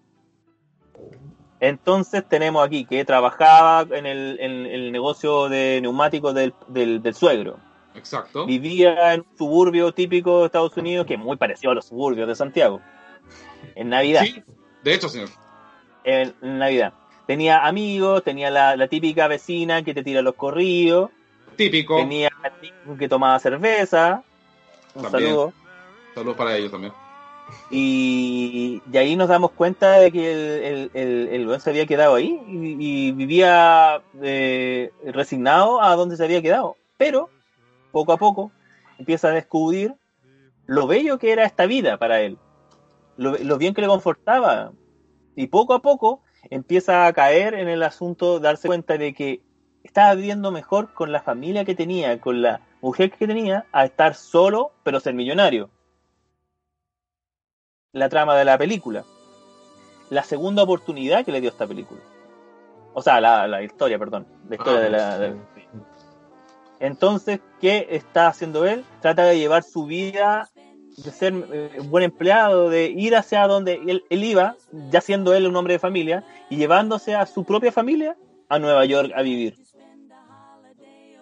Entonces 1.60 2.24
tenemos 2.26 2.64
aquí 2.66 2.86
que 2.86 3.04
trabajaba 3.04 3.86
en 3.94 4.06
el, 4.06 4.38
en 4.40 4.66
el 4.66 4.90
negocio 4.92 5.48
de 5.48 5.78
neumáticos 5.82 6.34
del, 6.34 6.54
del, 6.68 7.02
del 7.02 7.14
suegro. 7.14 7.58
Exacto. 7.94 8.46
Vivía 8.46 9.12
en 9.14 9.20
un 9.20 9.36
suburbio 9.36 9.92
típico 9.92 10.40
de 10.40 10.46
Estados 10.46 10.76
Unidos, 10.76 11.06
que 11.06 11.14
es 11.14 11.20
muy 11.20 11.36
parecido 11.36 11.72
a 11.72 11.74
los 11.74 11.86
suburbios 11.86 12.26
de 12.28 12.34
Santiago. 12.34 12.80
En 13.74 13.90
Navidad. 13.90 14.22
Sí, 14.22 14.42
de 14.82 14.94
hecho, 14.94 15.08
señor. 15.08 15.28
En, 16.04 16.34
en 16.40 16.58
Navidad. 16.58 16.94
Tenía 17.26 17.66
amigos, 17.66 18.24
tenía 18.24 18.50
la, 18.50 18.74
la 18.76 18.88
típica 18.88 19.28
vecina 19.28 19.82
que 19.82 19.92
te 19.94 20.02
tira 20.02 20.22
los 20.22 20.34
corridos, 20.34 21.10
Típico. 21.56 21.96
tenía 21.98 22.30
que 22.98 23.08
tomaba 23.08 23.38
cerveza. 23.38 24.22
Un 24.94 25.02
También. 25.02 25.26
saludo. 25.26 25.52
Saludos 26.14 26.36
para 26.36 26.56
ellos 26.56 26.72
también. 26.72 26.92
Y, 27.70 28.82
y 28.90 28.96
ahí 28.96 29.16
nos 29.16 29.28
damos 29.28 29.52
cuenta 29.52 29.92
de 29.92 30.10
que 30.10 30.32
el, 30.32 30.90
el, 30.94 31.28
el, 31.28 31.60
se 31.60 31.70
había 31.70 31.86
quedado 31.86 32.16
ahí 32.16 32.40
y, 32.48 33.08
y 33.08 33.12
vivía 33.12 34.02
eh, 34.22 34.90
resignado 35.04 35.80
a 35.80 35.94
donde 35.94 36.16
se 36.16 36.24
había 36.24 36.42
quedado. 36.42 36.76
Pero, 36.96 37.30
poco 37.92 38.12
a 38.12 38.16
poco, 38.16 38.50
empieza 38.98 39.28
a 39.28 39.32
descubrir 39.32 39.94
lo 40.66 40.86
bello 40.86 41.18
que 41.18 41.32
era 41.32 41.44
esta 41.44 41.66
vida 41.66 41.96
para 41.96 42.20
él, 42.20 42.38
lo, 43.16 43.36
lo 43.38 43.58
bien 43.58 43.74
que 43.74 43.82
le 43.82 43.88
confortaba. 43.88 44.72
Y 45.36 45.46
poco 45.46 45.74
a 45.74 45.80
poco 45.80 46.22
empieza 46.50 47.06
a 47.06 47.12
caer 47.12 47.54
en 47.54 47.68
el 47.68 47.82
asunto, 47.82 48.40
darse 48.40 48.68
cuenta 48.68 48.98
de 48.98 49.14
que 49.14 49.40
estaba 49.84 50.14
viviendo 50.14 50.50
mejor 50.50 50.92
con 50.92 51.12
la 51.12 51.22
familia 51.22 51.64
que 51.64 51.74
tenía, 51.74 52.20
con 52.20 52.42
la 52.42 52.60
mujer 52.80 53.10
que 53.12 53.26
tenía, 53.26 53.66
a 53.72 53.84
estar 53.84 54.14
solo, 54.14 54.72
pero 54.82 55.00
ser 55.00 55.14
millonario 55.14 55.70
la 57.92 58.08
trama 58.08 58.36
de 58.36 58.44
la 58.44 58.58
película. 58.58 59.04
La 60.10 60.22
segunda 60.24 60.62
oportunidad 60.62 61.24
que 61.24 61.32
le 61.32 61.40
dio 61.40 61.50
esta 61.50 61.66
película. 61.66 62.00
O 62.94 63.02
sea, 63.02 63.20
la, 63.20 63.46
la 63.46 63.62
historia, 63.62 63.98
perdón. 63.98 64.26
La 64.48 64.56
historia 64.56 64.78
Ah, 64.80 64.82
de 64.82 64.90
la. 64.90 65.14
sí. 65.14 65.20
de- 65.20 65.36
Entonces, 66.80 67.40
¿qué 67.60 67.86
está 67.90 68.26
haciendo 68.28 68.64
él? 68.66 68.84
Trata 69.00 69.24
de 69.24 69.38
llevar 69.38 69.62
su 69.62 69.84
vida, 69.86 70.48
de 70.96 71.10
ser 71.12 71.34
eh, 71.52 71.78
buen 71.84 72.04
empleado, 72.04 72.68
de 72.68 72.86
ir 72.90 73.14
hacia 73.16 73.46
donde 73.46 73.74
él, 73.86 74.04
él 74.10 74.24
iba, 74.24 74.56
ya 74.90 75.00
siendo 75.00 75.34
él 75.34 75.46
un 75.46 75.54
hombre 75.56 75.74
de 75.74 75.78
familia, 75.78 76.24
y 76.48 76.56
llevándose 76.56 77.14
a 77.14 77.26
su 77.26 77.44
propia 77.44 77.70
familia 77.70 78.16
a 78.48 78.58
Nueva 78.58 78.84
York 78.86 79.12
a 79.14 79.22
vivir. 79.22 79.56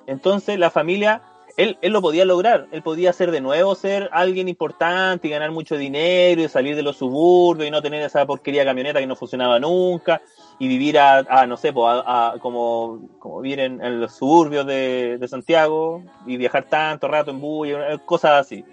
Entonces, 0.06 0.58
la 0.58 0.70
familia 0.70 1.20
él, 1.58 1.76
él 1.82 1.92
lo 1.92 2.00
podía 2.00 2.24
lograr, 2.24 2.68
él 2.70 2.82
podía 2.82 3.12
ser 3.12 3.32
de 3.32 3.40
nuevo 3.40 3.74
ser 3.74 4.08
alguien 4.12 4.48
importante 4.48 5.26
y 5.26 5.30
ganar 5.32 5.50
mucho 5.50 5.76
dinero 5.76 6.40
y 6.40 6.48
salir 6.48 6.76
de 6.76 6.84
los 6.84 6.96
suburbios 6.98 7.66
y 7.66 7.70
no 7.72 7.82
tener 7.82 8.00
esa 8.00 8.24
porquería 8.24 8.64
camioneta 8.64 9.00
que 9.00 9.08
no 9.08 9.16
funcionaba 9.16 9.58
nunca 9.58 10.22
y 10.60 10.68
vivir 10.68 11.00
a, 11.00 11.18
a, 11.18 11.48
no 11.48 11.56
sé, 11.56 11.72
a, 11.76 12.36
como, 12.40 13.00
como 13.18 13.40
vivir 13.40 13.58
en, 13.58 14.00
los 14.00 14.14
suburbios 14.14 14.66
de, 14.66 15.18
de 15.18 15.28
Santiago 15.28 16.04
y 16.26 16.36
viajar 16.36 16.66
tanto 16.66 17.08
rato 17.08 17.32
en 17.32 17.40
bus 17.40 17.68
cosas 18.04 18.46
así. 18.46 18.64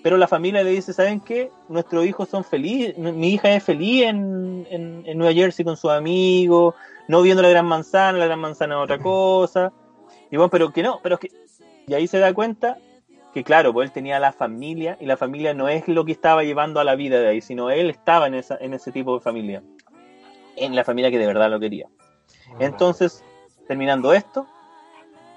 Pero 0.00 0.16
la 0.16 0.28
familia 0.28 0.62
le 0.62 0.70
dice, 0.70 0.92
¿saben 0.92 1.18
qué? 1.18 1.50
Nuestros 1.68 2.06
hijos 2.06 2.28
son 2.28 2.44
felices, 2.44 2.96
mi 2.96 3.30
hija 3.30 3.52
es 3.52 3.64
feliz 3.64 4.04
en, 4.04 4.68
en, 4.70 5.02
en 5.04 5.18
Nueva 5.18 5.34
Jersey 5.34 5.64
con 5.64 5.76
sus 5.76 5.90
amigos, 5.90 6.76
no 7.08 7.22
viendo 7.22 7.42
la 7.42 7.48
gran 7.48 7.66
manzana, 7.66 8.18
la 8.18 8.26
gran 8.26 8.38
manzana 8.38 8.76
es 8.76 8.84
otra 8.84 9.00
cosa. 9.00 9.72
Y 10.30 10.36
bueno, 10.36 10.48
pero 10.48 10.72
que 10.72 10.84
no, 10.84 11.00
pero 11.02 11.16
es 11.16 11.20
que 11.22 11.39
y 11.90 11.94
ahí 11.94 12.06
se 12.06 12.20
da 12.20 12.32
cuenta 12.32 12.78
que, 13.34 13.42
claro, 13.42 13.72
pues 13.72 13.88
él 13.88 13.92
tenía 13.92 14.20
la 14.20 14.32
familia 14.32 14.96
y 15.00 15.06
la 15.06 15.16
familia 15.16 15.54
no 15.54 15.68
es 15.68 15.88
lo 15.88 16.04
que 16.04 16.12
estaba 16.12 16.44
llevando 16.44 16.78
a 16.78 16.84
la 16.84 16.94
vida 16.94 17.18
de 17.18 17.26
ahí, 17.26 17.40
sino 17.40 17.68
él 17.68 17.90
estaba 17.90 18.28
en, 18.28 18.34
esa, 18.34 18.56
en 18.60 18.74
ese 18.74 18.92
tipo 18.92 19.12
de 19.14 19.20
familia, 19.20 19.64
en 20.54 20.76
la 20.76 20.84
familia 20.84 21.10
que 21.10 21.18
de 21.18 21.26
verdad 21.26 21.50
lo 21.50 21.58
quería. 21.58 21.88
Entonces, 22.60 23.24
terminando 23.66 24.12
esto, 24.12 24.46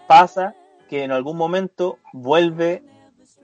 pasa 0.08 0.54
que 0.90 1.04
en 1.04 1.12
algún 1.12 1.38
momento 1.38 1.98
vuelve 2.12 2.84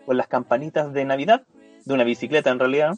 con 0.06 0.16
las 0.16 0.28
campanitas 0.28 0.94
de 0.94 1.04
Navidad, 1.04 1.48
de 1.86 1.94
una 1.96 2.04
bicicleta 2.04 2.52
en 2.52 2.60
realidad, 2.60 2.96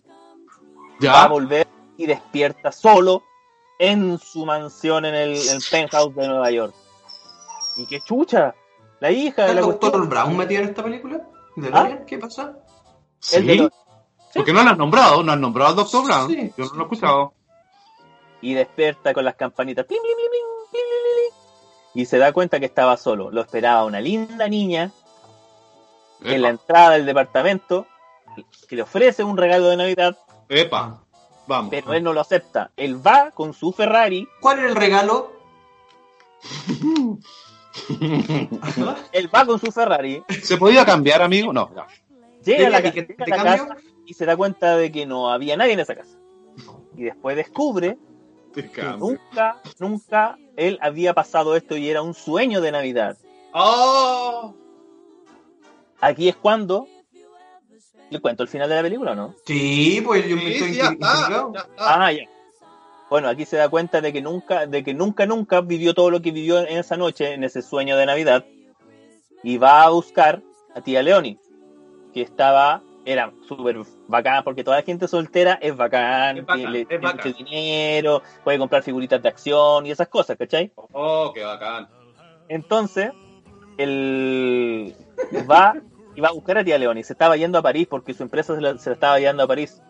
va 1.06 1.24
a 1.24 1.30
volver 1.30 1.66
y 1.96 2.06
despierta 2.06 2.74
solo 2.74 3.24
en 3.80 4.18
su 4.18 4.46
mansión 4.46 5.06
en 5.06 5.16
el, 5.16 5.38
el 5.38 5.64
penthouse 5.72 6.14
de 6.16 6.28
Nueva 6.28 6.52
York. 6.52 6.76
Y 7.78 7.86
qué 7.86 8.02
chucha, 8.02 8.54
la 9.02 9.12
hija 9.12 9.44
de 9.44 9.50
¿El 9.50 9.56
la 9.56 9.62
doctor 9.62 9.92
cuestión. 9.92 10.10
Brown 10.10 10.38
metido 10.38 10.62
en 10.64 10.70
esta 10.70 10.84
película? 10.84 11.22
¿De 11.58 11.70
¿Ah? 11.74 12.00
¿Qué 12.08 12.18
pasa? 12.18 12.54
Sí. 13.20 13.68
Porque 14.34 14.54
no 14.54 14.64
lo 14.64 14.70
has 14.70 14.78
nombrado, 14.78 15.22
no 15.24 15.34
has 15.34 15.40
nombrado 15.40 15.72
al 15.72 15.76
Dr. 15.76 16.06
Brown. 16.06 16.28
Sí, 16.30 16.54
Yo 16.58 16.64
no 16.64 16.70
sí, 16.70 16.76
lo 16.76 16.80
he 16.82 16.84
escuchado. 16.84 17.34
y 18.42 18.54
despierta 18.54 19.14
con 19.14 19.26
las 19.26 19.36
campanitas 19.36 19.86
plim, 19.86 20.02
plim, 20.02 20.16
plim, 20.16 20.30
plim, 20.32 20.46
plim, 20.72 20.84
plim, 20.88 21.16
plim, 21.34 22.02
y 22.02 22.06
se 22.06 22.18
da 22.18 22.32
cuenta 22.32 22.60
que 22.60 22.66
estaba 22.68 22.96
solo. 22.96 23.30
Lo 23.32 23.42
esperaba 23.42 23.84
una 23.84 24.00
linda 24.00 24.48
niña 24.48 24.92
en 26.24 26.42
la 26.42 26.50
entrada 26.50 26.92
del 26.92 27.06
departamento 27.06 27.86
que 28.70 28.76
le 28.78 28.84
ofrece 28.84 29.24
un 29.26 29.36
regalo 29.36 29.68
de 29.68 29.76
Navidad, 29.78 30.18
epa. 30.48 31.04
Vamos. 31.48 31.70
pero 31.72 31.94
él 31.94 32.04
no 32.04 32.14
lo 32.14 32.22
acepta. 32.22 32.72
Él 32.78 33.06
va 33.06 33.32
con 33.32 33.54
su 33.54 33.74
Ferrari, 33.74 34.26
¿Cuál 34.40 34.60
era 34.60 34.70
el 34.70 34.76
regalo? 34.76 35.32
él 39.12 39.30
va 39.34 39.46
con 39.46 39.60
su 39.60 39.72
Ferrari, 39.72 40.24
¿Se 40.44 40.58
podía 40.58 40.86
cambiar, 40.86 41.22
amigo? 41.22 41.54
No. 41.54 41.70
no. 41.76 41.86
llega 42.44 42.68
a 42.68 42.70
la, 42.70 42.78
¿Tenía 42.82 42.82
ca- 42.82 42.92
ticket 43.08 43.18
llega 43.26 43.44
la 43.44 43.44
casa 43.58 43.78
y 44.06 44.14
se 44.14 44.26
da 44.26 44.36
cuenta 44.36 44.76
de 44.76 44.92
que 44.92 45.06
no 45.06 45.30
había 45.32 45.56
nadie 45.58 45.74
en 45.74 45.80
esa 45.80 45.96
casa. 45.96 46.18
Y 46.98 47.04
después 47.04 47.36
descubre 47.38 47.98
Te 48.54 48.64
que 48.64 48.82
cambio. 48.82 48.98
nunca, 49.32 49.62
nunca 49.80 50.38
él 50.58 50.78
había 50.82 51.14
pasado 51.14 51.56
esto 51.56 51.78
y 51.78 51.90
era 51.90 52.02
un 52.02 52.14
sueño 52.14 52.60
de 52.62 52.72
Navidad. 52.74 53.18
¡Oh! 53.54 54.54
Aquí 56.02 56.28
es 56.30 56.36
cuando... 56.36 56.88
¿Le 58.10 58.20
cuento 58.20 58.44
el 58.44 58.50
final 58.50 58.68
de 58.68 58.76
la 58.76 58.82
película 58.82 59.12
o 59.14 59.16
no? 59.16 59.36
Sí, 59.46 60.02
pues 60.04 60.28
yo 60.28 60.36
me 60.36 60.42
Sí, 60.48 60.54
estoy 60.56 60.74
ya 60.76 60.84
está, 60.90 60.92
intrigado. 60.92 61.54
ya 61.54 61.60
está. 61.62 62.06
Ah, 62.06 62.12
ya. 62.12 62.24
Bueno, 63.12 63.28
aquí 63.28 63.44
se 63.44 63.58
da 63.58 63.68
cuenta 63.68 64.00
de 64.00 64.14
que 64.14 64.22
nunca, 64.22 64.66
de 64.68 64.86
que 64.86 64.94
nunca, 64.94 65.26
nunca 65.26 65.60
vivió 65.60 65.94
todo 65.94 66.10
lo 66.10 66.22
que 66.22 66.32
vivió 66.32 66.60
en 66.60 66.78
esa 66.78 66.96
noche, 66.96 67.34
en 67.34 67.44
ese 67.44 67.62
sueño 67.62 67.98
de 67.98 68.06
Navidad, 68.06 68.46
y 69.44 69.58
va 69.58 69.84
a 69.84 69.90
buscar 69.90 70.42
a 70.74 70.80
tía 70.80 71.04
Leoni, 71.04 71.38
que 72.14 72.22
estaba, 72.22 72.82
era 73.04 73.34
súper 73.50 73.80
bacán, 74.08 74.46
porque 74.46 74.64
toda 74.64 74.78
la 74.78 74.84
gente 74.84 75.10
soltera 75.10 75.60
es 75.62 75.76
bacán, 75.76 76.38
Es 76.38 76.46
bacán, 76.46 76.72
tiene, 76.72 76.88
es 76.90 77.02
bacán. 77.02 77.18
mucho 77.34 77.38
dinero, 77.38 78.24
puede 78.46 78.58
comprar 78.58 78.82
figuritas 78.82 79.22
de 79.22 79.28
acción 79.28 79.86
y 79.86 79.92
esas 79.92 80.08
cosas, 80.08 80.38
¿cachai? 80.38 80.72
Oh, 80.94 81.34
qué 81.36 81.44
bacán. 81.44 81.90
Entonces, 82.48 83.12
él 83.78 84.96
va 85.52 85.76
y 86.16 86.22
va 86.22 86.30
a 86.30 86.34
buscar 86.34 86.60
a 86.60 86.64
tía 86.64 86.78
Leoni, 86.78 87.04
se 87.04 87.12
estaba 87.12 87.36
yendo 87.36 87.58
a 87.58 87.62
París 87.62 87.88
porque 87.90 88.14
su 88.14 88.24
empresa 88.24 88.56
se 88.56 88.62
la, 88.62 88.78
se 88.78 88.90
la 88.90 88.94
estaba 88.94 89.20
llevando 89.20 89.44
a 89.44 89.48
París 89.48 89.82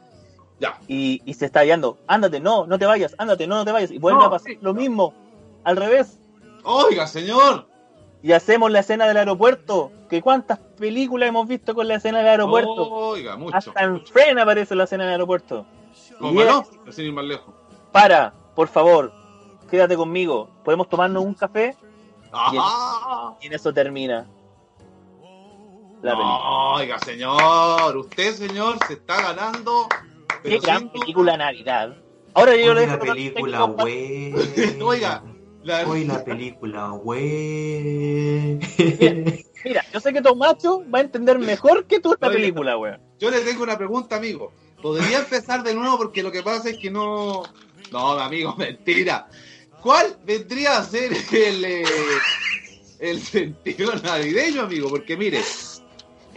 Ya. 0.62 0.80
y, 0.88 1.22
y 1.26 1.34
se 1.34 1.46
está 1.48 1.60
hallando, 1.62 1.98
ándate, 2.08 2.40
no, 2.40 2.68
no 2.68 2.78
te 2.78 2.86
vayas, 2.86 3.16
ándate, 3.18 3.48
no, 3.48 3.56
no 3.56 3.66
te 3.66 3.72
vayas, 3.72 3.90
y 3.92 3.98
vuelve 3.98 4.20
No, 4.20 4.26
a 4.28 4.30
pasar 4.30 4.52
sí, 4.52 4.60
lo 4.62 4.74
mismo, 4.76 5.14
al 5.64 5.76
revés, 5.76 6.20
Oiga, 6.64 7.08
señor. 7.08 7.68
y 8.22 8.32
hacemos 8.34 8.70
la 8.72 8.80
escena 8.82 9.08
del 9.08 9.18
aeropuerto, 9.18 9.92
que 10.08 10.22
cuántas 10.22 10.60
películas 10.60 11.30
hemos 11.30 11.48
visto 11.48 11.74
con 11.74 11.88
la 11.88 11.96
escena 11.96 12.20
del 12.20 12.28
aeropuerto, 12.28 12.90
Oiga, 12.92 13.36
mucho. 13.38 13.58
hasta 13.58 13.82
en 13.84 14.06
Friend 14.06 14.38
aparece 14.40 14.76
la 14.76 14.84
escena 14.84 15.04
del 15.06 15.14
aeropuerto, 15.14 15.66
Y 16.22 16.92
sin 16.92 17.06
ir 17.06 17.14
más 17.14 17.26
lejos. 17.26 17.54
Para, 17.92 18.32
por 18.56 18.68
favor, 18.68 19.12
quédate 19.70 19.98
conmigo. 19.98 20.48
¿Podemos 20.64 20.88
tomarnos 20.88 21.24
un 21.26 21.34
café? 21.34 21.76
Ajá. 22.32 23.34
Y 23.42 23.48
en 23.48 23.54
eso 23.54 23.74
termina 23.74 24.28
la 26.02 26.12
película. 26.12 26.24
No, 26.24 26.74
oiga, 26.76 27.00
señor, 27.00 27.98
usted, 27.98 28.34
señor, 28.36 28.78
se 28.88 28.94
está 28.94 29.22
ganando. 29.22 29.88
Qué 30.44 30.50
pero 30.50 30.62
gran 30.62 30.78
siento- 30.80 31.00
película 31.00 31.38
Navidad. 31.38 31.98
Ahora 32.34 32.56
yo 32.56 32.74
le 32.74 32.82
Hoy 32.82 32.88
la 32.88 32.98
dejo- 33.00 33.06
película, 33.14 33.62
güey. 33.64 34.34
Oiga, 34.82 35.24
la- 35.64 35.88
Hoy 35.88 36.06
la 36.06 36.24
película, 36.24 36.88
güey. 36.90 38.58
Mira, 39.64 39.86
yo 39.94 40.00
sé 40.00 40.12
que 40.14 40.22
Tomacho 40.22 40.84
va 40.94 41.00
a 41.00 41.02
entender 41.02 41.38
mejor 41.40 41.86
que 41.86 42.00
tú 42.00 42.14
esta 42.14 42.28
Oiga. 42.28 42.40
película, 42.40 42.78
weón. 42.78 43.00
yo 43.20 43.30
le 43.30 43.42
tengo 43.42 43.64
una 43.64 43.78
pregunta, 43.78 44.16
amigo. 44.16 44.52
¿Podría 44.82 45.20
empezar 45.20 45.62
de 45.64 45.76
nuevo? 45.76 45.98
Porque 45.98 46.24
lo 46.24 46.32
que 46.32 46.42
pasa 46.42 46.70
es 46.70 46.78
que 46.78 46.90
no. 46.90 47.44
No, 47.92 48.12
amigo, 48.14 48.56
mentira. 48.58 49.28
¿Cuál 49.84 50.18
vendría 50.26 50.78
a 50.78 50.84
ser 50.84 51.12
el, 51.32 51.66
eh, 51.66 51.84
el 53.00 53.22
sentido 53.22 53.94
navideño, 53.96 54.62
amigo? 54.64 54.90
Porque 54.90 55.16
mire, 55.18 55.42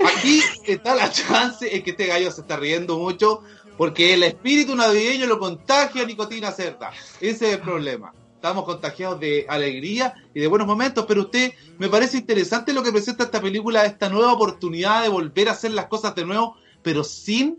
aquí 0.05 0.41
está 0.67 0.95
la 0.95 1.11
chance, 1.11 1.75
es 1.75 1.83
que 1.83 1.91
este 1.91 2.07
gallo 2.07 2.31
se 2.31 2.41
está 2.43 2.57
riendo 2.57 2.99
mucho, 2.99 3.43
porque 3.77 4.15
el 4.15 4.23
espíritu 4.23 4.75
navideño 4.75 5.27
lo 5.27 5.39
contagia 5.39 6.05
nicotina 6.05 6.51
cerda. 6.53 6.93
Ese 7.21 7.49
es 7.49 7.55
el 7.55 7.61
problema. 7.61 8.13
Estamos 8.35 8.65
contagiados 8.65 9.21
de 9.21 9.47
alegría 9.49 10.15
y 10.35 10.41
de 10.41 10.47
buenos 10.47 10.67
momentos, 10.67 11.07
pero 11.09 11.23
usted 11.23 11.55
me 11.79 11.89
parece 11.89 12.19
interesante 12.19 12.75
lo 12.75 12.83
que 12.83 12.93
presenta 12.93 13.25
esta 13.25 13.41
película, 13.41 13.87
esta 13.87 14.11
nueva 14.11 14.35
oportunidad 14.35 15.03
de 15.03 15.09
volver 15.09 15.49
a 15.49 15.53
hacer 15.53 15.71
las 15.71 15.87
cosas 15.87 16.15
de 16.15 16.27
nuevo, 16.27 16.55
pero 16.83 17.05
sin 17.05 17.57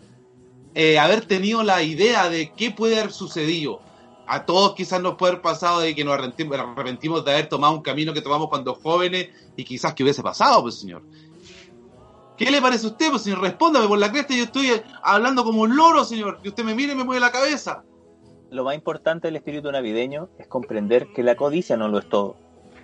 eh, 0.75 0.99
haber 0.99 1.25
tenido 1.25 1.63
la 1.63 1.81
idea 1.81 2.29
de 2.29 2.51
qué 2.55 2.69
puede 2.69 2.99
haber 2.99 3.11
sucedido. 3.11 3.81
A 4.27 4.45
todos 4.45 4.75
quizás 4.75 5.01
nos 5.01 5.15
puede 5.15 5.33
haber 5.33 5.41
pasado 5.41 5.79
de 5.79 5.95
que 5.95 6.03
nos 6.03 6.13
arrepentimos, 6.13 6.59
arrepentimos 6.59 7.25
de 7.25 7.31
haber 7.31 7.49
tomado 7.49 7.73
un 7.73 7.81
camino 7.81 8.13
que 8.13 8.21
tomamos 8.21 8.49
cuando 8.49 8.75
jóvenes 8.75 9.29
y 9.55 9.63
quizás 9.63 9.93
que 9.93 10.03
hubiese 10.03 10.21
pasado, 10.21 10.61
pues 10.61 10.75
señor. 10.75 11.03
¿Qué 12.37 12.51
le 12.51 12.61
parece 12.61 12.85
a 12.87 12.89
usted, 12.89 13.09
pues 13.09 13.21
señor? 13.21 13.41
Respóndame 13.41 13.87
por 13.87 13.97
la 13.97 14.11
cresta, 14.11 14.35
yo 14.35 14.43
estoy 14.43 14.67
eh, 14.67 14.83
hablando 15.01 15.43
como 15.43 15.61
un 15.61 15.75
loro, 15.75 16.03
señor. 16.03 16.41
Que 16.41 16.49
usted 16.49 16.63
me 16.63 16.75
mire 16.75 16.93
y 16.93 16.95
me 16.95 17.03
mueve 17.03 17.21
la 17.21 17.31
cabeza. 17.31 17.83
Lo 18.51 18.63
más 18.63 18.75
importante 18.75 19.27
del 19.27 19.37
espíritu 19.37 19.71
navideño 19.71 20.29
es 20.37 20.47
comprender 20.47 21.07
que 21.15 21.23
la 21.23 21.35
codicia 21.35 21.77
no 21.77 21.87
lo 21.87 21.99
es 21.99 22.09
todo, 22.09 22.35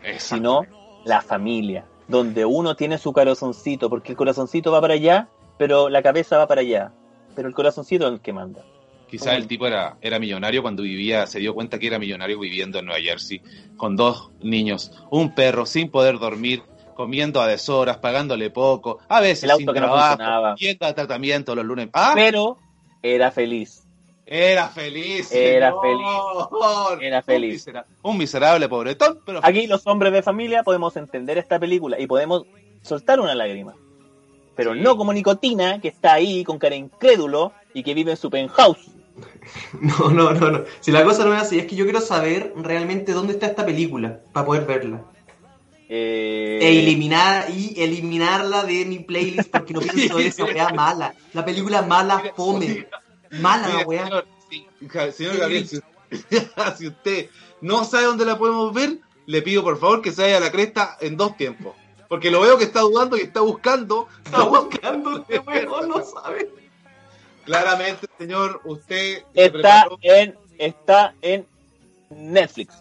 Exacto. 0.04 0.36
sino 0.36 0.62
la 1.06 1.22
familia, 1.22 1.86
donde 2.08 2.46
uno 2.46 2.76
tiene 2.76 2.98
su 2.98 3.14
corazoncito, 3.14 3.90
porque 3.90 4.14
el 4.14 4.18
corazoncito 4.18 4.72
va 4.72 4.82
para 4.82 4.96
allá, 4.96 5.30
pero 5.58 5.90
la 5.90 6.02
cabeza 6.02 6.38
va 6.38 6.48
para 6.48 6.62
allá, 6.62 6.94
pero 7.36 7.48
el 7.48 7.54
corazoncito 7.54 8.08
es 8.08 8.14
el 8.14 8.22
que 8.22 8.34
manda. 8.34 8.64
Quizás 9.10 9.36
el 9.36 9.46
tipo 9.48 9.68
era, 9.68 9.98
era 10.02 10.20
millonario 10.20 10.62
cuando 10.62 10.84
vivía, 10.84 11.28
se 11.28 11.40
dio 11.40 11.54
cuenta 11.54 11.78
que 11.78 11.88
era 11.88 12.00
millonario 12.00 12.40
viviendo 12.40 12.80
en 12.80 12.86
Nueva 12.86 13.02
Jersey, 13.02 13.42
con 13.76 13.98
dos 13.98 14.32
niños, 14.42 14.92
un 15.10 15.36
perro 15.36 15.66
sin 15.66 15.92
poder 15.92 16.18
dormir, 16.18 16.64
comiendo 16.94 17.42
a 17.42 17.48
deshoras, 17.48 17.98
pagándole 17.98 18.50
poco, 18.50 19.00
a 19.10 19.20
veces 19.22 19.44
El 19.46 19.52
auto 19.52 19.60
sin 19.66 19.74
que 19.74 19.80
no 19.80 19.86
trabajo, 19.88 20.08
funcionaba. 20.18 20.56
yendo 20.56 20.86
a 20.86 20.94
tratamiento 20.94 21.56
los 21.56 21.66
lunes. 21.66 21.90
¡Ah! 21.94 22.12
Pero 22.16 22.58
era 23.02 23.32
feliz. 23.32 23.84
Era 24.26 24.70
feliz. 24.70 25.32
Era 25.32 25.74
señor. 25.82 27.04
Era 27.04 27.18
Un 27.20 27.24
feliz. 27.24 27.54
misera- 27.54 27.86
Un 28.02 28.18
miserable 28.18 28.70
pobretón, 28.70 29.20
pero 29.26 29.40
Aquí 29.44 29.68
los 29.68 29.86
hombres 29.88 30.14
de 30.14 30.22
familia 30.24 30.64
podemos 30.64 30.96
entender 30.96 31.38
esta 31.38 31.60
película 31.60 32.00
y 32.00 32.08
podemos 32.08 32.46
soltar 32.82 33.20
una 33.20 33.36
lágrima. 33.36 33.76
Pero 34.56 34.74
Sí. 34.74 34.80
no 34.80 34.96
como 34.98 35.12
Nicotina, 35.14 35.80
que 35.82 35.88
está 35.90 36.14
ahí 36.14 36.44
con 36.44 36.60
cara 36.60 36.76
incrédulo 36.76 37.52
y 37.74 37.84
que 37.84 37.94
vive 37.94 38.12
en 38.12 38.18
su 38.18 38.30
penthouse. 38.30 38.92
No, 39.82 40.10
no, 40.10 40.32
no, 40.34 40.52
no. 40.52 40.62
Si 40.80 40.92
la 40.92 41.04
cosa 41.04 41.26
no 41.26 41.34
es 41.34 41.42
así, 41.42 41.60
es 41.60 41.66
que 41.66 41.76
yo 41.76 41.84
quiero 41.86 42.00
saber 42.02 42.54
realmente 42.56 43.12
dónde 43.14 43.34
está 43.34 43.48
esta 43.48 43.66
película 43.66 44.20
para 44.32 44.46
poder 44.46 44.66
verla. 44.66 45.02
Eh, 45.94 46.60
E 46.62 46.80
eliminar 46.80 47.50
y 47.50 47.74
eliminarla 47.76 48.64
de 48.64 48.86
mi 48.86 49.00
playlist 49.00 49.52
porque 49.52 49.74
no 49.74 49.82
pienso 49.82 50.20
esa 50.20 50.46
weá 50.46 50.70
mala. 50.70 51.14
La 51.34 51.44
película 51.44 51.82
mala 51.82 52.32
fome. 52.34 52.88
Mala 53.32 53.68
la 53.68 53.86
weá. 53.86 54.06
señor, 54.06 54.28
sí, 54.50 54.66
señor 55.12 55.38
Gabriel, 55.38 55.68
si, 55.68 55.82
si 56.78 56.88
usted 56.88 57.30
no 57.60 57.84
sabe 57.84 58.06
dónde 58.06 58.24
la 58.24 58.38
podemos 58.38 58.74
ver, 58.74 59.00
le 59.26 59.42
pido 59.42 59.64
por 59.64 59.78
favor 59.82 60.02
que 60.02 60.14
se 60.14 60.22
vaya 60.22 60.38
a 60.38 60.40
la 60.40 60.50
cresta 60.50 60.98
en 61.02 61.18
dos 61.18 61.36
tiempos. 61.36 61.76
Porque 62.08 62.32
lo 62.32 62.40
veo 62.40 62.58
que 62.58 62.64
está 62.64 62.80
dudando 62.80 63.18
y 63.18 63.22
está 63.22 63.42
buscando. 63.42 64.08
Está 64.24 64.44
buscando 64.44 65.18
este 65.28 65.40
weón, 65.40 65.90
no 65.90 66.02
sabe. 66.06 66.50
Claramente, 67.44 68.08
señor, 68.18 68.62
usted 68.64 69.24
está 69.34 69.90
en 70.02 70.38
está 70.58 71.14
en 71.22 71.46
Netflix. 72.10 72.81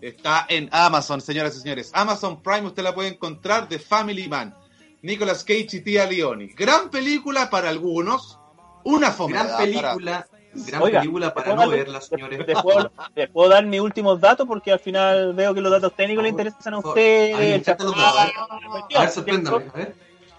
Está 0.00 0.46
en 0.48 0.68
Amazon, 0.72 1.20
señoras 1.20 1.56
y 1.56 1.60
señores. 1.60 1.90
Amazon 1.94 2.42
Prime 2.42 2.66
usted 2.66 2.82
la 2.82 2.94
puede 2.94 3.08
encontrar 3.08 3.68
de 3.68 3.78
Family 3.78 4.28
Man. 4.28 4.54
Nicolas 5.02 5.44
Cage 5.44 5.68
y 5.72 5.80
Tia 5.80 6.06
Leoni. 6.06 6.48
Gran 6.48 6.90
película 6.90 7.50
para 7.50 7.68
algunos. 7.68 8.38
Una 8.84 9.10
fome. 9.10 9.34
Gran 9.34 9.56
película. 9.56 10.26
Gran 10.52 10.82
Oiga, 10.82 11.00
película 11.00 11.32
para 11.32 11.50
¿te 11.50 11.56
no 11.56 11.70
verla, 11.70 12.00
señores. 12.00 12.46
¿Les 12.46 12.60
puedo, 12.60 12.90
les 13.14 13.30
puedo 13.30 13.50
dar 13.50 13.64
mis 13.64 13.80
últimos 13.80 14.20
datos? 14.20 14.48
Porque 14.48 14.72
al 14.72 14.80
final 14.80 15.32
veo 15.32 15.54
que 15.54 15.60
los 15.60 15.70
datos 15.70 15.94
técnicos 15.94 16.24
le 16.24 16.30
interesan 16.30 16.74
a 16.74 16.78
ustedes. 16.78 17.68
A 17.68 19.00
ver, 19.00 19.10
sorpréndame. 19.10 19.66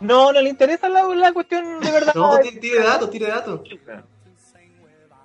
No, 0.02 0.34
no 0.34 0.42
le 0.42 0.50
interesa 0.50 0.90
la, 0.90 1.04
la 1.04 1.32
cuestión 1.32 1.80
de 1.80 1.92
verdad. 1.92 2.14
No, 2.14 2.40
tire 2.40 2.60
tire 2.60 2.84
datos, 2.84 3.10
tire 3.10 3.28
datos. 3.28 3.62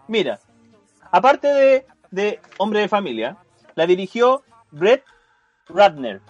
Mira, 0.06 0.38
aparte 1.10 1.48
de, 1.48 1.86
de 2.10 2.40
Hombre 2.58 2.80
de 2.80 2.88
Familia, 2.88 3.36
la 3.76 3.86
dirigió 3.86 4.42
Brett 4.72 5.04
Ratner. 5.68 6.20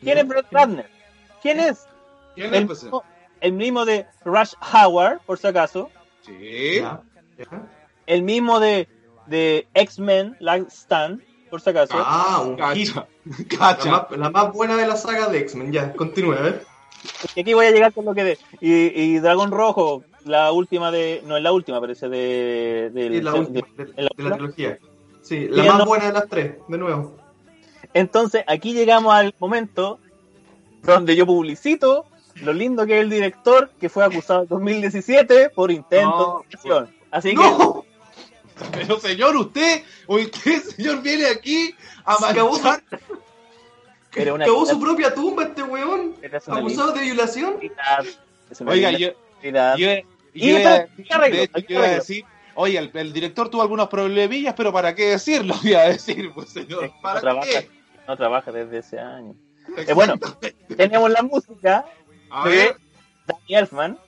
¿Quién 0.00 0.18
es 0.18 0.26
Brett 0.28 0.46
Ratner? 0.50 0.88
¿Quién 1.42 1.58
es? 1.60 1.86
¿Quién 2.34 2.54
El 2.54 2.62
es, 2.70 2.82
mismo, 2.82 3.04
el 3.40 3.52
mismo 3.52 3.84
de 3.84 4.06
Rush 4.24 4.54
Howard, 4.72 5.20
por 5.26 5.38
si 5.38 5.46
acaso. 5.48 5.90
Sí. 6.24 6.80
El 8.06 8.22
mismo 8.22 8.60
de, 8.60 8.88
de 9.26 9.66
X-Men 9.74 10.36
Last 10.40 10.70
Stand, 10.70 11.22
por 11.50 11.60
si 11.60 11.70
acaso. 11.70 11.94
Ah, 11.96 12.42
un. 12.44 12.56
Cacha. 12.56 13.06
La 13.58 13.90
más, 13.90 14.10
la 14.18 14.30
más 14.30 14.52
buena 14.52 14.76
de 14.76 14.86
la 14.86 14.96
saga 14.96 15.28
de 15.28 15.38
X-Men. 15.40 15.72
Ya, 15.72 15.92
continúe, 15.94 16.32
a 16.32 16.40
ver. 16.40 16.64
Y 17.34 17.40
aquí 17.40 17.52
voy 17.54 17.66
a 17.66 17.70
llegar 17.70 17.92
con 17.92 18.04
lo 18.04 18.14
que 18.14 18.24
de. 18.24 18.38
Y, 18.60 18.72
y 18.72 19.18
Dragón 19.18 19.50
Rojo, 19.50 20.04
la 20.24 20.50
última 20.52 20.90
de. 20.90 21.22
No 21.26 21.36
es 21.36 21.42
la 21.42 21.52
última, 21.52 21.80
parece 21.80 22.08
de. 22.08 22.90
del- 22.92 23.14
Sí, 23.14 23.20
la 23.22 23.32
de- 23.32 23.38
última 23.40 23.68
de, 23.76 23.82
¿en 23.82 24.04
la 24.04 24.10
de 24.16 24.30
trilogía. 24.36 24.78
Sí, 25.22 25.46
la 25.48 25.64
más 25.64 25.78
no- 25.78 25.86
buena 25.86 26.06
de 26.06 26.12
las 26.12 26.28
tres, 26.28 26.56
de 26.68 26.78
nuevo. 26.78 27.16
Entonces, 27.94 28.44
aquí 28.46 28.72
llegamos 28.72 29.14
al 29.14 29.34
momento 29.38 29.98
donde 30.82 31.14
yo 31.16 31.26
publicito 31.26 32.06
lo 32.36 32.52
lindo 32.52 32.86
que 32.86 32.96
es 32.98 33.02
el 33.04 33.10
director 33.10 33.70
que 33.80 33.88
fue 33.88 34.04
acusado 34.04 34.42
en 34.42 34.48
2017 34.48 35.50
por 35.50 35.70
intento 35.70 36.08
No. 36.08 36.38
de 36.40 36.48
violación. 36.48 36.96
Así 37.10 37.28
que, 37.30 37.34
¡No! 37.36 37.84
Pero 38.72 38.98
señor, 39.00 39.36
usted, 39.36 39.82
usted, 40.06 40.62
señor, 40.62 41.02
viene 41.02 41.26
aquí 41.26 41.74
a 42.04 42.14
acabó 42.30 42.56
su, 42.56 42.62
cavó 44.44 44.66
su 44.66 44.80
propia 44.80 45.14
tumba 45.14 45.44
este 45.44 45.62
weón. 45.62 46.14
Acusado 46.48 46.92
de 46.92 47.00
violación. 47.02 47.56
Oiga, 48.66 48.90
yo, 48.92 49.08
ilegalidad. 49.42 49.76
yo, 49.76 49.88
Y 50.34 50.50
yo, 50.50 50.56
a 50.56 50.60
decir- 50.60 51.04
¿qué 51.06 51.14
arreglo? 51.14 51.36
de 51.36 51.42
hecho, 51.44 51.54
¿Qué 51.54 51.64
yo 51.74 51.78
iba 51.78 51.88
decir, 51.88 52.24
oye, 52.54 52.78
el, 52.78 52.90
el 52.94 53.12
director 53.12 53.48
tuvo 53.48 53.62
algunos 53.62 53.88
problemillas, 53.88 54.54
pero 54.56 54.72
¿para 54.72 54.94
qué 54.94 55.10
decirlo? 55.10 55.54
Iba 55.62 55.80
a 55.80 55.88
decir, 55.88 56.32
pues 56.34 56.50
señor, 56.50 56.84
Es 56.84 56.90
que 56.90 56.96
no 56.96 57.02
¿para 57.02 57.20
trabaja, 57.20 57.46
qué? 57.48 57.70
no 58.08 58.16
trabaja 58.16 58.52
desde 58.52 58.78
ese 58.78 58.98
año. 58.98 59.34
Eh, 59.76 59.92
bueno, 59.94 60.14
tenemos 60.76 61.10
la 61.10 61.22
música 61.22 61.84
a 62.30 62.48
de 62.48 62.56
ver. 62.56 62.76
Danny 63.26 63.54
Elfman. 63.54 63.98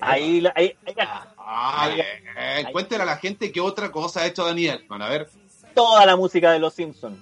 Ahí, 0.00 0.40
la- 0.40 0.52
ahí, 0.56 0.74
ahí 0.86 0.94
la- 0.96 1.32
Ah, 1.38 1.88
bien. 1.94 2.72
Cuéntale 2.72 3.02
a 3.02 3.06
la 3.06 3.16
gente 3.18 3.52
qué 3.52 3.60
otra 3.60 3.90
cosa 3.92 4.20
ha 4.22 4.26
hecho 4.26 4.44
Daniel. 4.44 4.84
Van 4.88 5.02
a 5.02 5.08
ver. 5.08 5.28
toda 5.74 6.04
la 6.06 6.16
música 6.16 6.50
de 6.52 6.58
los 6.58 6.72
Simpsons. 6.74 7.18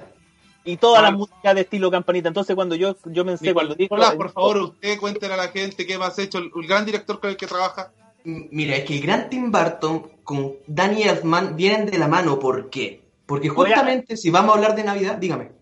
Y 0.64 0.76
toda 0.78 1.02
la 1.02 1.08
Claro. 1.08 1.18
música 1.18 1.52
de 1.54 1.60
estilo 1.62 1.90
campanita. 1.90 2.28
Entonces, 2.28 2.54
cuando 2.56 2.74
yo, 2.74 2.96
yo 3.04 3.24
pensé, 3.26 3.52
cuando 3.52 3.74
dijo. 3.74 3.96
Nicolás, 3.96 4.14
por 4.14 4.30
favor, 4.32 4.56
usted 4.58 4.98
cuéntele 4.98 5.34
a 5.34 5.36
la 5.36 5.48
gente 5.48 5.86
qué 5.86 5.98
más 5.98 6.18
ha 6.18 6.22
hecho 6.22 6.38
el, 6.38 6.50
el 6.56 6.66
gran 6.66 6.86
director 6.86 7.20
con 7.20 7.28
el 7.30 7.36
que 7.36 7.46
trabaja. 7.46 7.92
Mira, 8.24 8.76
es 8.76 8.84
que 8.84 8.94
el 8.96 9.02
gran 9.02 9.28
Tim 9.28 9.52
Burton 9.52 10.10
con 10.24 10.54
Danny 10.66 11.02
Elfman 11.02 11.56
vienen 11.56 11.86
de 11.86 11.98
la 11.98 12.08
mano. 12.08 12.38
¿Por 12.38 12.70
qué? 12.70 13.02
Porque 13.26 13.48
justamente 13.48 14.16
si 14.16 14.30
vamos 14.30 14.52
a 14.52 14.58
hablar 14.58 14.74
de 14.74 14.84
Navidad, 14.84 15.16
dígame. 15.18 15.52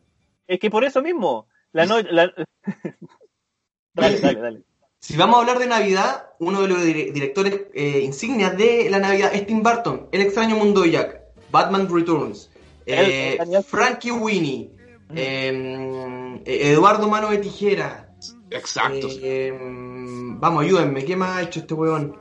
Es 0.47 0.59
que 0.61 0.71
por 0.71 0.85
eso 0.85 1.03
mismo. 1.03 1.49
La 1.73 1.87
no... 1.87 2.01
la- 2.01 2.33
dale, 3.95 4.21
dale, 4.21 4.41
dale. 4.41 4.63
Si 5.01 5.17
vamos 5.17 5.37
a 5.37 5.41
hablar 5.41 5.59
de 5.59 5.67
Navidad, 5.67 6.27
uno 6.39 6.63
de 6.63 6.69
los 6.69 6.79
dire- 6.85 7.13
directores 7.13 7.63
eh, 7.75 8.01
insignias 8.05 8.57
de 8.57 8.89
la 8.89 9.01
Navidad 9.01 9.35
es 9.35 9.47
Tim 9.47 9.63
Burton, 9.63 10.09
El 10.13 10.21
extraño 10.23 10.55
mundo 10.57 10.83
de 10.83 10.93
Jack, 10.93 11.21
Batman 11.51 11.89
Returns, 11.93 12.49
eh, 12.87 13.37
Frankie 13.67 14.13
Winnie, 14.13 14.71
eh, 15.15 16.41
Eduardo 16.45 17.09
Mano 17.09 17.31
de 17.31 17.39
Tijera. 17.39 18.15
Exacto. 18.51 19.09
eh, 19.21 19.53
vamos, 19.59 20.63
ayúdenme, 20.65 21.05
¿qué 21.05 21.17
más 21.17 21.37
ha 21.39 21.43
hecho 21.43 21.61
este 21.61 21.75
weón? 21.75 22.17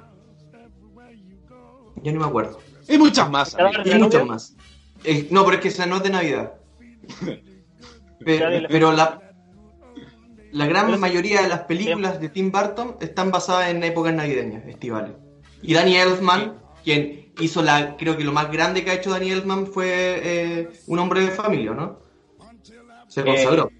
Ya 2.03 2.11
no 2.11 2.19
me 2.19 2.25
acuerdo. 2.25 2.59
Y 2.87 2.97
muchas 2.97 3.29
más. 3.29 3.55
Amigo. 3.55 3.81
Y 3.85 3.89
¿La 3.89 3.97
muchas 3.99 4.25
más. 4.25 4.55
Eh, 5.03 5.27
no, 5.31 5.43
pero 5.45 5.55
es 5.57 5.61
que 5.61 5.67
esa 5.69 5.85
no 5.85 5.97
es 5.97 6.03
de 6.03 6.09
Navidad. 6.09 6.53
Pero, 8.23 8.49
la- 8.51 8.67
pero 8.67 8.91
la, 8.91 9.19
la 10.51 10.65
gran 10.67 10.99
mayoría 10.99 11.41
de 11.41 11.47
las 11.49 11.61
películas 11.61 12.21
de 12.21 12.29
Tim 12.29 12.51
Burton 12.51 12.97
están 12.99 13.31
basadas 13.31 13.69
en 13.71 13.83
épocas 13.83 14.13
navideñas, 14.13 14.63
estivales. 14.67 15.13
Y 15.63 15.73
Danny 15.73 15.95
Elfman, 15.97 16.61
quien 16.83 17.31
hizo 17.39 17.63
la, 17.63 17.97
creo 17.97 18.15
que 18.17 18.23
lo 18.23 18.31
más 18.31 18.51
grande 18.51 18.83
que 18.85 18.91
ha 18.91 18.93
hecho 18.93 19.09
Danny 19.09 19.31
Elfman 19.31 19.65
fue 19.65 19.87
eh, 20.23 20.69
un 20.85 20.99
hombre 20.99 21.21
de 21.21 21.31
familia, 21.31 21.71
¿no? 21.71 21.97
Se 23.07 23.23
consagró. 23.23 23.71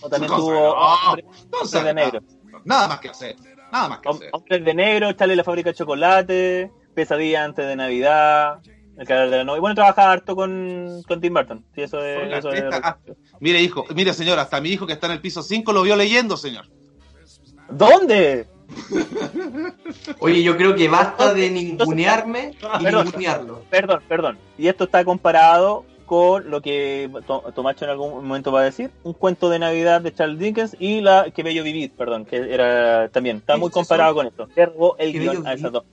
O 0.00 0.08
también 0.08 0.32
tuvo 0.32 0.74
Hombres 0.74 1.24
sé, 1.64 1.82
de 1.82 1.94
Negro. 1.94 2.20
Nada 2.64 2.86
más 2.86 3.00
que 3.00 3.08
hacer. 3.08 3.34
Nada 3.72 3.88
más 3.88 3.98
que 3.98 4.08
hacer. 4.10 4.28
Hombres 4.32 4.64
de 4.64 4.74
Negro, 4.74 5.12
Charlie 5.14 5.34
la 5.34 5.42
fábrica 5.42 5.70
de 5.70 5.74
chocolate, 5.74 6.70
Pesadilla 7.02 7.44
antes 7.44 7.64
de 7.66 7.76
Navidad, 7.76 8.58
El 8.96 9.06
canal 9.06 9.30
de 9.30 9.36
la 9.36 9.44
novia. 9.44 9.60
Bueno, 9.60 9.74
trabaja 9.76 10.10
harto 10.10 10.34
con, 10.34 11.02
con 11.06 11.20
Tim 11.20 11.32
Burton. 11.32 11.64
Sí, 11.74 11.82
eso 11.82 12.02
es. 12.04 12.18
Oiga, 12.24 12.38
Eso 12.38 12.50
es 12.50 12.62
esta- 12.64 12.80
ah, 12.82 12.98
mire, 13.38 13.62
hijo, 13.62 13.84
mire, 13.94 14.12
señor, 14.12 14.38
hasta 14.40 14.60
mi 14.60 14.70
hijo 14.70 14.86
que 14.86 14.94
está 14.94 15.06
en 15.06 15.12
el 15.12 15.20
piso 15.20 15.42
5 15.42 15.72
lo 15.72 15.82
vio 15.82 15.94
leyendo, 15.94 16.36
señor. 16.36 16.66
¿Dónde? 17.70 18.46
Oye, 20.20 20.42
yo 20.42 20.56
creo 20.56 20.74
que 20.74 20.88
basta 20.88 21.32
de 21.32 21.50
ningunearme 21.50 22.52
y 22.80 22.82
Perdón. 22.84 23.04
ningunearlo. 23.06 23.62
Perdón, 23.70 24.00
perdón. 24.08 24.38
Y 24.58 24.68
esto 24.68 24.84
está 24.84 25.04
comparado 25.04 25.84
con 26.06 26.50
lo 26.50 26.62
que 26.62 27.10
To- 27.26 27.44
Tomacho 27.54 27.84
en 27.84 27.90
algún 27.90 28.14
momento 28.26 28.50
va 28.50 28.60
a 28.60 28.64
decir, 28.64 28.90
un 29.02 29.12
cuento 29.12 29.50
de 29.50 29.58
Navidad 29.58 30.00
de 30.00 30.12
Charles 30.14 30.38
Dickens 30.38 30.74
y 30.80 31.00
la 31.02 31.30
Que 31.30 31.42
Bello 31.42 31.62
Vivir, 31.62 31.92
perdón, 31.92 32.24
que 32.24 32.52
era 32.52 33.08
también, 33.10 33.36
está 33.38 33.56
muy 33.58 33.70
comparado 33.70 34.14
con 34.14 34.26
esto. 34.26 34.48
Le 34.56 34.66
robó 34.66 34.96
el 34.98 35.12
guion 35.12 35.46
a 35.46 35.52
esas 35.52 35.70
dos. 35.70 35.84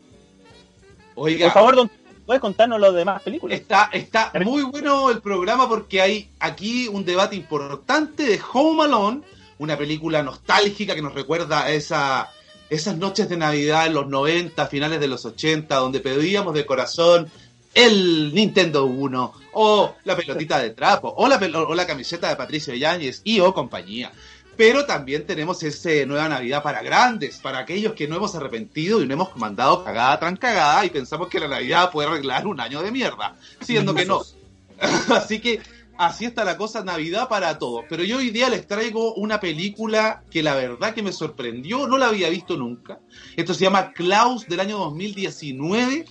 Oiga, 1.15 1.45
Por 1.47 1.53
favor, 1.53 1.75
don, 1.75 1.91
¿puedes 2.25 2.41
contarnos 2.41 2.79
las 2.79 2.93
demás 2.93 3.21
películas? 3.21 3.57
está, 3.57 3.89
está 3.91 4.31
muy 4.43 4.63
bueno 4.63 5.09
el 5.09 5.21
programa 5.21 5.67
porque 5.67 6.01
hay 6.01 6.29
aquí 6.39 6.87
un 6.87 7.05
debate 7.05 7.35
importante 7.35 8.23
de 8.23 8.39
Home 8.53 8.83
Alone, 8.83 9.21
una 9.59 9.77
película 9.77 10.21
nostálgica 10.23 10.95
que 10.95 11.01
nos 11.01 11.13
recuerda 11.13 11.63
a 11.63 11.71
esa, 11.71 12.29
esas 12.69 12.97
noches 12.97 13.29
de 13.29 13.37
Navidad 13.37 13.87
en 13.87 13.93
los 13.93 14.07
90, 14.07 14.67
finales 14.67 14.99
de 14.99 15.07
los 15.07 15.25
80, 15.25 15.75
donde 15.75 15.99
pedíamos 15.99 16.53
de 16.53 16.65
corazón 16.65 17.31
el 17.73 18.33
Nintendo 18.33 18.85
1, 18.85 19.33
o 19.53 19.95
la 20.05 20.15
pelotita 20.15 20.59
de 20.59 20.69
trapo, 20.69 21.13
o 21.17 21.27
la, 21.27 21.35
o 21.35 21.75
la 21.75 21.85
camiseta 21.85 22.29
de 22.29 22.37
Patricio 22.37 22.73
Yáñez 22.73 23.21
y 23.25 23.41
o 23.41 23.53
compañía. 23.53 24.11
Pero 24.57 24.85
también 24.85 25.25
tenemos 25.25 25.61
ese 25.63 26.05
Nueva 26.05 26.29
Navidad 26.29 26.63
para 26.63 26.81
grandes, 26.81 27.37
para 27.37 27.59
aquellos 27.59 27.93
que 27.93 28.07
no 28.07 28.15
hemos 28.15 28.35
arrepentido 28.35 29.01
y 29.01 29.07
no 29.07 29.13
hemos 29.13 29.35
mandado 29.35 29.83
cagada 29.83 30.19
tras 30.19 30.39
cagada 30.39 30.85
y 30.85 30.89
pensamos 30.89 31.27
que 31.27 31.39
la 31.39 31.47
Navidad 31.47 31.91
puede 31.91 32.07
arreglar 32.07 32.47
un 32.47 32.59
año 32.59 32.81
de 32.81 32.91
mierda, 32.91 33.35
siendo 33.61 33.93
que 33.93 34.05
no. 34.05 34.21
Así 35.09 35.39
que 35.39 35.61
así 35.97 36.25
está 36.25 36.43
la 36.43 36.57
cosa, 36.57 36.83
Navidad 36.83 37.29
para 37.29 37.57
todos. 37.57 37.85
Pero 37.89 38.03
yo 38.03 38.17
hoy 38.17 38.29
día 38.29 38.49
les 38.49 38.67
traigo 38.67 39.13
una 39.15 39.39
película 39.39 40.23
que 40.29 40.43
la 40.43 40.55
verdad 40.55 40.93
que 40.93 41.03
me 41.03 41.11
sorprendió, 41.11 41.87
no 41.87 41.97
la 41.97 42.07
había 42.07 42.29
visto 42.29 42.57
nunca. 42.57 42.99
Esto 43.35 43.53
se 43.53 43.63
llama 43.63 43.93
Klaus 43.93 44.47
del 44.47 44.59
año 44.59 44.77
2019 44.77 46.05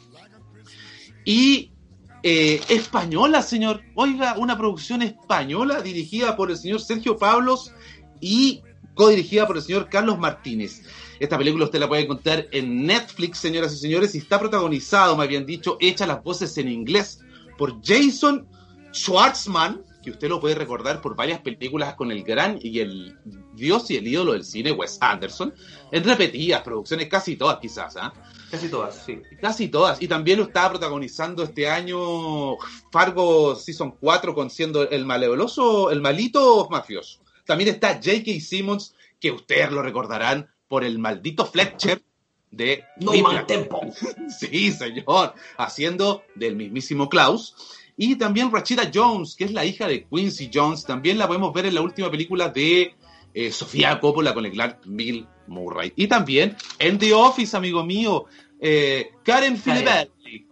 y 1.25 1.71
eh, 2.23 2.63
española, 2.69 3.43
señor. 3.43 3.83
Oiga, 3.95 4.37
una 4.39 4.57
producción 4.57 5.03
española 5.03 5.83
dirigida 5.83 6.37
por 6.37 6.51
el 6.51 6.57
señor 6.57 6.81
Sergio 6.81 7.19
Pablos 7.19 7.74
y 8.25 8.63
codirigida 8.95 9.47
por 9.47 9.57
el 9.57 9.63
señor 9.63 9.91
Carlos 9.91 10.19
Martínez. 10.19 10.83
Esta 11.21 11.37
película 11.37 11.67
usted 11.67 11.79
la 11.79 11.89
puede 11.89 12.05
encontrar 12.05 12.47
en 12.53 12.87
Netflix, 12.87 13.39
señoras 13.39 13.75
y 13.75 13.77
señores, 13.77 14.15
y 14.15 14.19
está 14.19 14.41
protagonizado, 14.41 15.15
me 15.15 15.25
habían 15.25 15.45
dicho, 15.45 15.77
hecha 15.79 16.07
las 16.07 16.23
voces 16.23 16.57
en 16.57 16.69
inglés 16.69 17.21
por 17.59 17.83
Jason 17.85 18.49
Schwartzman, 18.95 19.83
que 20.03 20.11
usted 20.11 20.29
lo 20.29 20.41
puede 20.41 20.55
recordar 20.55 21.03
por 21.03 21.15
varias 21.17 21.41
películas 21.41 21.95
con 21.97 22.11
el 22.11 22.23
gran 22.25 22.59
y 22.63 22.81
el 22.81 23.19
dios 23.55 23.91
y 23.91 23.97
el 23.97 24.07
ídolo 24.07 24.33
del 24.33 24.45
cine, 24.45 24.73
Wes 24.73 24.97
Anderson, 25.03 25.53
en 25.93 26.05
repetidas 26.05 26.63
producciones, 26.63 27.09
casi 27.09 27.37
todas 27.37 27.59
quizás, 27.59 27.97
¿ah? 27.97 28.13
Casi 28.51 28.69
todas, 28.69 29.03
sí. 29.05 29.21
Casi 29.41 29.69
todas. 29.69 30.01
Y 30.01 30.09
también 30.09 30.39
lo 30.39 30.45
estaba 30.45 30.71
protagonizando 30.71 31.43
este 31.43 31.69
año 31.69 32.57
Fargo 32.91 33.55
Season 33.57 33.97
4 34.01 34.35
con 34.35 34.49
siendo 34.49 34.89
el 34.89 35.05
malevoloso, 35.05 35.91
el 35.91 36.01
malito 36.01 36.69
mafioso. 36.71 37.24
También 37.45 37.71
está 37.71 37.95
J.K. 37.95 38.41
Simmons, 38.41 38.95
que 39.21 39.31
ustedes 39.31 39.71
lo 39.71 39.83
recordarán 39.83 40.49
por 40.69 40.85
el 40.85 40.99
maldito 40.99 41.45
Fletcher 41.47 42.03
de 42.51 42.85
No 43.01 43.13
mal 43.15 43.47
tempo. 43.47 43.81
Sí, 44.39 44.73
señor. 44.73 45.35
Haciendo 45.57 46.23
del 46.35 46.57
mismísimo 46.57 47.09
Klaus. 47.09 47.55
Y 47.97 48.17
también 48.17 48.51
Rachida 48.51 48.91
Jones, 48.93 49.37
que 49.37 49.45
es 49.45 49.53
la 49.53 49.65
hija 49.65 49.87
de 49.87 50.05
Quincy 50.05 50.51
Jones. 50.53 50.85
También 50.85 51.17
la 51.19 51.27
podemos 51.29 51.53
ver 51.53 51.67
en 51.67 51.75
la 51.75 51.81
última 51.81 52.11
película 52.11 52.49
de 52.49 52.95
eh, 53.35 53.53
Sofía 53.53 54.01
Coppola 54.01 54.35
con 54.35 54.47
el 54.47 54.53
gran 54.53 54.79
Bill 54.85 55.27
Murray. 55.47 55.93
Y 55.97 56.07
también 56.09 56.57
en 56.79 56.99
The 56.99 57.13
Office, 57.15 57.57
amigo 57.57 57.85
mío, 57.85 58.25
eh, 58.61 59.11
Karen 59.25 59.57
Filiberti. 59.57 60.49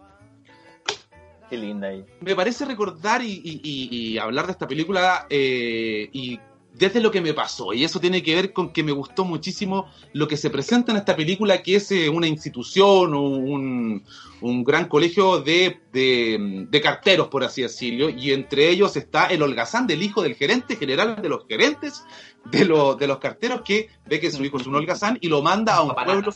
Qué 1.51 1.57
linda 1.59 1.89
ahí. 1.89 2.05
Me 2.21 2.35
parece 2.35 2.65
recordar 2.65 3.23
y, 3.23 3.33
y- 3.33 3.61
y- 3.63 4.13
y 4.13 4.19
hablar 4.19 4.47
de 4.47 4.53
esta 4.53 4.67
película 4.69 5.27
eh, 5.29 6.09
y 6.13 6.39
desde 6.75 7.01
lo 7.01 7.11
que 7.11 7.21
me 7.21 7.35
pasó. 7.35 7.73
Y 7.73 7.85
eso 7.85 8.01
tiene 8.01 8.23
que 8.23 8.35
ver 8.35 8.53
con 8.53 8.73
que 8.73 8.83
me 8.83 8.93
gustó 8.93 9.25
muchísimo 9.25 9.89
lo 10.13 10.27
que 10.27 10.37
se 10.37 10.51
presenta 10.51 10.93
en 10.93 10.99
esta 10.99 11.15
película, 11.15 11.63
que 11.63 11.77
es 11.77 11.91
eh, 11.93 12.09
una 12.09 12.27
institución 12.27 13.15
o 13.15 13.21
un, 13.23 14.03
un 14.41 14.65
gran 14.65 14.89
colegio 14.89 15.41
de, 15.41 15.81
de- 15.93 16.67
de 16.69 16.81
carteros, 16.81 17.29
por 17.29 17.45
así 17.45 17.63
decirlo. 17.63 18.09
Y 18.09 18.33
entre 18.33 18.69
ellos 18.71 18.97
está 18.97 19.27
el 19.27 19.43
holgazán 19.43 19.87
del 19.87 20.03
hijo 20.03 20.23
del 20.23 20.35
gerente 20.35 20.77
general 20.77 21.21
de 21.21 21.29
los 21.29 21.47
gerentes 21.47 22.05
de, 22.51 22.65
lo- 22.65 22.95
de 22.95 23.07
los 23.07 23.19
carteros 23.19 23.63
que 23.63 23.89
ve 24.07 24.19
que 24.19 24.31
su 24.31 24.45
hijo 24.45 24.57
es 24.59 24.67
un 24.67 24.75
holgazán 24.75 25.19
y 25.21 25.29
lo 25.29 25.43
manda 25.43 25.75
a 25.77 25.83
un 25.83 25.95
pueblo 26.07 26.33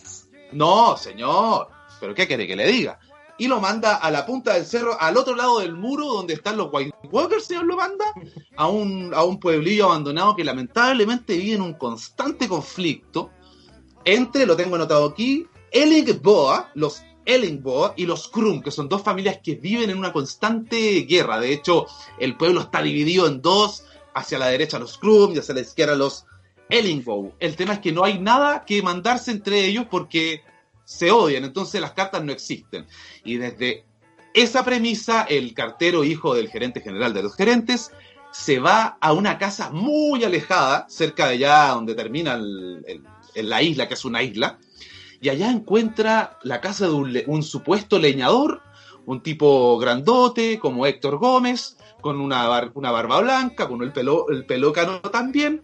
no, 0.53 0.97
señor. 0.97 1.68
¿Pero 1.99 2.14
qué 2.14 2.26
quiere 2.26 2.47
que 2.47 2.55
le 2.57 2.66
diga? 2.70 2.99
Y 3.39 3.49
lo 3.49 3.61
manda 3.61 3.97
a 3.97 4.11
la 4.11 4.24
punta 4.24 4.55
del 4.55 4.64
cerro, 4.64 5.01
al 5.01 5.16
otro 5.16 5.37
lado 5.37 5.61
del 5.61 5.74
muro 5.74 6.07
donde 6.07 6.34
están 6.34 6.57
los 6.57 6.68
White 6.72 6.95
Walkers, 7.11 7.45
señor, 7.45 7.66
lo 7.66 7.76
manda 7.76 8.05
a 8.57 8.68
un, 8.68 9.12
a 9.14 9.24
un 9.24 9.39
pueblillo 9.39 9.87
abandonado 9.87 10.34
que 10.34 10.45
lamentablemente 10.45 11.37
vive 11.37 11.57
en 11.57 11.62
un 11.62 11.74
constante 11.74 12.49
conflicto 12.49 13.30
entre, 14.07 14.47
lo 14.47 14.57
tengo 14.57 14.76
anotado 14.76 15.05
aquí, 15.05 15.47
Boa, 16.22 16.70
los 16.74 17.03
Boa 17.61 17.93
y 17.97 18.07
los 18.07 18.28
Krum, 18.28 18.62
que 18.62 18.70
son 18.70 18.89
dos 18.89 19.03
familias 19.03 19.41
que 19.43 19.57
viven 19.57 19.91
en 19.91 19.99
una 19.99 20.12
constante 20.12 21.03
guerra. 21.03 21.41
De 21.41 21.53
hecho, 21.53 21.87
el 22.18 22.37
pueblo 22.37 22.61
está 22.61 22.82
dividido 22.82 23.26
en 23.26 23.43
dos, 23.43 23.84
hacia 24.14 24.39
la 24.39 24.47
derecha 24.47 24.78
los 24.78 24.97
Krum 24.97 25.34
y 25.34 25.39
hacia 25.39 25.55
la 25.55 25.61
izquierda 25.61 25.97
los 25.97 26.24
Ellingbow. 26.68 27.34
El 27.41 27.57
tema 27.57 27.74
es 27.74 27.80
que 27.80 27.93
no 27.93 28.05
hay 28.05 28.18
nada 28.18 28.64
que 28.64 28.82
mandarse 28.82 29.32
entre 29.32 29.66
ellos 29.66 29.87
porque 29.91 30.43
se 30.87 31.11
odian, 31.11 31.45
entonces 31.45 31.80
las 31.80 31.93
cartas 31.93 32.24
no 32.24 32.32
existen. 32.32 32.87
Y 33.24 33.37
desde 33.37 33.84
esa 34.32 34.64
premisa, 34.64 35.24
el 35.24 35.53
cartero 35.53 36.05
hijo 36.05 36.34
del 36.34 36.49
gerente 36.49 36.80
general 36.80 37.12
de 37.12 37.24
los 37.24 37.34
gerentes 37.37 37.91
se 38.32 38.59
va 38.59 38.97
a 39.01 39.12
una 39.12 39.37
casa 39.37 39.70
muy 39.70 40.22
alejada, 40.24 40.87
cerca 40.89 41.26
de 41.26 41.34
allá 41.34 41.68
donde 41.74 41.95
termina 41.95 42.39
la 43.34 43.62
isla, 43.62 43.89
que 43.89 43.95
es 43.95 44.05
una 44.05 44.22
isla, 44.22 44.59
y 45.20 45.30
allá 45.30 45.51
encuentra 45.51 46.39
la 46.43 46.61
casa 46.61 46.87
de 46.87 47.24
un, 47.26 47.43
supuesto 47.43 47.99
leñador, 47.99 48.62
un 49.07 49.22
tipo 49.22 49.78
grandote 49.78 50.59
como 50.59 50.87
Héctor 50.87 51.18
Gómez, 51.18 51.78
con 52.01 52.20
una, 52.20 52.47
bar- 52.47 52.70
una 52.74 52.91
barba 52.91 53.20
blanca, 53.20 53.66
con 53.66 53.82
el 53.82 53.93
pelo, 53.93 54.28
el 54.28 54.45
pelo 54.45 54.72
cano 54.72 55.01
también, 55.01 55.62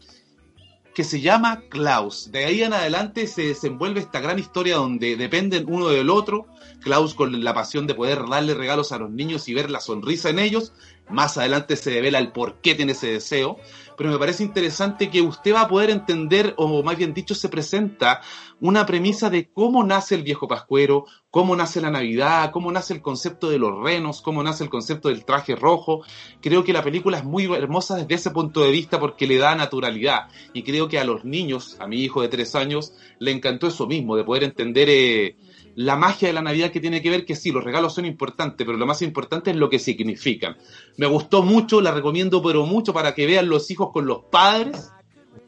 que 0.94 1.04
se 1.04 1.20
llama 1.20 1.62
Klaus. 1.68 2.30
De 2.30 2.44
ahí 2.44 2.62
en 2.62 2.72
adelante 2.72 3.26
se 3.26 3.48
desenvuelve 3.48 4.00
esta 4.00 4.20
gran 4.20 4.38
historia 4.38 4.76
donde 4.76 5.16
dependen 5.16 5.64
uno 5.68 5.88
del 5.88 6.10
otro. 6.10 6.46
Klaus 6.82 7.14
con 7.14 7.42
la 7.42 7.54
pasión 7.54 7.86
de 7.86 7.94
poder 7.94 8.28
darle 8.28 8.54
regalos 8.54 8.92
a 8.92 8.98
los 8.98 9.10
niños 9.10 9.48
y 9.48 9.54
ver 9.54 9.70
la 9.70 9.80
sonrisa 9.80 10.30
en 10.30 10.38
ellos. 10.38 10.72
Más 11.08 11.38
adelante 11.38 11.76
se 11.76 11.90
devela 11.90 12.18
el 12.18 12.32
por 12.32 12.56
qué 12.60 12.74
tiene 12.74 12.92
ese 12.92 13.12
deseo. 13.12 13.58
Pero 14.02 14.14
me 14.14 14.18
parece 14.18 14.42
interesante 14.42 15.10
que 15.10 15.22
usted 15.22 15.54
va 15.54 15.60
a 15.60 15.68
poder 15.68 15.88
entender, 15.88 16.54
o 16.56 16.82
más 16.82 16.96
bien 16.96 17.14
dicho, 17.14 17.36
se 17.36 17.48
presenta 17.48 18.20
una 18.60 18.84
premisa 18.84 19.30
de 19.30 19.48
cómo 19.48 19.84
nace 19.84 20.16
el 20.16 20.24
viejo 20.24 20.48
pascuero, 20.48 21.04
cómo 21.30 21.54
nace 21.54 21.80
la 21.80 21.88
Navidad, 21.88 22.50
cómo 22.50 22.72
nace 22.72 22.94
el 22.94 23.00
concepto 23.00 23.48
de 23.48 23.60
los 23.60 23.80
renos, 23.80 24.20
cómo 24.20 24.42
nace 24.42 24.64
el 24.64 24.70
concepto 24.70 25.08
del 25.08 25.24
traje 25.24 25.54
rojo. 25.54 26.02
Creo 26.40 26.64
que 26.64 26.72
la 26.72 26.82
película 26.82 27.18
es 27.18 27.24
muy 27.24 27.44
hermosa 27.44 27.94
desde 27.94 28.16
ese 28.16 28.30
punto 28.32 28.64
de 28.64 28.72
vista 28.72 28.98
porque 28.98 29.28
le 29.28 29.38
da 29.38 29.54
naturalidad. 29.54 30.26
Y 30.52 30.64
creo 30.64 30.88
que 30.88 30.98
a 30.98 31.04
los 31.04 31.24
niños, 31.24 31.76
a 31.78 31.86
mi 31.86 32.00
hijo 32.00 32.22
de 32.22 32.28
tres 32.28 32.56
años, 32.56 32.94
le 33.20 33.30
encantó 33.30 33.68
eso 33.68 33.86
mismo, 33.86 34.16
de 34.16 34.24
poder 34.24 34.42
entender 34.42 34.88
eh, 34.90 35.36
la 35.74 35.96
magia 35.96 36.28
de 36.28 36.34
la 36.34 36.42
Navidad 36.42 36.70
que 36.70 36.80
tiene 36.80 37.02
que 37.02 37.10
ver 37.10 37.24
que 37.24 37.36
sí, 37.36 37.50
los 37.50 37.64
regalos 37.64 37.94
son 37.94 38.04
importantes, 38.04 38.66
pero 38.66 38.78
lo 38.78 38.86
más 38.86 39.02
importante 39.02 39.50
es 39.50 39.56
lo 39.56 39.70
que 39.70 39.78
significan. 39.78 40.56
Me 40.96 41.06
gustó 41.06 41.42
mucho, 41.42 41.80
la 41.80 41.92
recomiendo 41.92 42.42
pero 42.42 42.66
mucho 42.66 42.92
para 42.92 43.14
que 43.14 43.26
vean 43.26 43.48
los 43.48 43.70
hijos 43.70 43.90
con 43.92 44.06
los 44.06 44.24
padres. 44.24 44.92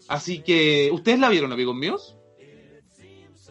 Así 0.09 0.41
que, 0.41 0.91
¿ustedes 0.93 1.19
la 1.19 1.29
vieron, 1.29 1.53
amigos 1.53 1.75
míos? 1.75 2.17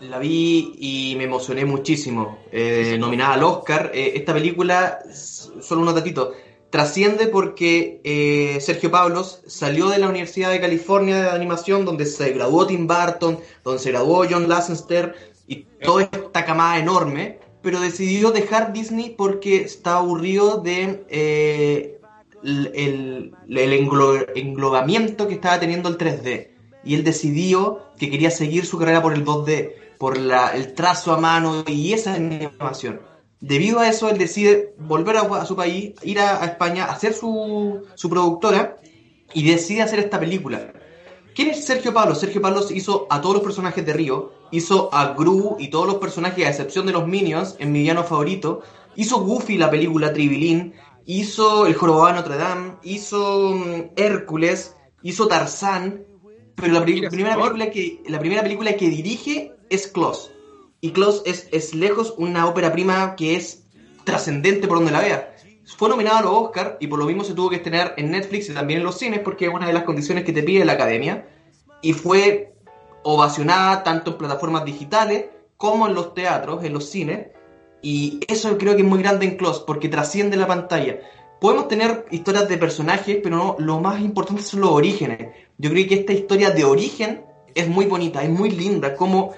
La 0.01 0.19
vi 0.19 0.73
y 0.79 1.15
me 1.17 1.25
emocioné 1.25 1.65
muchísimo. 1.65 2.39
Eh, 2.51 2.97
nominada 2.99 3.35
al 3.35 3.43
Oscar. 3.43 3.91
Eh, 3.93 4.13
esta 4.15 4.33
película, 4.33 4.99
solo 5.13 5.81
unos 5.81 5.95
datitos, 5.95 6.29
trasciende 6.69 7.27
porque 7.27 8.01
eh, 8.03 8.59
Sergio 8.59 8.91
Pablos 8.91 9.41
salió 9.47 9.89
de 9.89 9.99
la 9.99 10.09
Universidad 10.09 10.49
de 10.49 10.59
California 10.59 11.21
de 11.21 11.29
animación, 11.29 11.85
donde 11.85 12.05
se 12.05 12.31
graduó 12.33 12.65
Tim 12.65 12.87
Burton, 12.87 13.39
donde 13.63 13.79
se 13.79 13.91
graduó 13.91 14.25
John 14.29 14.49
Lasseter 14.49 15.32
toda 15.83 16.03
esta 16.03 16.45
camada 16.45 16.77
enorme, 16.77 17.39
pero 17.61 17.79
decidió 17.79 18.31
dejar 18.31 18.73
Disney 18.73 19.15
porque 19.17 19.57
estaba 19.61 19.99
aburrido 19.99 20.57
de 20.61 21.05
eh, 21.09 21.99
el, 22.43 22.71
el- 22.75 23.35
el 23.57 23.73
englo- 23.73 24.25
englobamiento 24.35 25.27
que 25.27 25.35
estaba 25.35 25.59
teniendo 25.59 25.89
el 25.89 25.97
3D. 25.97 26.49
Y 26.85 26.95
él 26.95 27.03
decidió 27.03 27.79
que 27.97 28.09
quería 28.09 28.29
seguir 28.31 28.65
su 28.65 28.77
carrera 28.77 29.01
por 29.01 29.13
el 29.13 29.23
2D, 29.23 29.73
por 29.97 30.17
la- 30.17 30.49
el 30.55 30.73
trazo 30.73 31.13
a 31.13 31.17
mano 31.17 31.63
y 31.67 31.93
esa 31.93 32.15
animación. 32.15 32.99
Debido 33.39 33.79
a 33.79 33.89
eso, 33.89 34.09
él 34.09 34.17
decide 34.17 34.73
volver 34.77 35.17
a, 35.17 35.21
a 35.21 35.45
su 35.45 35.55
país, 35.55 35.93
ir 36.03 36.19
a, 36.19 36.41
a 36.43 36.45
España, 36.45 36.85
hacer 36.85 37.13
su, 37.13 37.83
su 37.95 38.09
productora 38.09 38.77
y 39.33 39.43
decide 39.49 39.81
hacer 39.81 39.99
esta 39.99 40.19
película. 40.19 40.73
¿Quién 41.35 41.49
es 41.49 41.65
Sergio 41.65 41.93
Pablos? 41.93 42.19
Sergio 42.19 42.41
Pablos 42.41 42.69
hizo 42.71 43.07
a 43.09 43.19
todos 43.19 43.35
los 43.35 43.43
personajes 43.43 43.85
de 43.85 43.93
Río, 43.93 44.33
hizo 44.51 44.93
a 44.93 45.13
Gru 45.13 45.57
y 45.59 45.69
todos 45.69 45.87
los 45.87 45.95
personajes, 45.95 46.45
a 46.45 46.49
excepción 46.49 46.85
de 46.85 46.93
los 46.93 47.07
Minions, 47.07 47.55
en 47.59 47.71
mi 47.71 47.79
villano 47.79 48.03
favorito, 48.03 48.61
hizo 48.95 49.21
Goofy 49.21 49.57
la 49.57 49.71
película 49.71 50.13
Tribilín, 50.13 50.73
hizo 51.05 51.65
El 51.65 51.73
Jorobado 51.73 52.07
de 52.07 52.13
Notre 52.13 52.37
Dame, 52.37 52.73
hizo 52.83 53.53
mm, 53.53 53.93
Hércules, 53.95 54.75
hizo 55.01 55.27
Tarzán, 55.27 56.05
pero 56.55 56.73
la 56.73 56.85
primera, 56.85 57.09
película 57.09 57.71
que, 57.71 58.03
la 58.07 58.19
primera 58.19 58.43
película 58.43 58.75
que 58.75 58.89
dirige 58.89 59.53
es 59.69 59.87
Klaus. 59.87 60.29
Y 60.81 60.91
Klaus 60.91 61.23
es, 61.25 61.47
es 61.51 61.73
lejos 61.73 62.13
una 62.17 62.45
ópera 62.45 62.71
prima 62.71 63.15
que 63.15 63.35
es 63.35 63.63
trascendente 64.03 64.67
por 64.67 64.77
donde 64.77 64.91
la 64.91 65.01
vea. 65.01 65.32
Fue 65.75 65.89
nominado 65.89 66.17
a 66.17 66.21
los 66.21 66.33
Oscar 66.33 66.77
y 66.79 66.87
por 66.87 66.99
lo 66.99 67.05
mismo 67.05 67.23
se 67.23 67.33
tuvo 67.33 67.49
que 67.49 67.57
estrenar 67.57 67.93
en 67.97 68.11
Netflix 68.11 68.49
y 68.49 68.53
también 68.53 68.79
en 68.79 68.85
los 68.85 68.97
cines 68.97 69.19
porque 69.19 69.45
es 69.45 69.53
una 69.53 69.67
de 69.67 69.73
las 69.73 69.83
condiciones 69.83 70.23
que 70.23 70.33
te 70.33 70.43
pide 70.43 70.65
la 70.65 70.73
academia. 70.73 71.27
Y 71.81 71.93
fue 71.93 72.53
ovacionada 73.03 73.83
tanto 73.83 74.11
en 74.11 74.17
plataformas 74.17 74.65
digitales 74.65 75.25
como 75.57 75.87
en 75.87 75.93
los 75.93 76.13
teatros, 76.13 76.63
en 76.63 76.73
los 76.73 76.89
cines. 76.89 77.27
Y 77.81 78.19
eso 78.27 78.57
creo 78.57 78.75
que 78.75 78.81
es 78.81 78.87
muy 78.87 79.01
grande 79.01 79.25
en 79.25 79.37
Klaus 79.37 79.59
porque 79.59 79.89
trasciende 79.89 80.37
la 80.37 80.47
pantalla. 80.47 80.99
Podemos 81.41 81.67
tener 81.67 82.05
historias 82.11 82.47
de 82.47 82.57
personajes, 82.57 83.19
pero 83.21 83.57
lo 83.59 83.79
más 83.81 83.99
importante 83.99 84.41
son 84.43 84.61
los 84.61 84.71
orígenes. 84.71 85.33
Yo 85.57 85.69
creo 85.69 85.87
que 85.87 85.95
esta 85.95 86.13
historia 86.13 86.51
de 86.51 86.63
origen 86.63 87.25
es 87.53 87.67
muy 87.67 87.85
bonita, 87.85 88.23
es 88.23 88.29
muy 88.29 88.49
linda, 88.49 88.95
como 88.95 89.33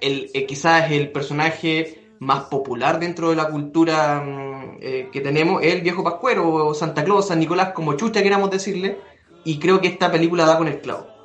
el, 0.00 0.30
eh, 0.34 0.46
quizás 0.46 0.90
el 0.92 1.10
personaje 1.10 2.07
más 2.20 2.44
popular 2.44 2.98
dentro 3.00 3.30
de 3.30 3.36
la 3.36 3.48
cultura 3.48 4.20
mm, 4.20 4.78
eh, 4.80 5.08
que 5.12 5.20
tenemos 5.20 5.62
es 5.62 5.74
el 5.74 5.82
viejo 5.82 6.04
Pascuero, 6.04 6.48
o 6.48 6.74
Santa 6.74 7.04
Claus, 7.04 7.28
San 7.28 7.40
Nicolás, 7.40 7.72
como 7.74 7.94
chucha 7.94 8.22
queramos 8.22 8.50
decirle, 8.50 9.00
y 9.44 9.58
creo 9.58 9.80
que 9.80 9.88
esta 9.88 10.10
película 10.10 10.44
da 10.44 10.58
con 10.58 10.68
el 10.68 10.80
clavo. 10.80 11.17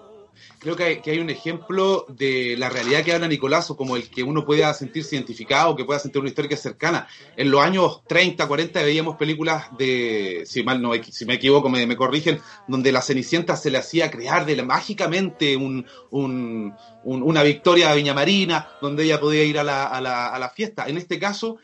Creo 0.63 0.77
que 0.77 1.01
hay, 1.11 1.19
un 1.19 1.29
ejemplo 1.29 2.05
de 2.07 2.55
la 2.57 2.69
realidad 2.69 3.03
que 3.03 3.11
habla 3.11 3.27
Nicolás, 3.27 3.69
o 3.69 3.75
como 3.75 3.97
el 3.97 4.09
que 4.09 4.23
uno 4.23 4.45
pueda 4.45 4.73
sentirse 4.73 5.15
identificado, 5.17 5.75
que 5.75 5.83
pueda 5.83 5.99
sentir 5.99 6.21
una 6.21 6.29
historia 6.29 6.47
que 6.47 6.55
es 6.55 6.61
cercana. 6.61 7.05
En 7.35 7.51
los 7.51 7.61
años 7.61 8.01
30, 8.07 8.47
40 8.47 8.81
veíamos 8.81 9.17
películas 9.17 9.65
de, 9.77 10.43
si 10.45 10.63
mal 10.63 10.81
no, 10.81 10.91
si 11.11 11.25
me 11.25 11.33
equivoco, 11.33 11.69
me, 11.69 11.85
me 11.85 11.97
corrigen, 11.97 12.39
donde 12.67 12.93
la 12.93 13.01
Cenicienta 13.01 13.57
se 13.57 13.71
le 13.71 13.77
hacía 13.77 14.09
crear 14.09 14.45
de 14.45 14.55
la, 14.55 14.63
mágicamente 14.63 15.57
un, 15.57 15.85
un- 16.11 16.73
un- 17.03 17.23
una 17.23 17.43
victoria 17.43 17.91
a 17.91 17.95
Viña 17.95 18.13
Marina, 18.13 18.69
donde 18.81 19.03
ella 19.03 19.19
podía 19.19 19.43
ir 19.43 19.59
a 19.59 19.63
la, 19.65 19.85
a 19.87 19.99
la- 19.99 20.27
a 20.29 20.39
la 20.39 20.49
fiesta. 20.49 20.85
En 20.87 20.97
este 20.97 21.19
caso, 21.19 21.57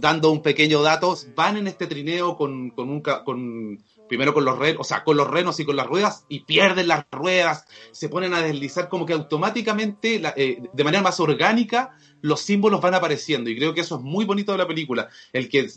dando 0.00 0.30
un 0.30 0.42
pequeño 0.42 0.82
dato, 0.82 1.16
van 1.34 1.56
en 1.56 1.66
este 1.66 1.86
trineo 1.86 2.36
con, 2.36 2.70
con 2.70 2.90
un 2.90 3.00
con 3.00 3.78
primero 4.08 4.34
con 4.34 4.44
los 4.44 4.58
renos, 4.58 4.80
o 4.80 4.84
sea, 4.84 5.04
con 5.04 5.16
los 5.16 5.28
renos 5.28 5.60
y 5.60 5.64
con 5.64 5.76
las 5.76 5.86
ruedas 5.86 6.24
y 6.28 6.40
pierden 6.40 6.88
las 6.88 7.04
ruedas, 7.12 7.64
se 7.92 8.08
ponen 8.08 8.34
a 8.34 8.40
deslizar 8.42 8.88
como 8.88 9.06
que 9.06 9.12
automáticamente, 9.12 10.18
la- 10.18 10.34
eh, 10.36 10.62
de 10.72 10.84
manera 10.84 11.02
más 11.02 11.20
orgánica, 11.20 11.94
los 12.20 12.40
símbolos 12.40 12.80
van 12.80 12.94
apareciendo 12.94 13.48
y 13.48 13.56
creo 13.56 13.74
que 13.74 13.82
eso 13.82 13.96
es 13.96 14.02
muy 14.02 14.24
bonito 14.24 14.50
de 14.52 14.58
la 14.58 14.66
película, 14.66 15.08
el 15.32 15.48
que 15.48 15.68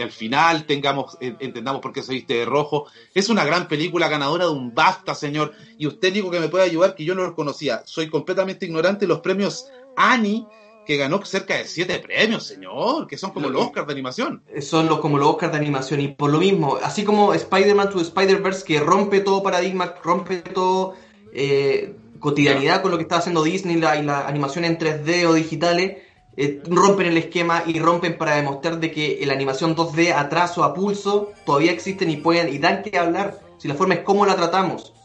al 0.00 0.12
final 0.12 0.64
tengamos, 0.64 1.16
entendamos 1.20 1.80
por 1.80 1.92
qué 1.92 2.02
se 2.02 2.12
viste 2.12 2.34
de 2.34 2.44
rojo, 2.44 2.86
es 3.14 3.28
una 3.28 3.44
gran 3.44 3.66
película 3.66 4.08
ganadora 4.08 4.44
de 4.44 4.52
un 4.52 4.72
BAFTA, 4.74 5.14
señor, 5.16 5.52
y 5.76 5.86
usted 5.88 6.12
dijo 6.12 6.30
que 6.30 6.38
me 6.38 6.48
puede 6.48 6.64
ayudar, 6.64 6.94
que 6.94 7.04
yo 7.04 7.16
no 7.16 7.22
los 7.22 7.34
conocía, 7.34 7.82
soy 7.84 8.08
completamente 8.08 8.66
ignorante 8.66 9.08
los 9.08 9.20
premios 9.20 9.66
Annie, 9.96 10.46
que 10.88 10.96
ganó 10.96 11.22
cerca 11.22 11.58
de 11.58 11.66
siete 11.66 11.98
premios, 11.98 12.46
señor, 12.46 13.06
que 13.06 13.18
son 13.18 13.30
como 13.30 13.50
los 13.50 13.62
Oscars 13.66 13.86
de 13.86 13.92
animación. 13.92 14.42
Son 14.62 14.86
los, 14.88 15.00
como 15.00 15.18
los 15.18 15.28
Oscars 15.28 15.52
de 15.52 15.58
animación, 15.58 16.00
y 16.00 16.08
por 16.08 16.30
lo 16.30 16.38
mismo, 16.38 16.78
así 16.82 17.04
como 17.04 17.34
Spider-Man 17.34 17.90
to 17.90 18.00
Spider-Verse, 18.00 18.64
que 18.64 18.80
rompe 18.80 19.20
todo 19.20 19.42
paradigma, 19.42 19.94
rompe 20.02 20.38
todo 20.38 20.94
eh, 21.30 22.00
cotidianidad 22.18 22.80
con 22.80 22.90
lo 22.90 22.96
que 22.96 23.02
está 23.02 23.18
haciendo 23.18 23.42
Disney 23.42 23.76
la- 23.76 23.96
y 23.96 24.02
la 24.02 24.26
animación 24.26 24.64
en 24.64 24.78
3D 24.78 25.26
o 25.26 25.34
digitales, 25.34 25.98
eh, 26.36 26.62
rompen 26.64 27.06
el 27.08 27.18
esquema 27.18 27.64
y 27.66 27.78
rompen 27.78 28.16
para 28.16 28.36
demostrar 28.36 28.80
de 28.80 28.90
que 28.90 29.20
la 29.26 29.34
animación 29.34 29.74
2D 29.74 30.12
a 30.14 30.28
trazo, 30.30 30.64
a 30.64 30.72
pulso, 30.72 31.34
todavía 31.44 31.72
existen 31.72 32.08
y 32.10 32.16
pueden, 32.16 32.48
y 32.52 32.58
dan 32.58 32.82
que 32.82 32.96
hablar, 32.98 33.44
si 33.58 33.68
la 33.68 33.74
forma 33.74 33.92
es 33.94 34.00
cómo 34.04 34.24
la 34.24 34.36
tratamos. 34.36 34.97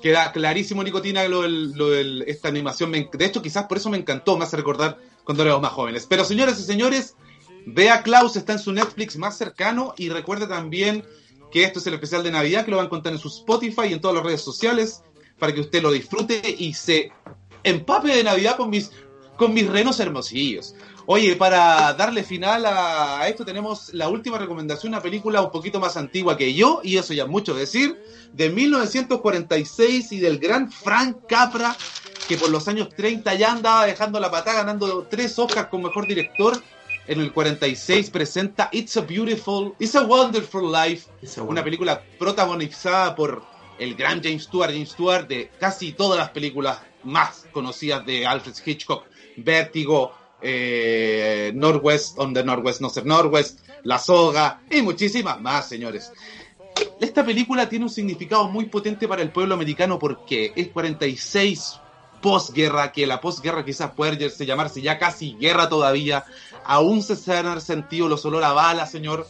Queda 0.00 0.32
clarísimo, 0.32 0.82
Nicotina, 0.82 1.26
lo 1.28 1.42
del, 1.42 2.24
esta 2.26 2.48
animación. 2.48 2.90
Me- 2.90 3.08
de 3.12 3.24
hecho, 3.24 3.42
quizás 3.42 3.66
por 3.66 3.76
eso 3.76 3.90
me 3.90 3.98
encantó, 3.98 4.36
me 4.36 4.44
hace 4.44 4.56
recordar 4.56 4.98
cuando 5.24 5.42
éramos 5.42 5.62
más 5.62 5.72
jóvenes. 5.72 6.06
Pero, 6.08 6.24
señores 6.24 6.58
y 6.58 6.62
señores, 6.62 7.16
vea 7.66 8.02
Klaus, 8.02 8.36
está 8.36 8.54
en 8.54 8.58
su 8.58 8.72
Netflix 8.72 9.16
más 9.16 9.36
cercano 9.36 9.94
y 9.98 10.08
recuerde 10.08 10.46
también 10.46 11.04
que 11.52 11.64
esto 11.64 11.80
es 11.80 11.86
el 11.86 11.94
especial 11.94 12.22
de 12.22 12.30
Navidad, 12.30 12.64
que 12.64 12.70
lo 12.70 12.78
van 12.78 12.84
a 12.84 12.86
encontrar 12.86 13.12
en 13.14 13.20
su 13.20 13.28
Spotify 13.28 13.88
y 13.88 13.92
en 13.92 14.00
todas 14.00 14.14
las 14.16 14.24
redes 14.24 14.40
sociales, 14.40 15.02
para 15.38 15.52
que 15.52 15.60
usted 15.60 15.82
lo 15.82 15.90
disfrute 15.90 16.40
y 16.58 16.72
se 16.74 17.12
empape 17.64 18.08
de 18.08 18.24
Navidad 18.24 18.56
con 18.56 18.70
mis, 18.70 18.90
con 19.36 19.52
mis 19.52 19.68
renos 19.68 20.00
hermosillos. 20.00 20.74
Oye, 21.06 21.34
para 21.36 21.92
darle 21.94 22.22
final 22.22 22.66
a, 22.66 23.20
a 23.20 23.28
esto 23.28 23.44
tenemos 23.44 23.92
la 23.94 24.08
última 24.08 24.38
recomendación, 24.38 24.92
una 24.92 25.02
película 25.02 25.42
un 25.42 25.50
poquito 25.50 25.80
más 25.80 25.96
antigua 25.96 26.36
que 26.36 26.54
yo, 26.54 26.80
y 26.82 26.96
eso 26.96 27.14
ya 27.14 27.24
es 27.24 27.28
mucho 27.28 27.54
decir, 27.54 28.00
de 28.32 28.50
1946 28.50 30.12
y 30.12 30.20
del 30.20 30.38
gran 30.38 30.70
Frank 30.70 31.26
Capra, 31.28 31.76
que 32.28 32.36
por 32.36 32.50
los 32.50 32.68
años 32.68 32.90
30 32.90 33.34
ya 33.34 33.52
andaba 33.52 33.86
dejando 33.86 34.20
la 34.20 34.30
patada, 34.30 34.58
ganando 34.58 35.06
tres 35.10 35.38
Oscars 35.38 35.68
como 35.68 35.88
mejor 35.88 36.06
director. 36.06 36.62
En 37.06 37.20
el 37.20 37.32
46 37.32 38.10
presenta 38.10 38.68
It's 38.70 38.96
a 38.96 39.00
Beautiful, 39.00 39.74
It's 39.80 39.96
a 39.96 40.02
Wonderful 40.02 40.70
Life, 40.70 41.10
una 41.40 41.64
película 41.64 42.00
protagonizada 42.20 43.16
por 43.16 43.42
el 43.80 43.96
gran 43.96 44.22
James 44.22 44.44
Stewart, 44.44 44.70
James 44.70 44.90
Stewart 44.90 45.26
de 45.26 45.50
casi 45.58 45.92
todas 45.92 46.18
las 46.18 46.30
películas 46.30 46.78
más 47.02 47.46
conocidas 47.50 48.06
de 48.06 48.26
Alfred 48.26 48.54
Hitchcock, 48.64 49.06
Vértigo, 49.36 50.12
eh, 50.42 51.52
Northwest, 51.54 52.18
On 52.18 52.32
the 52.32 52.44
Northwest, 52.44 52.80
No 52.80 52.90
Ser 52.90 53.06
Northwest, 53.06 53.60
La 53.82 53.98
Soga 53.98 54.60
y 54.70 54.82
muchísimas 54.82 55.40
más, 55.40 55.68
señores. 55.68 56.12
Esta 57.00 57.24
película 57.24 57.68
tiene 57.68 57.86
un 57.86 57.90
significado 57.90 58.48
muy 58.48 58.66
potente 58.66 59.08
para 59.08 59.22
el 59.22 59.30
pueblo 59.30 59.54
americano 59.54 59.98
porque 59.98 60.52
es 60.56 60.68
46 60.68 61.80
posguerra, 62.20 62.92
que 62.92 63.06
la 63.06 63.20
posguerra 63.20 63.64
quizás 63.64 63.92
puede 63.92 64.28
llamarse 64.46 64.82
ya 64.82 64.98
casi 64.98 65.36
guerra 65.40 65.68
todavía, 65.68 66.24
aún 66.64 67.02
se 67.02 67.32
han 67.32 67.60
sentido 67.60 68.08
los 68.08 68.24
olor 68.24 68.44
a 68.44 68.52
balas, 68.52 68.90
señor, 68.90 69.26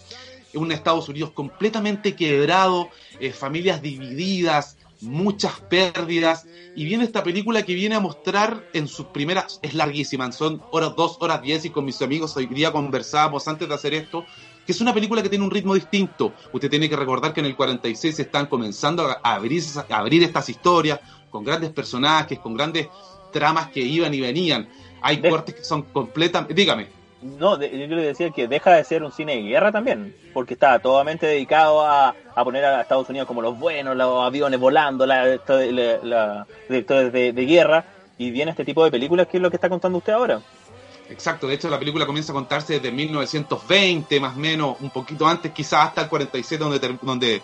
un 0.54 0.72
Estados 0.72 1.08
Unidos 1.08 1.30
completamente 1.30 2.16
quebrado, 2.16 2.90
eh, 3.20 3.32
familias 3.32 3.82
divididas, 3.82 4.76
muchas 5.02 5.60
pérdidas, 5.60 6.46
y 6.76 6.84
viene 6.84 7.04
esta 7.04 7.22
película 7.22 7.62
que 7.62 7.74
viene 7.74 7.94
a 7.94 8.00
mostrar 8.00 8.64
en 8.72 8.88
sus 8.88 9.06
primeras, 9.06 9.58
es 9.62 9.74
larguísima, 9.74 10.30
son 10.32 10.62
horas, 10.70 10.94
dos 10.96 11.16
horas 11.20 11.42
diez, 11.42 11.64
y 11.64 11.70
con 11.70 11.84
mis 11.84 12.00
amigos 12.02 12.36
hoy 12.36 12.46
día 12.46 12.72
conversábamos 12.72 13.48
antes 13.48 13.68
de 13.68 13.74
hacer 13.74 13.94
esto, 13.94 14.24
que 14.66 14.72
es 14.72 14.80
una 14.80 14.94
película 14.94 15.22
que 15.22 15.28
tiene 15.28 15.44
un 15.44 15.50
ritmo 15.50 15.74
distinto. 15.74 16.32
Usted 16.52 16.70
tiene 16.70 16.88
que 16.88 16.96
recordar 16.96 17.32
que 17.32 17.40
en 17.40 17.46
el 17.46 17.56
46 17.56 18.14
se 18.14 18.22
están 18.22 18.46
comenzando 18.46 19.04
a 19.08 19.34
abrir, 19.34 19.62
a 19.88 19.96
abrir 19.96 20.22
estas 20.22 20.48
historias 20.48 21.00
con 21.30 21.44
grandes 21.44 21.70
personajes, 21.70 22.38
con 22.38 22.54
grandes 22.54 22.88
tramas 23.32 23.68
que 23.70 23.80
iban 23.80 24.12
y 24.14 24.20
venían. 24.20 24.68
Hay 25.02 25.16
De- 25.16 25.30
cortes 25.30 25.54
que 25.54 25.64
son 25.64 25.82
completamente... 25.82 26.52
Dígame. 26.54 26.99
No, 27.22 27.56
de- 27.56 27.70
yo 27.70 27.86
quiero 27.86 28.02
decir 28.02 28.32
que 28.32 28.48
deja 28.48 28.72
de 28.74 28.84
ser 28.84 29.02
un 29.02 29.12
cine 29.12 29.36
de 29.36 29.42
guerra 29.42 29.70
también, 29.70 30.14
porque 30.32 30.54
está 30.54 30.78
totalmente 30.78 31.26
dedicado 31.26 31.84
a, 31.84 32.14
a 32.34 32.44
poner 32.44 32.64
a 32.64 32.80
Estados 32.80 33.08
Unidos 33.10 33.28
como 33.28 33.42
los 33.42 33.58
buenos, 33.58 33.96
los 33.96 34.24
aviones 34.24 34.58
volando, 34.58 35.04
la, 35.04 35.26
directores 36.68 37.12
de, 37.12 37.32
guerra, 37.46 37.84
y 38.16 38.30
viene 38.30 38.52
este 38.52 38.64
tipo 38.64 38.84
de 38.84 38.90
películas 38.90 39.26
que 39.26 39.36
es 39.36 39.42
lo 39.42 39.50
que 39.50 39.56
está 39.56 39.68
contando 39.68 39.98
usted 39.98 40.14
ahora. 40.14 40.40
Exacto, 41.10 41.48
de 41.48 41.54
hecho 41.54 41.68
la 41.68 41.78
película 41.78 42.06
comienza 42.06 42.32
a 42.32 42.34
contarse 42.34 42.74
desde 42.74 42.92
1920, 42.92 44.20
más 44.20 44.36
o 44.36 44.38
menos, 44.38 44.76
un 44.80 44.90
poquito 44.90 45.26
antes, 45.26 45.52
quizás 45.52 45.88
hasta 45.88 46.02
el 46.02 46.08
47, 46.08 46.62
donde, 46.62 46.98
donde 47.02 47.42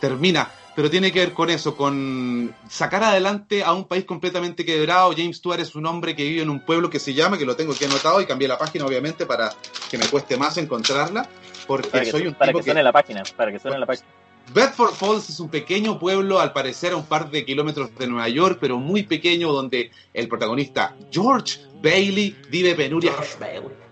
termina. 0.00 0.48
Pero 0.74 0.90
tiene 0.90 1.12
que 1.12 1.20
ver 1.20 1.32
con 1.32 1.50
eso, 1.50 1.76
con 1.76 2.54
sacar 2.68 3.04
adelante 3.04 3.62
a 3.62 3.72
un 3.72 3.84
país 3.84 4.04
completamente 4.04 4.64
quebrado. 4.64 5.12
James 5.16 5.36
Stewart 5.36 5.60
es 5.60 5.74
un 5.74 5.86
hombre 5.86 6.16
que 6.16 6.24
vive 6.24 6.42
en 6.42 6.50
un 6.50 6.60
pueblo 6.60 6.90
que 6.90 6.98
se 6.98 7.14
llama, 7.14 7.38
que 7.38 7.46
lo 7.46 7.56
tengo 7.56 7.72
aquí 7.72 7.84
anotado 7.84 8.20
y 8.20 8.26
cambié 8.26 8.48
la 8.48 8.58
página 8.58 8.84
obviamente 8.84 9.26
para 9.26 9.52
que 9.90 9.98
me 9.98 10.06
cueste 10.06 10.36
más 10.36 10.56
encontrarla, 10.58 11.28
porque 11.66 11.88
Para 11.88 12.04
que, 12.04 12.10
soy 12.10 12.26
un 12.26 12.34
para 12.34 12.48
tipo 12.48 12.58
que 12.58 12.64
que... 12.64 12.70
suene 12.70 12.82
la 12.82 12.92
página, 12.92 13.22
para 13.36 13.52
que 13.52 13.58
suene 13.58 13.78
la 13.78 13.86
página. 13.86 14.08
Bedford 14.52 14.92
Falls 14.92 15.30
es 15.30 15.40
un 15.40 15.48
pequeño 15.48 15.98
pueblo, 15.98 16.38
al 16.38 16.52
parecer 16.52 16.92
a 16.92 16.96
un 16.96 17.06
par 17.06 17.30
de 17.30 17.44
kilómetros 17.44 17.94
de 17.96 18.06
Nueva 18.06 18.28
York, 18.28 18.58
pero 18.60 18.78
muy 18.78 19.04
pequeño, 19.04 19.52
donde 19.52 19.90
el 20.12 20.28
protagonista 20.28 20.94
George 21.10 21.60
Bailey 21.82 22.36
vive 22.50 22.74
penurias, 22.74 23.14
George 23.14 23.36
Bailey. 23.40 23.83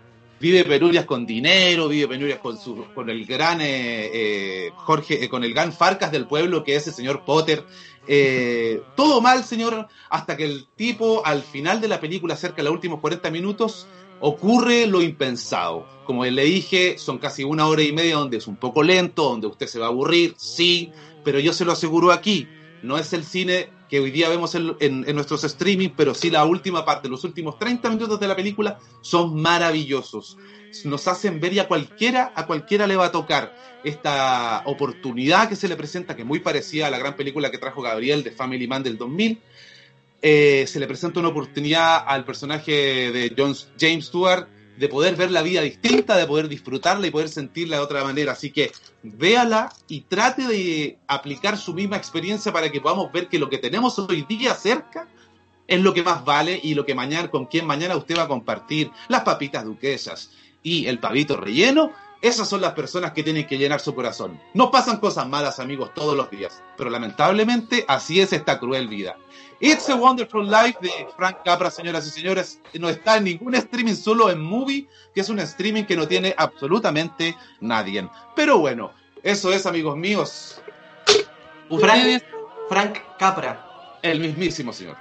Vive 0.42 0.64
penurias 0.64 1.04
con 1.04 1.24
dinero, 1.24 1.86
vive 1.86 2.08
penurias 2.08 2.40
con 2.40 2.58
su, 2.58 2.84
con 2.96 3.08
el 3.08 3.24
gran 3.24 3.60
eh, 3.60 4.10
eh, 4.12 4.70
Jorge, 4.74 5.24
eh, 5.24 5.28
con 5.28 5.44
el 5.44 5.54
gran 5.54 5.72
Farcas 5.72 6.10
del 6.10 6.26
pueblo 6.26 6.64
que 6.64 6.74
es 6.74 6.84
el 6.88 6.92
señor 6.92 7.24
Potter. 7.24 7.64
Todo 8.96 9.20
mal, 9.20 9.44
señor, 9.44 9.86
hasta 10.10 10.36
que 10.36 10.44
el 10.44 10.66
tipo 10.74 11.24
al 11.24 11.42
final 11.42 11.80
de 11.80 11.86
la 11.86 12.00
película, 12.00 12.34
cerca 12.34 12.56
de 12.56 12.64
los 12.64 12.72
últimos 12.72 12.98
40 12.98 13.30
minutos, 13.30 13.86
ocurre 14.18 14.88
lo 14.88 15.00
impensado. 15.00 15.86
Como 16.04 16.24
le 16.24 16.42
dije, 16.42 16.98
son 16.98 17.18
casi 17.18 17.44
una 17.44 17.68
hora 17.68 17.82
y 17.82 17.92
media 17.92 18.16
donde 18.16 18.38
es 18.38 18.48
un 18.48 18.56
poco 18.56 18.82
lento, 18.82 19.22
donde 19.22 19.46
usted 19.46 19.68
se 19.68 19.78
va 19.78 19.86
a 19.86 19.90
aburrir, 19.90 20.34
sí, 20.36 20.90
pero 21.22 21.38
yo 21.38 21.52
se 21.52 21.64
lo 21.64 21.70
aseguro 21.70 22.10
aquí, 22.10 22.48
no 22.82 22.98
es 22.98 23.12
el 23.12 23.22
cine 23.22 23.68
que 23.92 24.00
hoy 24.00 24.10
día 24.10 24.30
vemos 24.30 24.54
en, 24.54 25.04
nuestros 25.14 25.44
streaming, 25.44 25.90
pero 25.94 26.14
sí 26.14 26.30
la 26.30 26.46
última 26.46 26.82
parte, 26.82 27.10
los 27.10 27.24
últimos 27.24 27.58
30 27.58 27.90
minutos 27.90 28.18
de 28.18 28.26
la 28.26 28.34
película 28.34 28.78
son 29.02 29.38
maravillosos. 29.38 30.38
Nos 30.84 31.06
hacen 31.08 31.40
ver 31.40 31.52
y 31.52 31.58
a 31.58 31.68
cualquiera, 31.68 32.32
a 32.34 32.46
cualquiera 32.46 32.86
le 32.86 32.96
va 32.96 33.04
a 33.04 33.12
tocar 33.12 33.54
esta 33.84 34.62
oportunidad 34.64 35.46
que 35.46 35.56
se 35.56 35.68
le 35.68 35.76
presenta, 35.76 36.16
que 36.16 36.22
es 36.22 36.26
muy 36.26 36.40
parecida 36.40 36.86
a 36.86 36.90
la 36.90 36.96
gran 36.96 37.16
película 37.16 37.50
que 37.50 37.58
trajo 37.58 37.82
Gabriel 37.82 38.22
de 38.22 38.30
Family 38.30 38.66
Man 38.66 38.82
del 38.82 38.96
2000, 38.96 39.42
eh, 40.22 40.64
se 40.66 40.80
le 40.80 40.86
presenta 40.86 41.20
una 41.20 41.28
oportunidad 41.28 42.02
al 42.06 42.24
personaje 42.24 42.72
de 43.12 43.34
John, 43.36 43.54
James 43.78 44.06
Stewart 44.06 44.48
de 44.76 44.88
poder 44.88 45.16
ver 45.16 45.30
la 45.30 45.42
vida 45.42 45.60
distinta, 45.60 46.16
de 46.16 46.26
poder 46.26 46.48
disfrutarla 46.48 47.06
y 47.06 47.10
poder 47.10 47.28
sentirla 47.28 47.76
de 47.76 47.82
otra 47.82 48.04
manera. 48.04 48.32
Así 48.32 48.50
que 48.50 48.72
véala 49.02 49.72
y 49.88 50.02
trate 50.02 50.46
de 50.46 50.98
aplicar 51.06 51.56
su 51.58 51.74
misma 51.74 51.96
experiencia 51.96 52.52
para 52.52 52.70
que 52.70 52.80
podamos 52.80 53.12
ver 53.12 53.28
que 53.28 53.38
lo 53.38 53.50
que 53.50 53.58
tenemos 53.58 53.98
hoy 53.98 54.22
día 54.28 54.54
cerca 54.54 55.08
es 55.66 55.80
lo 55.80 55.94
que 55.94 56.02
más 56.02 56.24
vale 56.24 56.58
y 56.62 56.74
lo 56.74 56.84
que 56.84 56.94
mañana, 56.94 57.30
con 57.30 57.46
quien 57.46 57.66
mañana 57.66 57.96
usted 57.96 58.16
va 58.16 58.24
a 58.24 58.28
compartir 58.28 58.90
las 59.08 59.22
papitas 59.22 59.64
duquesas 59.64 60.30
y 60.62 60.86
el 60.86 60.98
pavito 60.98 61.36
relleno. 61.36 61.92
Esas 62.22 62.48
son 62.48 62.60
las 62.60 62.74
personas 62.74 63.12
que 63.12 63.24
tienen 63.24 63.48
que 63.48 63.58
llenar 63.58 63.80
su 63.80 63.96
corazón. 63.96 64.40
Nos 64.54 64.70
pasan 64.70 64.98
cosas 64.98 65.28
malas, 65.28 65.58
amigos, 65.58 65.90
todos 65.92 66.16
los 66.16 66.30
días, 66.30 66.62
pero 66.76 66.88
lamentablemente 66.88 67.84
así 67.88 68.20
es 68.20 68.32
esta 68.32 68.60
cruel 68.60 68.86
vida. 68.86 69.16
It's 69.58 69.90
a 69.90 69.96
Wonderful 69.96 70.48
Life 70.48 70.78
de 70.80 71.08
Frank 71.16 71.38
Capra, 71.44 71.68
señoras 71.68 72.06
y 72.06 72.10
señores. 72.10 72.60
No 72.74 72.88
está 72.88 73.16
en 73.16 73.24
ningún 73.24 73.56
streaming, 73.56 73.96
solo 73.96 74.30
en 74.30 74.40
Movie, 74.40 74.88
que 75.12 75.20
es 75.20 75.28
un 75.28 75.40
streaming 75.40 75.82
que 75.82 75.96
no 75.96 76.06
tiene 76.06 76.32
absolutamente 76.38 77.36
nadie. 77.60 78.08
Pero 78.36 78.58
bueno, 78.58 78.92
eso 79.24 79.52
es, 79.52 79.66
amigos 79.66 79.96
míos. 79.96 80.62
Frank, 81.80 82.22
Frank 82.68 82.98
Capra. 83.18 83.98
el 84.02 84.20
mismísimo 84.20 84.72
señor. 84.72 84.96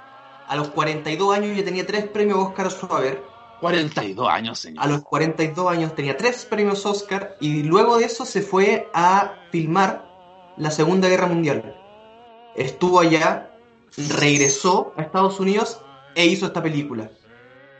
A 0.48 0.56
los 0.56 0.68
42 0.70 1.36
años 1.36 1.56
ya 1.56 1.64
tenía 1.64 1.86
tres 1.86 2.06
premios 2.08 2.38
Oscar 2.38 2.66
a 2.66 2.70
su 2.70 2.86
haber. 2.86 3.31
42 3.62 4.28
años, 4.28 4.58
señor. 4.58 4.84
A 4.84 4.86
los 4.88 5.02
42 5.02 5.70
años 5.72 5.94
tenía 5.94 6.16
tres 6.16 6.44
premios 6.44 6.84
Oscar 6.84 7.36
y 7.40 7.62
luego 7.62 7.96
de 7.98 8.04
eso 8.04 8.24
se 8.26 8.42
fue 8.42 8.90
a 8.92 9.36
filmar 9.50 10.04
la 10.58 10.70
Segunda 10.70 11.08
Guerra 11.08 11.26
Mundial. 11.28 11.74
Estuvo 12.54 13.00
allá, 13.00 13.50
regresó 14.18 14.92
a 14.96 15.02
Estados 15.02 15.40
Unidos 15.40 15.80
e 16.14 16.26
hizo 16.26 16.46
esta 16.46 16.62
película. 16.62 17.10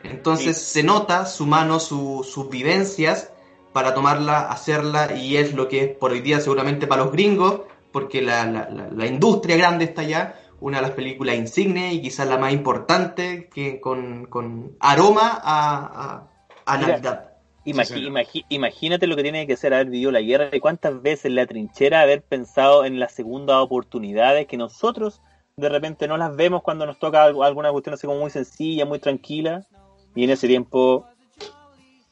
Entonces 0.02 0.56
se 0.60 0.82
nota 0.82 1.26
su 1.26 1.46
mano, 1.46 1.78
su- 1.78 2.26
sus 2.28 2.48
vivencias 2.48 3.30
para 3.72 3.94
tomarla, 3.94 4.40
hacerla 4.50 5.14
y 5.16 5.36
es 5.36 5.54
lo 5.54 5.68
que 5.68 5.84
es 5.84 5.96
por 5.96 6.12
hoy 6.12 6.20
día 6.20 6.40
seguramente 6.40 6.86
para 6.86 7.04
los 7.04 7.12
gringos, 7.12 7.62
porque 7.92 8.22
la, 8.22 8.44
la- 8.46 8.68
la- 8.70 8.88
la 8.90 9.06
industria 9.06 9.56
grande 9.56 9.84
está 9.84 10.02
allá, 10.02 10.40
una 10.62 10.78
de 10.78 10.82
las 10.82 10.90
películas 10.92 11.36
insignes 11.36 11.92
y 11.94 12.00
quizás 12.02 12.28
la 12.28 12.38
más 12.38 12.52
importante 12.52 13.48
que 13.52 13.80
con, 13.80 14.26
con 14.26 14.76
aroma 14.80 15.40
a, 15.42 16.26
a, 16.64 16.72
a 16.74 16.76
Mira, 16.78 16.88
Navidad. 16.92 17.28
Imagi- 17.64 17.94
Sí, 17.94 18.08
imagi- 18.08 18.44
imagínate 18.48 19.06
lo 19.06 19.14
que 19.16 19.22
tiene 19.22 19.46
que 19.46 19.56
ser 19.56 19.74
haber 19.74 19.88
vivido 19.90 20.10
la 20.10 20.20
guerra 20.20 20.48
y 20.52 20.60
cuántas 20.60 21.00
veces 21.02 21.26
en 21.26 21.34
la 21.36 21.46
trinchera 21.46 22.00
haber 22.00 22.22
pensado 22.22 22.84
en 22.84 22.98
las 22.98 23.12
segundas 23.12 23.56
oportunidades 23.58 24.46
que 24.46 24.56
nosotros 24.56 25.20
de 25.56 25.68
repente 25.68 26.08
no 26.08 26.16
las 26.16 26.34
vemos 26.34 26.62
cuando 26.62 26.86
nos 26.86 26.98
toca 26.98 27.22
algo- 27.22 27.44
alguna 27.44 27.70
cuestión 27.70 27.94
así 27.94 28.06
como 28.06 28.18
muy 28.20 28.30
sencilla, 28.30 28.84
muy 28.84 28.98
tranquila. 28.98 29.66
Y 30.14 30.24
en 30.24 30.30
ese 30.30 30.46
tiempo, 30.48 31.06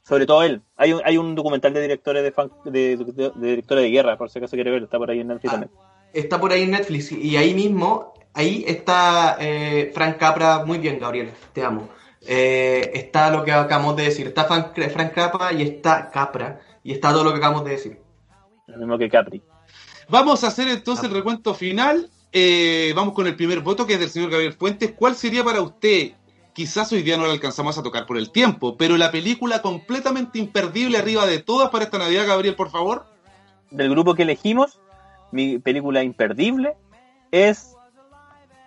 sobre 0.02 0.26
todo 0.26 0.42
él, 0.42 0.62
hay 0.76 0.92
un, 0.92 1.00
hay 1.04 1.16
un 1.18 1.34
documental 1.34 1.72
de 1.72 1.82
directores 1.82 2.22
de, 2.22 2.32
fan- 2.32 2.50
de, 2.64 2.96
de- 2.96 3.30
de 3.34 3.46
directores 3.48 3.84
de 3.84 3.90
guerra, 3.90 4.16
por 4.16 4.28
si 4.30 4.38
acaso 4.38 4.56
quiere 4.56 4.70
verlo, 4.70 4.86
está 4.86 4.98
por 4.98 5.10
ahí 5.10 5.20
en 5.20 5.28
Netflix 5.28 5.48
Ah, 5.52 5.60
también. 5.60 5.72
Está 6.12 6.40
por 6.40 6.50
ahí 6.52 6.62
en 6.62 6.72
Netflix 6.72 7.12
y 7.12 7.36
ahí 7.36 7.54
mismo, 7.54 8.12
ahí 8.34 8.64
está 8.66 9.36
eh, 9.40 9.90
Frank 9.94 10.18
Capra, 10.18 10.64
muy 10.64 10.78
bien 10.78 10.98
Gabriel, 10.98 11.32
te 11.52 11.64
amo. 11.64 11.88
Eh, 12.26 12.90
está 12.94 13.30
lo 13.30 13.44
que 13.44 13.52
acabamos 13.52 13.96
de 13.96 14.04
decir, 14.04 14.26
está 14.26 14.44
Frank, 14.44 14.78
Frank 14.92 15.12
Capra 15.14 15.52
y 15.52 15.62
está 15.62 16.10
Capra 16.10 16.60
y 16.82 16.92
está 16.92 17.12
todo 17.12 17.24
lo 17.24 17.32
que 17.32 17.38
acabamos 17.38 17.64
de 17.64 17.70
decir. 17.70 17.98
Lo 18.66 18.78
mismo 18.78 18.98
que 18.98 19.08
Capri. 19.08 19.42
Vamos 20.08 20.44
a 20.44 20.48
hacer 20.48 20.68
entonces 20.68 21.04
el 21.04 21.12
recuento 21.12 21.54
final. 21.54 22.10
Eh, 22.32 22.92
vamos 22.94 23.14
con 23.14 23.26
el 23.26 23.36
primer 23.36 23.60
voto 23.60 23.86
que 23.86 23.94
es 23.94 24.00
del 24.00 24.10
señor 24.10 24.30
Gabriel 24.30 24.52
Fuentes. 24.52 24.92
¿Cuál 24.92 25.14
sería 25.14 25.42
para 25.44 25.60
usted? 25.62 26.12
Quizás 26.52 26.92
hoy 26.92 27.02
día 27.02 27.16
no 27.16 27.26
la 27.26 27.32
alcanzamos 27.32 27.78
a 27.78 27.82
tocar 27.82 28.06
por 28.06 28.18
el 28.18 28.30
tiempo, 28.30 28.76
pero 28.76 28.96
la 28.96 29.10
película 29.10 29.62
completamente 29.62 30.38
imperdible 30.38 30.98
arriba 30.98 31.26
de 31.26 31.38
todas 31.38 31.70
para 31.70 31.84
esta 31.84 31.98
Navidad, 31.98 32.26
Gabriel, 32.26 32.56
por 32.56 32.70
favor. 32.70 33.06
Del 33.70 33.88
grupo 33.90 34.14
que 34.14 34.22
elegimos, 34.22 34.80
mi 35.30 35.58
película 35.58 36.02
imperdible 36.02 36.74
es 37.30 37.69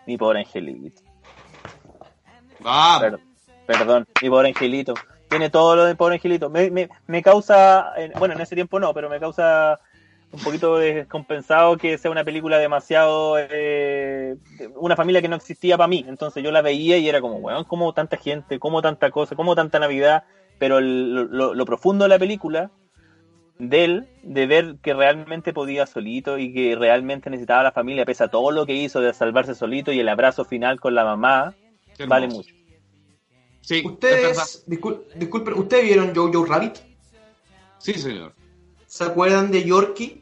Mi 0.06 0.18
pobre 0.18 0.40
angelito. 0.40 1.02
Vamos. 2.60 3.02
Perdón, 3.02 3.22
perdón, 3.66 4.08
mi 4.22 4.30
pobre 4.30 4.50
angelito. 4.50 4.94
Tiene 5.30 5.50
todo 5.50 5.76
lo 5.76 5.86
de 5.86 5.96
pobre 5.96 6.16
angelito. 6.16 6.50
Me, 6.50 6.70
me, 6.70 6.90
me 7.08 7.22
causa, 7.24 7.94
bueno, 8.20 8.36
en 8.36 8.42
ese 8.42 8.56
tiempo 8.56 8.80
no, 8.80 8.94
pero 8.94 9.10
me 9.10 9.20
causa 9.20 9.80
un 10.32 10.40
poquito 10.40 10.78
descompensado 10.78 11.78
que 11.78 11.98
sea 11.98 12.12
una 12.12 12.24
película 12.24 12.58
demasiado. 12.60 13.38
eh, 13.40 14.36
una 14.76 14.96
familia 14.96 15.22
que 15.22 15.28
no 15.30 15.36
existía 15.36 15.78
para 15.78 15.88
mí. 15.88 16.06
Entonces 16.08 16.44
yo 16.44 16.52
la 16.52 16.62
veía 16.62 16.98
y 16.98 17.08
era 17.10 17.22
como, 17.22 17.38
weón, 17.38 17.64
como 17.66 17.94
tanta 17.94 18.18
gente, 18.18 18.60
como 18.60 18.82
tanta 18.82 19.10
cosa, 19.12 19.36
como 19.36 19.56
tanta 19.56 19.80
Navidad. 19.80 20.24
Pero 20.60 20.78
el- 20.78 21.14
lo, 21.14 21.54
lo 21.54 21.66
profundo 21.66 22.06
de 22.06 22.10
la 22.10 22.20
película, 22.20 22.70
de 23.70 23.84
él, 23.84 24.08
de 24.24 24.46
ver 24.48 24.76
que 24.82 24.94
realmente 24.94 25.54
podía 25.54 25.86
solito 25.86 26.38
y 26.38 26.54
que 26.54 26.76
realmente 26.76 27.30
necesitaba 27.30 27.62
a 27.62 27.64
la 27.64 27.72
familia, 27.72 28.06
pese 28.06 28.24
a 28.24 28.28
todo 28.28 28.52
lo 28.52 28.66
que 28.66 28.74
hizo 28.74 29.02
de 29.02 29.14
salvarse 29.14 29.56
solito 29.56 29.92
y 29.92 30.00
el 30.00 30.10
abrazo 30.10 30.46
final 30.46 30.80
con 30.80 30.96
la 30.96 31.04
mamá, 31.04 31.56
vale 32.08 32.28
mucho. 32.28 32.54
Sí. 33.62 33.82
Ustedes, 33.86 34.66
discul- 34.68 35.04
disculpen, 35.16 35.54
¿ustedes 35.54 35.86
vieron 35.86 36.14
Jojo 36.14 36.46
Rabbit? 36.46 36.78
Sí, 37.78 37.94
señor. 37.94 38.34
¿Se 38.86 39.04
acuerdan 39.04 39.52
de 39.52 39.64
Yorkie? 39.64 40.22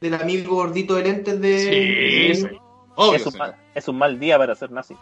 Del 0.00 0.14
amigo 0.14 0.56
gordito 0.56 0.94
de 0.96 1.02
lentes 1.02 1.40
de... 1.40 2.34
Sí, 2.34 2.42
sí. 2.42 2.56
Obvio, 2.96 3.14
es, 3.16 3.26
un 3.26 3.36
mal, 3.38 3.56
es 3.74 3.88
un 3.88 3.96
mal 3.98 4.18
día 4.20 4.36
para 4.36 4.54
ser 4.54 4.70
nazi. 4.70 4.94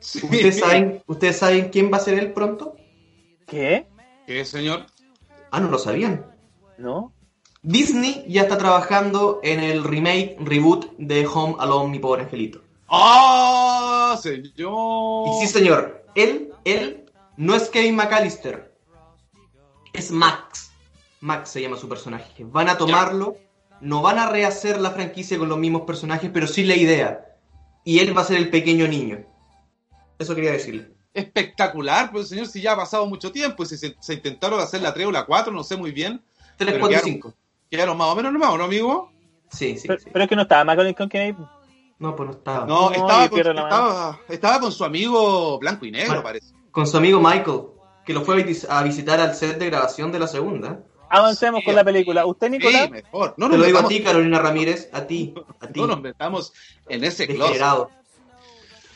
Sí. 0.00 0.20
¿Ustedes 0.24 0.58
saben, 0.58 1.02
¿Ustedes 1.06 1.38
saben 1.38 1.68
quién 1.68 1.92
va 1.92 1.98
a 1.98 2.00
ser 2.00 2.18
él 2.18 2.32
pronto? 2.32 2.76
¿Qué? 3.46 3.86
¿Qué, 4.26 4.44
señor? 4.44 4.86
Ah, 5.50 5.60
no 5.60 5.70
lo 5.70 5.78
sabían. 5.78 6.26
¿No? 6.78 7.12
Disney 7.70 8.24
ya 8.28 8.42
está 8.42 8.56
trabajando 8.58 9.40
en 9.42 9.58
el 9.58 9.82
remake, 9.82 10.36
reboot 10.38 10.86
de 10.98 11.26
Home 11.26 11.56
Alone, 11.58 11.90
mi 11.90 11.98
pobre 11.98 12.22
angelito. 12.22 12.60
¡Ah, 12.88 14.16
señor! 14.22 15.26
Y 15.28 15.40
sí, 15.40 15.52
señor, 15.52 16.04
él, 16.14 16.52
él 16.64 17.10
no 17.36 17.56
es 17.56 17.68
Kevin 17.68 17.96
McAllister, 17.96 18.72
es 19.92 20.12
Max. 20.12 20.70
Max 21.20 21.50
se 21.50 21.60
llama 21.60 21.76
su 21.76 21.88
personaje. 21.88 22.44
Van 22.44 22.68
a 22.68 22.78
tomarlo, 22.78 23.36
no 23.80 24.00
van 24.00 24.20
a 24.20 24.28
rehacer 24.28 24.80
la 24.80 24.92
franquicia 24.92 25.36
con 25.36 25.48
los 25.48 25.58
mismos 25.58 25.82
personajes, 25.82 26.30
pero 26.32 26.46
sí 26.46 26.62
la 26.62 26.76
idea. 26.76 27.36
Y 27.82 27.98
él 27.98 28.16
va 28.16 28.22
a 28.22 28.26
ser 28.26 28.36
el 28.36 28.48
pequeño 28.48 28.86
niño. 28.86 29.24
Eso 30.20 30.36
quería 30.36 30.52
decirle. 30.52 30.92
Espectacular, 31.14 32.12
pues 32.12 32.28
señor, 32.28 32.46
si 32.46 32.60
ya 32.60 32.74
ha 32.74 32.76
pasado 32.76 33.06
mucho 33.06 33.32
tiempo, 33.32 33.64
y 33.64 33.66
si 33.66 33.76
se, 33.76 33.96
se 33.98 34.14
intentaron 34.14 34.60
hacer 34.60 34.82
la 34.82 34.94
3 34.94 35.08
o 35.08 35.10
la 35.10 35.26
4, 35.26 35.52
no 35.52 35.64
sé 35.64 35.76
muy 35.76 35.90
bien. 35.90 36.22
3, 36.58 36.70
Pero 36.72 36.78
4 36.78 36.88
quedaron- 36.88 37.12
5. 37.12 37.34
Quedaron 37.70 37.96
más 37.96 38.08
o 38.08 38.16
menos 38.16 38.32
nomás, 38.32 38.56
¿no, 38.56 38.64
amigo? 38.64 39.10
Sí, 39.50 39.76
sí, 39.78 39.86
pero, 39.88 40.00
sí. 40.00 40.08
pero 40.12 40.24
es 40.24 40.28
que 40.28 40.36
no 40.36 40.42
estaba 40.42 40.64
Macaulay 40.64 40.94
Culkin 40.94 41.36
No, 41.98 42.14
pues 42.16 42.26
no 42.28 42.34
estaba. 42.36 42.66
No, 42.66 42.90
No, 42.90 42.92
estaba, 42.92 43.28
con, 43.28 43.40
estaba, 43.40 44.20
estaba 44.28 44.60
con 44.60 44.72
su 44.72 44.84
amigo 44.84 45.58
blanco 45.58 45.86
y 45.86 45.90
negro, 45.90 46.08
Bueno. 46.08 46.22
parece. 46.22 46.54
Con 46.70 46.86
su 46.86 46.96
amigo 46.96 47.20
Michael, 47.20 47.60
que 48.04 48.12
lo 48.12 48.22
fue 48.24 48.40
a 48.42 48.44
vis- 48.44 48.66
a 48.68 48.82
visitar 48.82 49.20
al 49.20 49.34
set 49.34 49.58
de 49.58 49.66
grabación 49.66 50.12
de 50.12 50.18
la 50.18 50.26
segunda. 50.26 50.80
Avancemos 51.08 51.60
Sí, 51.60 51.66
con 51.66 51.74
la 51.76 51.84
película. 51.84 52.26
¿Usted, 52.26 52.50
Nicolás? 52.50 52.86
Sí, 52.86 52.90
mejor. 52.90 53.34
No 53.36 53.48
Te 53.48 53.56
lo 53.56 53.64
digo 53.64 53.78
a 53.78 53.82
metamos, 53.82 53.88
ti, 53.98 54.02
Carolina 54.04 54.38
Ramírez, 54.40 54.90
a 54.92 55.06
ti, 55.06 55.34
a 55.60 55.68
ti, 55.68 55.80
no 55.80 55.86
nos 55.86 56.00
metamos 56.00 56.52
en 56.88 57.04
ese 57.04 57.26
closet. 57.28 57.62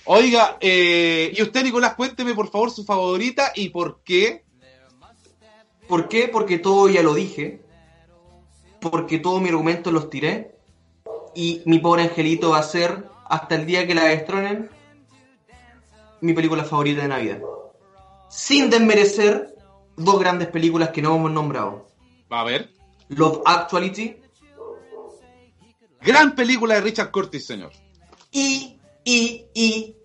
Oiga, 0.05 0.57
eh, 0.61 1.33
y 1.37 1.43
usted, 1.43 1.63
Nicolás, 1.63 1.95
cuénteme 1.95 2.35
por 2.35 2.51
favor 2.51 2.71
su 2.71 2.85
favorita 2.85 3.53
y 3.55 3.69
por 3.69 4.03
qué. 4.03 4.45
¿Por 5.87 6.09
qué? 6.09 6.29
Porque 6.29 6.59
todo 6.59 6.89
ya 6.89 7.03
lo 7.03 7.15
dije. 7.15 7.63
Porque 8.81 9.19
todos 9.19 9.41
mis 9.41 9.51
argumentos 9.51 9.93
los 9.93 10.11
tiré. 10.11 10.57
Y 11.35 11.63
mi 11.67 11.79
pobre 11.79 12.03
angelito 12.03 12.51
va 12.51 12.59
a 12.59 12.63
ser, 12.63 13.05
hasta 13.29 13.55
el 13.55 13.67
día 13.67 13.87
que 13.87 13.95
la 13.95 14.05
destronen, 14.05 14.69
mi 16.21 16.33
película 16.33 16.65
favorita 16.65 17.03
de 17.03 17.09
Navidad. 17.09 17.41
Sin 18.29 18.71
desmerecer 18.71 19.55
dos 19.97 20.19
grandes 20.19 20.49
películas 20.49 20.91
que 20.91 21.03
no 21.03 21.15
hemos 21.17 21.31
nombrado. 21.31 21.87
Va 22.33 22.41
a 22.41 22.45
ver. 22.45 22.71
Love 23.09 23.43
Actuality 23.45 24.17
Gran 26.01 26.35
película 26.35 26.75
de 26.77 26.81
Richard 26.81 27.11
Curtis, 27.11 27.47
señor. 27.47 27.73
y, 28.33 28.79
y, 29.05 29.47
y 29.55 29.97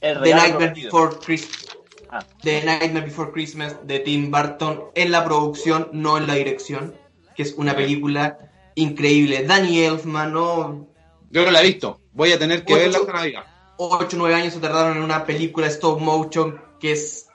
El 0.00 0.20
The 0.22 0.34
Nightmare. 0.34 0.72
Before 0.74 1.16
Christmas. 1.24 1.76
Ah, 2.10 2.24
The 2.42 2.64
Nightmare 2.64 3.06
Before 3.06 3.30
Christmas 3.32 3.76
de 3.86 4.00
Tim 4.00 4.30
Burton 4.30 4.84
en 4.94 5.12
la 5.12 5.24
producción, 5.24 5.88
no 5.92 6.16
en 6.18 6.26
la 6.26 6.34
dirección, 6.34 6.94
que 7.34 7.42
es 7.42 7.54
una 7.54 7.74
película 7.74 8.38
increíble. 8.74 9.44
Danny 9.44 9.80
Elfman, 9.80 10.32
¿no? 10.32 10.86
Yo 11.30 11.44
no 11.44 11.50
la 11.50 11.60
he 11.60 11.66
visto. 11.66 12.00
Voy 12.12 12.32
a 12.32 12.38
tener 12.38 12.64
que 12.64 12.74
Ocho. 12.74 12.82
verla 12.82 12.98
esta 12.98 13.12
Navidad. 13.12 13.44
8 13.76 14.16
o 14.16 14.18
9 14.18 14.34
años 14.34 14.54
se 14.54 14.60
tardaron 14.60 14.96
en 14.96 15.02
una 15.02 15.24
película 15.26 15.66
stop 15.66 16.00
motion 16.00 16.60
que 16.80 16.92
es 16.92 17.26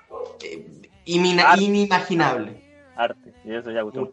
eh, 0.43 0.65
imina- 1.05 1.51
Arte. 1.51 1.63
inimaginable. 1.63 2.63
arte. 2.95 3.33
Y 3.45 3.53
eso 3.53 3.71
ya 3.71 3.81
gustó 3.81 4.01
un. 4.01 4.11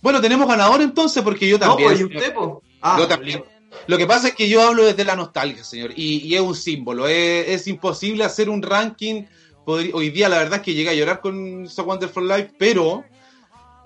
Bueno, 0.00 0.20
tenemos 0.20 0.46
ganador 0.48 0.80
entonces 0.80 1.22
porque 1.22 1.48
yo 1.48 1.58
No, 1.58 1.66
también. 1.66 1.88
pues, 1.88 2.00
¿y 2.00 2.04
usted, 2.04 2.34
po? 2.34 2.62
Ah, 2.80 2.96
Yo 2.98 3.08
también. 3.08 3.42
Lo 3.86 3.98
que 3.98 4.06
pasa 4.06 4.28
es 4.28 4.34
que 4.34 4.48
yo 4.48 4.62
hablo 4.62 4.84
desde 4.84 5.04
la 5.04 5.14
nostalgia, 5.16 5.62
señor, 5.62 5.90
y, 5.94 6.18
y 6.26 6.34
es 6.34 6.40
un 6.40 6.54
símbolo. 6.54 7.06
Es, 7.06 7.48
es 7.48 7.66
imposible 7.66 8.24
hacer 8.24 8.48
un 8.48 8.62
ranking. 8.62 9.24
Hoy 9.66 10.08
día 10.10 10.28
la 10.30 10.38
verdad 10.38 10.56
es 10.60 10.62
que 10.62 10.72
llegué 10.72 10.88
a 10.90 10.94
llorar 10.94 11.20
con 11.20 11.68
So 11.68 11.84
Wonderful 11.84 12.26
Life, 12.26 12.52
pero 12.58 13.04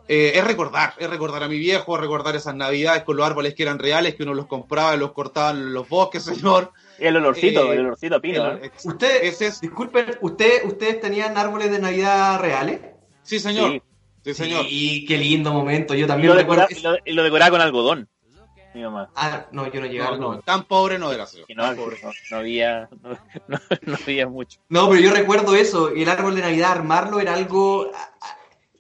eh, 0.09 0.33
es 0.35 0.45
recordar, 0.45 0.95
es 0.99 1.09
recordar 1.09 1.43
a 1.45 1.49
mi 1.49 1.59
viejo, 1.59 1.97
recordar 1.97 2.35
esas 2.37 2.55
navidades 2.55 3.03
con 3.05 3.17
los 3.17 3.27
árboles 3.27 3.55
que 3.55 3.63
eran 3.63 3.79
reales, 3.79 4.15
que 4.15 4.23
uno 4.25 4.35
los 4.35 4.47
compraba, 4.47 4.97
los 4.97 5.13
cortaban 5.13 5.57
en 5.59 5.73
los 5.75 5.89
bosques, 5.89 6.23
señor. 6.25 6.73
Y 6.99 7.05
el 7.07 7.17
olorcito, 7.17 7.73
Eh, 7.73 7.77
el 7.77 7.81
olorcito 7.87 8.17
a 8.17 8.21
pino. 8.21 8.53
¿eh? 8.57 8.71
Usted, 8.85 9.23
Ese 9.25 9.47
es- 9.47 9.61
disculpen, 9.61 10.17
usted, 10.21 10.65
¿ustedes 10.65 11.01
tenían 11.01 11.37
árboles 11.39 11.71
de 11.71 11.79
Navidad 11.79 12.41
reales? 12.41 12.81
Sí, 13.23 13.39
señor. 13.41 13.71
Sí. 13.73 13.83
Sí, 14.25 14.35
señor. 14.35 14.65
Sí, 14.67 15.05
qué 15.07 15.17
lindo 15.19 15.53
momento. 15.53 15.95
Yo 15.95 16.05
Y 16.05 16.09
también 16.09 16.31
lo, 16.33 16.39
recuerdo. 16.39 16.67
decoraba, 16.69 16.99
y, 16.99 17.03
lo, 17.07 17.13
y 17.13 17.15
lo 17.15 17.23
decoraba 17.25 17.51
con 17.51 17.61
algodón. 17.61 18.09
Mi 18.75 18.81
mamá. 18.83 19.11
Ah, 19.17 19.47
no, 19.53 19.71
yo 19.71 19.81
no 19.81 19.87
llegaba. 19.87 20.17
No, 20.17 20.29
No, 20.29 20.35
no, 20.37 20.41
tan 20.43 20.63
pobre 20.65 20.99
no 20.99 21.13
era, 21.13 21.27
señor. 21.27 21.47
No, 21.57 21.75
no, 21.75 21.87
no 22.31 22.37
había, 22.39 22.89
no, 23.03 23.11
no- 23.49 23.59
no 23.83 23.95
había 24.01 24.29
mucho. 24.29 24.61
No, 24.69 24.89
pero 24.89 25.01
yo 25.03 25.11
recuerdo 25.13 25.55
eso. 25.57 25.95
Y 25.95 26.05
el 26.05 26.09
árbol 26.09 26.37
de 26.37 26.43
Navidad, 26.43 26.71
armarlo 26.71 27.19
era 27.21 27.35
algo. 27.35 27.91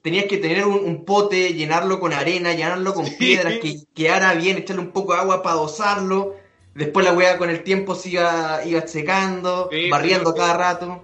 Ah, 0.02 0.04
ah, 0.04 0.04
Tenías 0.04 0.24
que 0.26 0.38
tener 0.38 0.66
un, 0.66 0.74
un 0.84 1.04
pote, 1.04 1.54
llenarlo 1.54 2.00
con 2.00 2.12
arena, 2.12 2.52
llenarlo 2.52 2.94
con 2.94 3.06
piedras, 3.16 3.54
que 3.60 3.76
quedara 3.94 4.34
bien, 4.34 4.58
echarle 4.58 4.82
un 4.82 4.92
poco 4.92 5.12
de 5.14 5.20
agua 5.20 5.42
para 5.42 5.56
dosarlo. 5.56 6.34
Después 6.74 7.04
la 7.04 7.12
weá 7.12 7.38
con 7.38 7.50
el 7.50 7.62
tiempo 7.62 7.94
se 7.94 8.10
iba, 8.10 8.60
iba 8.64 8.86
secando, 8.86 9.68
Sí, 9.70 9.90
barriendo 9.90 10.34
cada 10.34 10.54
rato. 10.54 11.02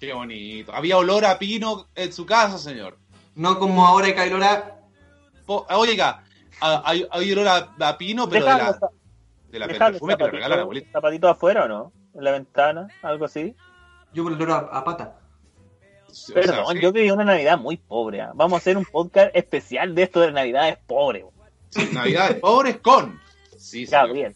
Qué 0.00 0.12
bonito. 0.12 0.72
Había 0.74 0.96
olor 0.98 1.24
a 1.24 1.38
pino 1.38 1.88
en 1.94 2.12
su 2.12 2.26
casa, 2.26 2.58
señor. 2.58 2.98
No 3.34 3.58
como 3.58 3.86
ahora 3.86 4.06
que 4.06 4.14
Cailora. 4.14 4.80
Po- 5.46 5.66
Oiga, 5.70 6.24
a- 6.60 6.82
hay, 6.86 7.06
hay 7.10 7.32
olor 7.32 7.48
a, 7.48 7.88
a 7.88 7.98
pino, 7.98 8.28
pero 8.28 8.46
de 8.46 8.50
la, 8.52 8.78
de 9.50 9.58
la 9.58 9.68
perfume 9.68 10.16
que 10.16 10.24
le 10.24 10.30
regala 10.30 10.56
la 10.56 10.62
abuelita. 10.62 10.90
zapatitos 10.92 11.30
afuera 11.30 11.64
o 11.64 11.68
no? 11.68 11.92
En 12.14 12.24
la 12.24 12.30
ventana, 12.32 12.88
algo 13.02 13.26
así. 13.26 13.54
Yo 14.12 14.22
por 14.24 14.32
el 14.32 14.40
olor 14.42 14.68
a, 14.72 14.78
a 14.78 14.84
pata. 14.84 15.18
O 16.14 16.26
sea, 16.26 16.34
Perdón, 16.36 16.76
sí, 16.76 16.80
yo 16.80 16.92
viví 16.92 17.10
una 17.10 17.24
Navidad 17.24 17.58
muy 17.58 17.76
pobre. 17.76 18.20
¿ah? 18.20 18.30
Vamos 18.34 18.54
a 18.54 18.56
hacer 18.58 18.76
un 18.76 18.84
podcast 18.84 19.34
especial 19.34 19.94
de 19.96 20.04
esto 20.04 20.20
de 20.20 20.30
Navidades 20.30 20.78
pobres. 20.86 21.24
sí, 21.70 21.88
Navidades 21.92 22.38
pobres 22.38 22.76
con. 22.78 23.20
Sí, 23.58 23.84
señor. 23.84 24.06
Gabriel, 24.06 24.34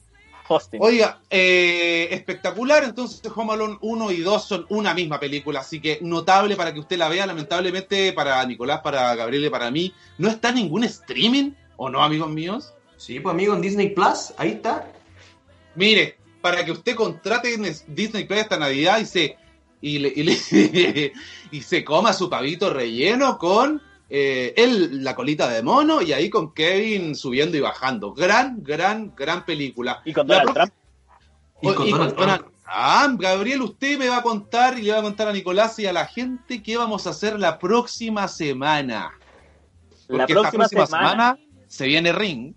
hosting. 0.49 0.81
Oiga, 0.83 1.20
eh, 1.31 2.09
espectacular. 2.11 2.83
Entonces, 2.83 3.20
Home 3.33 3.53
Alone 3.53 3.79
1 3.81 4.11
y 4.11 4.20
2 4.22 4.45
son 4.45 4.66
una 4.70 4.93
misma 4.93 5.20
película, 5.20 5.61
así 5.61 5.81
que 5.81 5.99
notable 6.03 6.57
para 6.57 6.74
que 6.74 6.81
usted 6.81 6.99
la 6.99 7.09
vea. 7.09 7.26
Lamentablemente, 7.26 8.12
para 8.12 8.45
Nicolás, 8.45 8.81
para 8.81 9.14
Gabriel 9.14 9.45
y 9.45 9.51
para 9.51 9.70
mí, 9.70 9.95
no 10.18 10.29
está 10.29 10.49
en 10.49 10.57
ningún 10.57 10.83
streaming, 10.83 11.53
¿o 11.76 11.89
no, 11.89 12.03
amigos 12.03 12.31
míos? 12.31 12.74
Sí, 12.97 13.20
pues 13.20 13.33
amigo, 13.33 13.55
en 13.55 13.61
Disney 13.61 13.91
Plus, 13.91 14.35
ahí 14.37 14.51
está. 14.51 14.91
Mire, 15.76 16.16
para 16.41 16.64
que 16.64 16.72
usted 16.72 16.97
contrate 16.97 17.55
en 17.55 17.62
Disney 17.87 18.24
Plus 18.24 18.41
esta 18.41 18.59
Navidad 18.59 18.99
y 18.99 19.07
se, 19.07 19.37
y 19.81 19.99
le- 19.99 20.12
y 20.14 20.22
le- 20.22 21.12
y 21.51 21.62
se 21.62 21.85
coma 21.85 22.12
su 22.12 22.29
pavito 22.29 22.72
relleno 22.72 23.39
con 23.39 23.81
eh, 24.11 24.55
el, 24.57 25.05
la 25.05 25.14
colita 25.14 25.49
de 25.49 25.62
mono 25.62 26.01
y 26.03 26.12
ahí 26.12 26.31
con 26.31 26.53
Kevin 26.55 27.14
subiendo 27.14 27.57
y 27.57 27.61
bajando. 27.61 28.12
Gran, 28.14 28.62
gran, 28.62 29.14
gran 29.14 29.45
película. 29.45 30.01
Y 30.05 30.12
con 30.12 30.26
La 30.29 30.39
Donald 30.39 30.55
Trump. 30.55 30.72
Y 31.62 31.74
con 31.74 31.91
Donald 31.91 32.14
Trump. 32.16 32.31
Trump. 32.31 33.20
Gabriel, 33.20 33.62
usted 33.62 33.99
me 33.99 34.09
va 34.09 34.18
a 34.18 34.22
contar 34.22 34.79
y 34.79 34.83
le 34.83 34.93
va 34.93 34.99
a 34.99 35.03
contar 35.03 35.29
a 35.29 35.33
Nicolás 35.33 35.79
y 35.79 35.87
a 35.87 35.93
la 35.93 36.07
gente 36.07 36.62
qué 36.62 36.76
vamos 36.76 37.07
a 37.07 37.11
hacer 37.11 37.39
la 37.39 37.59
próxima 37.59 38.29
semana. 38.29 39.12
La 40.09 40.18
Porque 40.26 40.33
esta 40.33 40.51
próxima 40.51 40.68
próxima 40.68 40.87
semana. 40.87 41.11
semana 41.11 41.39
se 41.66 41.87
viene 41.87 42.12
Ring. 42.12 42.55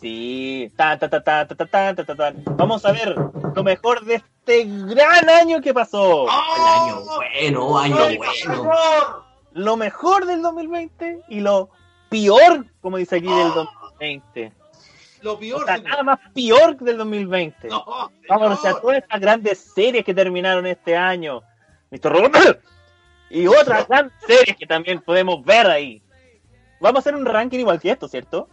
Sí, 0.00 0.72
ta, 0.76 0.98
ta, 0.98 1.10
ta, 1.10 1.22
ta, 1.22 1.46
ta, 1.46 1.54
ta, 1.54 1.66
ta, 1.66 1.94
ta, 1.94 2.04
ta, 2.04 2.16
ta. 2.16 2.32
vamos 2.56 2.84
a 2.86 2.92
ver 2.92 3.14
lo 3.54 3.62
mejor 3.62 4.04
de 4.04 4.14
este 4.16 4.64
gran 4.64 5.28
año 5.28 5.60
que 5.60 5.74
pasó. 5.74 6.26
El 6.26 6.62
año 6.62 7.04
bueno, 7.04 7.78
año 7.78 7.96
¡Ay, 8.04 8.16
bueno. 8.16 8.32
mejor! 8.48 9.22
Lo 9.52 9.76
mejor 9.76 10.26
del 10.26 10.40
2020 10.42 11.24
y 11.28 11.40
lo 11.40 11.68
peor, 12.08 12.64
como 12.80 12.96
dice 12.96 13.16
aquí, 13.16 13.26
del 13.26 13.52
2020. 13.52 14.52
Lo 15.22 15.38
peor. 15.38 15.62
O 15.62 15.66
sea, 15.66 15.78
nada 15.78 16.02
más 16.02 16.18
peor 16.34 16.76
del 16.78 16.96
2020. 16.96 17.68
No, 17.68 17.84
Vamos 18.28 18.58
a 18.58 18.62
señor. 18.62 18.80
todas 18.80 18.98
estas 18.98 19.20
grandes 19.20 19.58
series 19.74 20.04
que 20.04 20.14
terminaron 20.14 20.66
este 20.66 20.96
año. 20.96 21.42
Mr. 21.90 22.10
Robert. 22.10 22.62
Y 23.28 23.46
otras 23.46 23.86
grandes 23.86 24.14
series 24.26 24.56
que 24.56 24.66
también 24.66 25.00
podemos 25.02 25.44
ver 25.44 25.66
ahí. 25.66 26.02
Vamos 26.80 26.96
a 26.96 27.00
hacer 27.00 27.14
un 27.14 27.26
ranking 27.26 27.58
igual 27.58 27.78
que 27.78 27.90
esto, 27.90 28.08
¿cierto? 28.08 28.48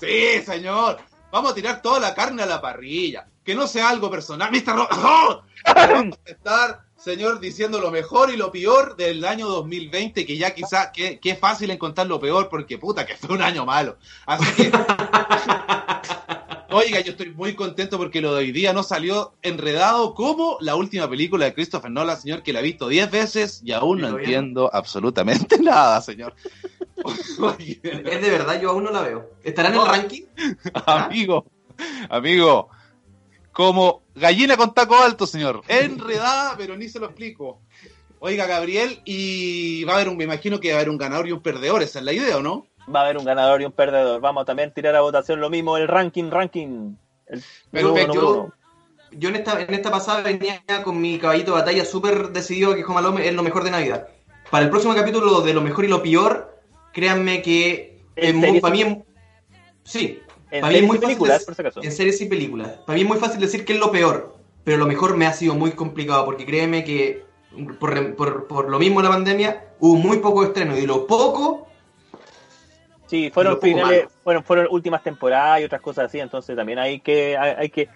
Sí, 0.00 0.42
señor. 0.44 0.98
Vamos 1.30 1.52
a 1.52 1.54
tirar 1.54 1.82
toda 1.82 1.98
la 2.00 2.14
carne 2.14 2.42
a 2.42 2.46
la 2.46 2.60
parrilla. 2.60 3.26
Que 3.44 3.54
no 3.54 3.66
sea 3.66 3.88
algo 3.90 4.10
personal. 4.10 4.50
Mr. 4.50 4.74
Ro- 4.74 4.88
¡Oh! 4.92 5.42
Vamos 5.74 6.18
a 6.26 6.30
estar, 6.30 6.80
señor, 6.96 7.40
diciendo 7.40 7.80
lo 7.80 7.90
mejor 7.90 8.30
y 8.32 8.36
lo 8.36 8.50
peor 8.52 8.96
del 8.96 9.24
año 9.24 9.46
2020, 9.48 10.24
que 10.26 10.36
ya 10.36 10.54
quizá, 10.54 10.92
que, 10.92 11.18
que 11.20 11.30
es 11.30 11.38
fácil 11.38 11.70
encontrar 11.70 12.06
lo 12.06 12.20
peor, 12.20 12.48
porque 12.48 12.78
puta, 12.78 13.04
que 13.06 13.16
fue 13.16 13.34
un 13.34 13.42
año 13.42 13.64
malo. 13.64 13.96
Así 14.26 14.44
que... 14.54 14.72
Oiga, 16.68 17.00
yo 17.00 17.12
estoy 17.12 17.30
muy 17.30 17.54
contento 17.54 17.96
porque 17.96 18.20
lo 18.20 18.34
de 18.34 18.40
hoy 18.40 18.52
día 18.52 18.72
no 18.72 18.82
salió 18.82 19.34
enredado 19.42 20.14
como 20.14 20.58
la 20.60 20.74
última 20.74 21.08
película 21.08 21.44
de 21.46 21.54
Christopher 21.54 21.90
Nolan, 21.90 22.20
señor, 22.20 22.42
que 22.42 22.52
la 22.52 22.58
he 22.60 22.62
visto 22.64 22.88
10 22.88 23.10
veces 23.10 23.60
y 23.64 23.72
aún 23.72 24.00
no 24.00 24.08
¿Y 24.08 24.10
todavía 24.10 24.24
entiendo 24.38 24.70
absolutamente 24.72 25.58
nada, 25.62 26.02
señor. 26.02 26.34
Oye, 27.40 27.80
Es 27.82 28.22
de 28.22 28.30
verdad, 28.30 28.60
yo 28.60 28.70
aún 28.70 28.84
no 28.84 28.90
la 28.90 29.02
veo. 29.02 29.30
¿Estará 29.42 29.68
en 29.68 29.74
el 29.74 29.86
ranking? 29.86 30.22
amigo, 30.86 31.46
amigo, 32.08 32.68
como 33.52 34.02
gallina 34.14 34.56
con 34.56 34.74
taco 34.74 34.96
alto, 34.96 35.26
señor. 35.26 35.62
Enredada, 35.68 36.54
pero 36.56 36.76
ni 36.76 36.88
se 36.88 36.98
lo 36.98 37.06
explico. 37.06 37.60
Oiga, 38.18 38.46
Gabriel, 38.46 39.00
y 39.04 39.84
va 39.84 39.92
a 39.92 39.96
haber 39.96 40.08
un, 40.08 40.16
me 40.16 40.24
imagino 40.24 40.58
que 40.58 40.70
va 40.70 40.74
a 40.74 40.78
haber 40.78 40.90
un 40.90 40.98
ganador 40.98 41.28
y 41.28 41.32
un 41.32 41.40
perdedor, 41.40 41.82
esa 41.82 41.98
es 41.98 42.04
la 42.04 42.12
idea, 42.12 42.38
¿o 42.38 42.42
no? 42.42 42.66
Va 42.92 43.00
a 43.00 43.04
haber 43.04 43.18
un 43.18 43.24
ganador 43.24 43.60
y 43.60 43.66
un 43.66 43.72
perdedor. 43.72 44.20
Vamos 44.20 44.42
a 44.42 44.44
también 44.46 44.72
tirar 44.72 44.94
a 44.96 45.00
votación 45.00 45.40
lo 45.40 45.50
mismo, 45.50 45.76
el 45.76 45.88
ranking, 45.88 46.30
ranking. 46.30 46.96
El 47.26 47.42
número 47.72 48.12
uno. 48.12 48.52
Yo 49.12 49.28
en 49.28 49.36
esta, 49.36 49.60
en 49.60 49.72
esta 49.72 49.90
pasada 49.90 50.22
venía 50.22 50.62
con 50.84 51.00
mi 51.00 51.18
caballito 51.18 51.52
de 51.52 51.60
batalla 51.60 51.84
súper 51.84 52.30
decidido 52.30 52.74
que 52.74 52.84
Home 52.84 52.98
Alone 52.98 53.26
es 53.26 53.34
lo 53.34 53.42
mejor 53.42 53.64
de 53.64 53.70
Navidad. 53.70 54.08
Para 54.50 54.64
el 54.64 54.70
próximo 54.70 54.94
capítulo 54.94 55.40
de 55.40 55.54
lo 55.54 55.60
mejor 55.60 55.84
y 55.84 55.88
lo 55.88 56.02
peor, 56.02 56.45
créanme 56.96 57.42
que 57.42 58.00
para 58.62 58.74
mí 58.74 58.80
es- 58.80 58.96
sí, 59.84 60.18
En 60.50 60.62
para 60.62 60.72
mí 60.72 60.78
es 60.78 60.80
series 60.80 60.86
muy 60.86 60.96
y 60.96 61.00
fácil 61.00 61.44
por 61.44 61.54
si 61.54 61.86
en 61.86 61.92
series 61.92 62.20
y 62.22 62.26
películas. 62.26 62.68
Para 62.86 62.94
mí 62.96 63.02
es 63.02 63.08
muy 63.08 63.18
fácil 63.18 63.38
decir 63.38 63.66
que 63.66 63.74
es 63.74 63.78
lo 63.78 63.92
peor, 63.92 64.34
pero 64.64 64.78
lo 64.78 64.86
mejor 64.86 65.14
me 65.14 65.26
ha 65.26 65.32
sido 65.34 65.54
muy 65.54 65.72
complicado 65.72 66.24
porque 66.24 66.46
créeme 66.46 66.84
que 66.84 67.22
por, 67.78 68.16
por- 68.16 68.46
por 68.46 68.70
lo 68.70 68.78
mismo 68.78 69.02
la 69.02 69.10
pandemia 69.10 69.64
hubo 69.78 69.96
muy 69.96 70.18
poco 70.18 70.42
estreno 70.42 70.78
y 70.78 70.86
lo 70.86 71.06
poco 71.06 71.66
Sí, 73.08 73.30
fueron 73.30 73.60
finales, 73.60 74.06
fueron, 74.24 74.42
fueron 74.42 74.66
últimas 74.70 75.02
temporadas 75.02 75.60
y 75.60 75.64
otras 75.64 75.80
cosas 75.82 76.06
así, 76.06 76.18
entonces 76.18 76.56
también 76.56 76.78
hay 76.78 77.00
que, 77.00 77.36
hay, 77.36 77.54
hay 77.58 77.68
que, 77.68 77.88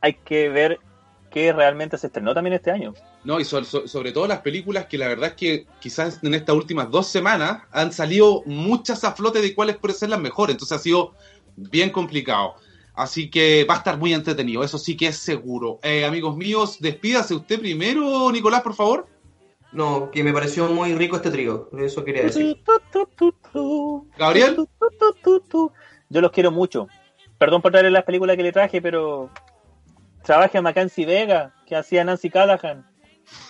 hay 0.00 0.14
que 0.14 0.48
ver 0.50 0.80
qué 1.38 1.52
realmente 1.52 1.96
se 1.98 2.08
estrenó 2.08 2.34
también 2.34 2.54
este 2.54 2.70
año. 2.70 2.94
No, 3.24 3.38
y 3.38 3.44
so- 3.44 3.62
so- 3.64 3.86
sobre 3.86 4.12
todo 4.12 4.26
las 4.26 4.40
películas 4.40 4.86
que 4.86 4.98
la 4.98 5.08
verdad 5.08 5.28
es 5.30 5.34
que 5.34 5.66
quizás 5.80 6.18
en 6.22 6.34
estas 6.34 6.56
últimas 6.56 6.90
dos 6.90 7.06
semanas 7.06 7.62
han 7.70 7.92
salido 7.92 8.42
muchas 8.46 9.04
a 9.04 9.12
flote 9.12 9.40
de 9.40 9.54
cuáles 9.54 9.76
pueden 9.76 9.96
ser 9.96 10.08
las 10.10 10.20
mejores, 10.20 10.54
entonces 10.54 10.76
ha 10.78 10.80
sido 10.80 11.14
bien 11.56 11.90
complicado. 11.90 12.54
Así 12.94 13.30
que 13.30 13.64
va 13.64 13.74
a 13.74 13.78
estar 13.78 13.96
muy 13.96 14.12
entretenido, 14.12 14.64
eso 14.64 14.76
sí 14.78 14.96
que 14.96 15.06
es 15.06 15.16
seguro. 15.18 15.78
Eh, 15.84 16.04
amigos 16.04 16.36
míos, 16.36 16.78
despídase 16.80 17.34
usted 17.34 17.60
primero, 17.60 18.30
Nicolás, 18.32 18.62
por 18.62 18.74
favor. 18.74 19.06
No, 19.70 20.10
que 20.10 20.24
me 20.24 20.32
pareció 20.32 20.66
muy 20.68 20.94
rico 20.94 21.14
este 21.16 21.30
trío, 21.30 21.68
eso 21.78 22.02
quería 22.04 22.22
decir. 22.22 22.58
Gabriel. 24.16 24.66
Yo 26.08 26.20
los 26.20 26.30
quiero 26.32 26.50
mucho. 26.50 26.88
Perdón 27.38 27.62
por 27.62 27.70
traerle 27.70 27.90
las 27.92 28.04
películas 28.04 28.36
que 28.36 28.42
le 28.42 28.50
traje, 28.52 28.82
pero 28.82 29.30
trabaja 30.22 30.62
Mackenzie 30.62 31.06
Vega, 31.06 31.54
que 31.66 31.76
hacía 31.76 32.04
Nancy 32.04 32.30
Callahan. 32.30 32.86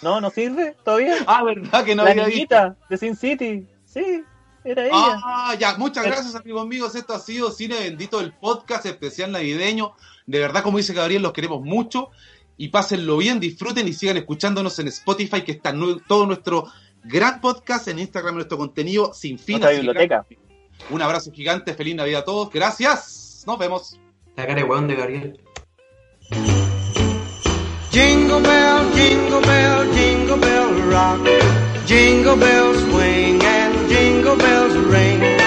¿No? 0.02 0.20
¿No 0.20 0.30
sirve 0.30 0.76
todavía? 0.84 1.16
Ah, 1.26 1.44
verdad 1.44 1.84
que 1.84 1.94
no 1.94 2.04
la 2.04 2.10
había 2.10 2.24
visto. 2.24 2.36
niñita 2.36 2.76
de 2.88 2.96
Sin 2.96 3.16
City. 3.16 3.66
Sí, 3.84 4.24
era 4.64 4.86
ella. 4.86 4.92
Ah, 4.94 5.54
ya, 5.58 5.76
muchas 5.78 6.04
gracias 6.04 6.34
amigos 6.34 6.66
míos. 6.66 6.94
Esto 6.94 7.14
ha 7.14 7.20
sido 7.20 7.50
Cine 7.50 7.78
Bendito, 7.78 8.20
el 8.20 8.32
podcast 8.32 8.86
especial 8.86 9.32
navideño. 9.32 9.94
De 10.26 10.40
verdad, 10.40 10.62
como 10.62 10.78
dice 10.78 10.94
Gabriel, 10.94 11.22
los 11.22 11.32
queremos 11.32 11.62
mucho. 11.62 12.10
Y 12.56 12.68
pásenlo 12.68 13.16
bien, 13.18 13.38
disfruten 13.38 13.86
y 13.86 13.92
sigan 13.92 14.16
escuchándonos 14.16 14.78
en 14.80 14.88
Spotify, 14.88 15.42
que 15.42 15.52
está 15.52 15.72
todo 16.08 16.26
nuestro 16.26 16.66
gran 17.04 17.40
podcast, 17.40 17.86
en 17.86 18.00
Instagram, 18.00 18.34
nuestro 18.34 18.58
contenido 18.58 19.14
sin 19.14 19.38
fin. 19.38 19.60
Nuestra 19.60 19.76
biblioteca. 19.76 20.26
Un 20.90 21.02
abrazo 21.02 21.30
gigante, 21.32 21.74
feliz 21.74 21.94
Navidad 21.94 22.22
a 22.22 22.24
todos. 22.24 22.50
Gracias. 22.50 23.44
Nos 23.46 23.58
vemos. 23.58 24.00
La 24.36 24.46
cara 24.46 24.60
de 24.60 24.64
weón 24.64 24.88
de 24.88 24.96
Gabriel. 24.96 25.40
Jingle 26.30 26.42
bell, 28.42 28.94
jingle 28.94 29.40
bell, 29.40 29.92
jingle 29.94 30.36
bell 30.38 30.72
rock. 30.90 31.26
Jingle 31.86 32.36
bells 32.36 32.78
swing 32.82 33.42
and 33.42 33.88
jingle 33.88 34.36
bells 34.36 34.76
ring. 34.76 35.37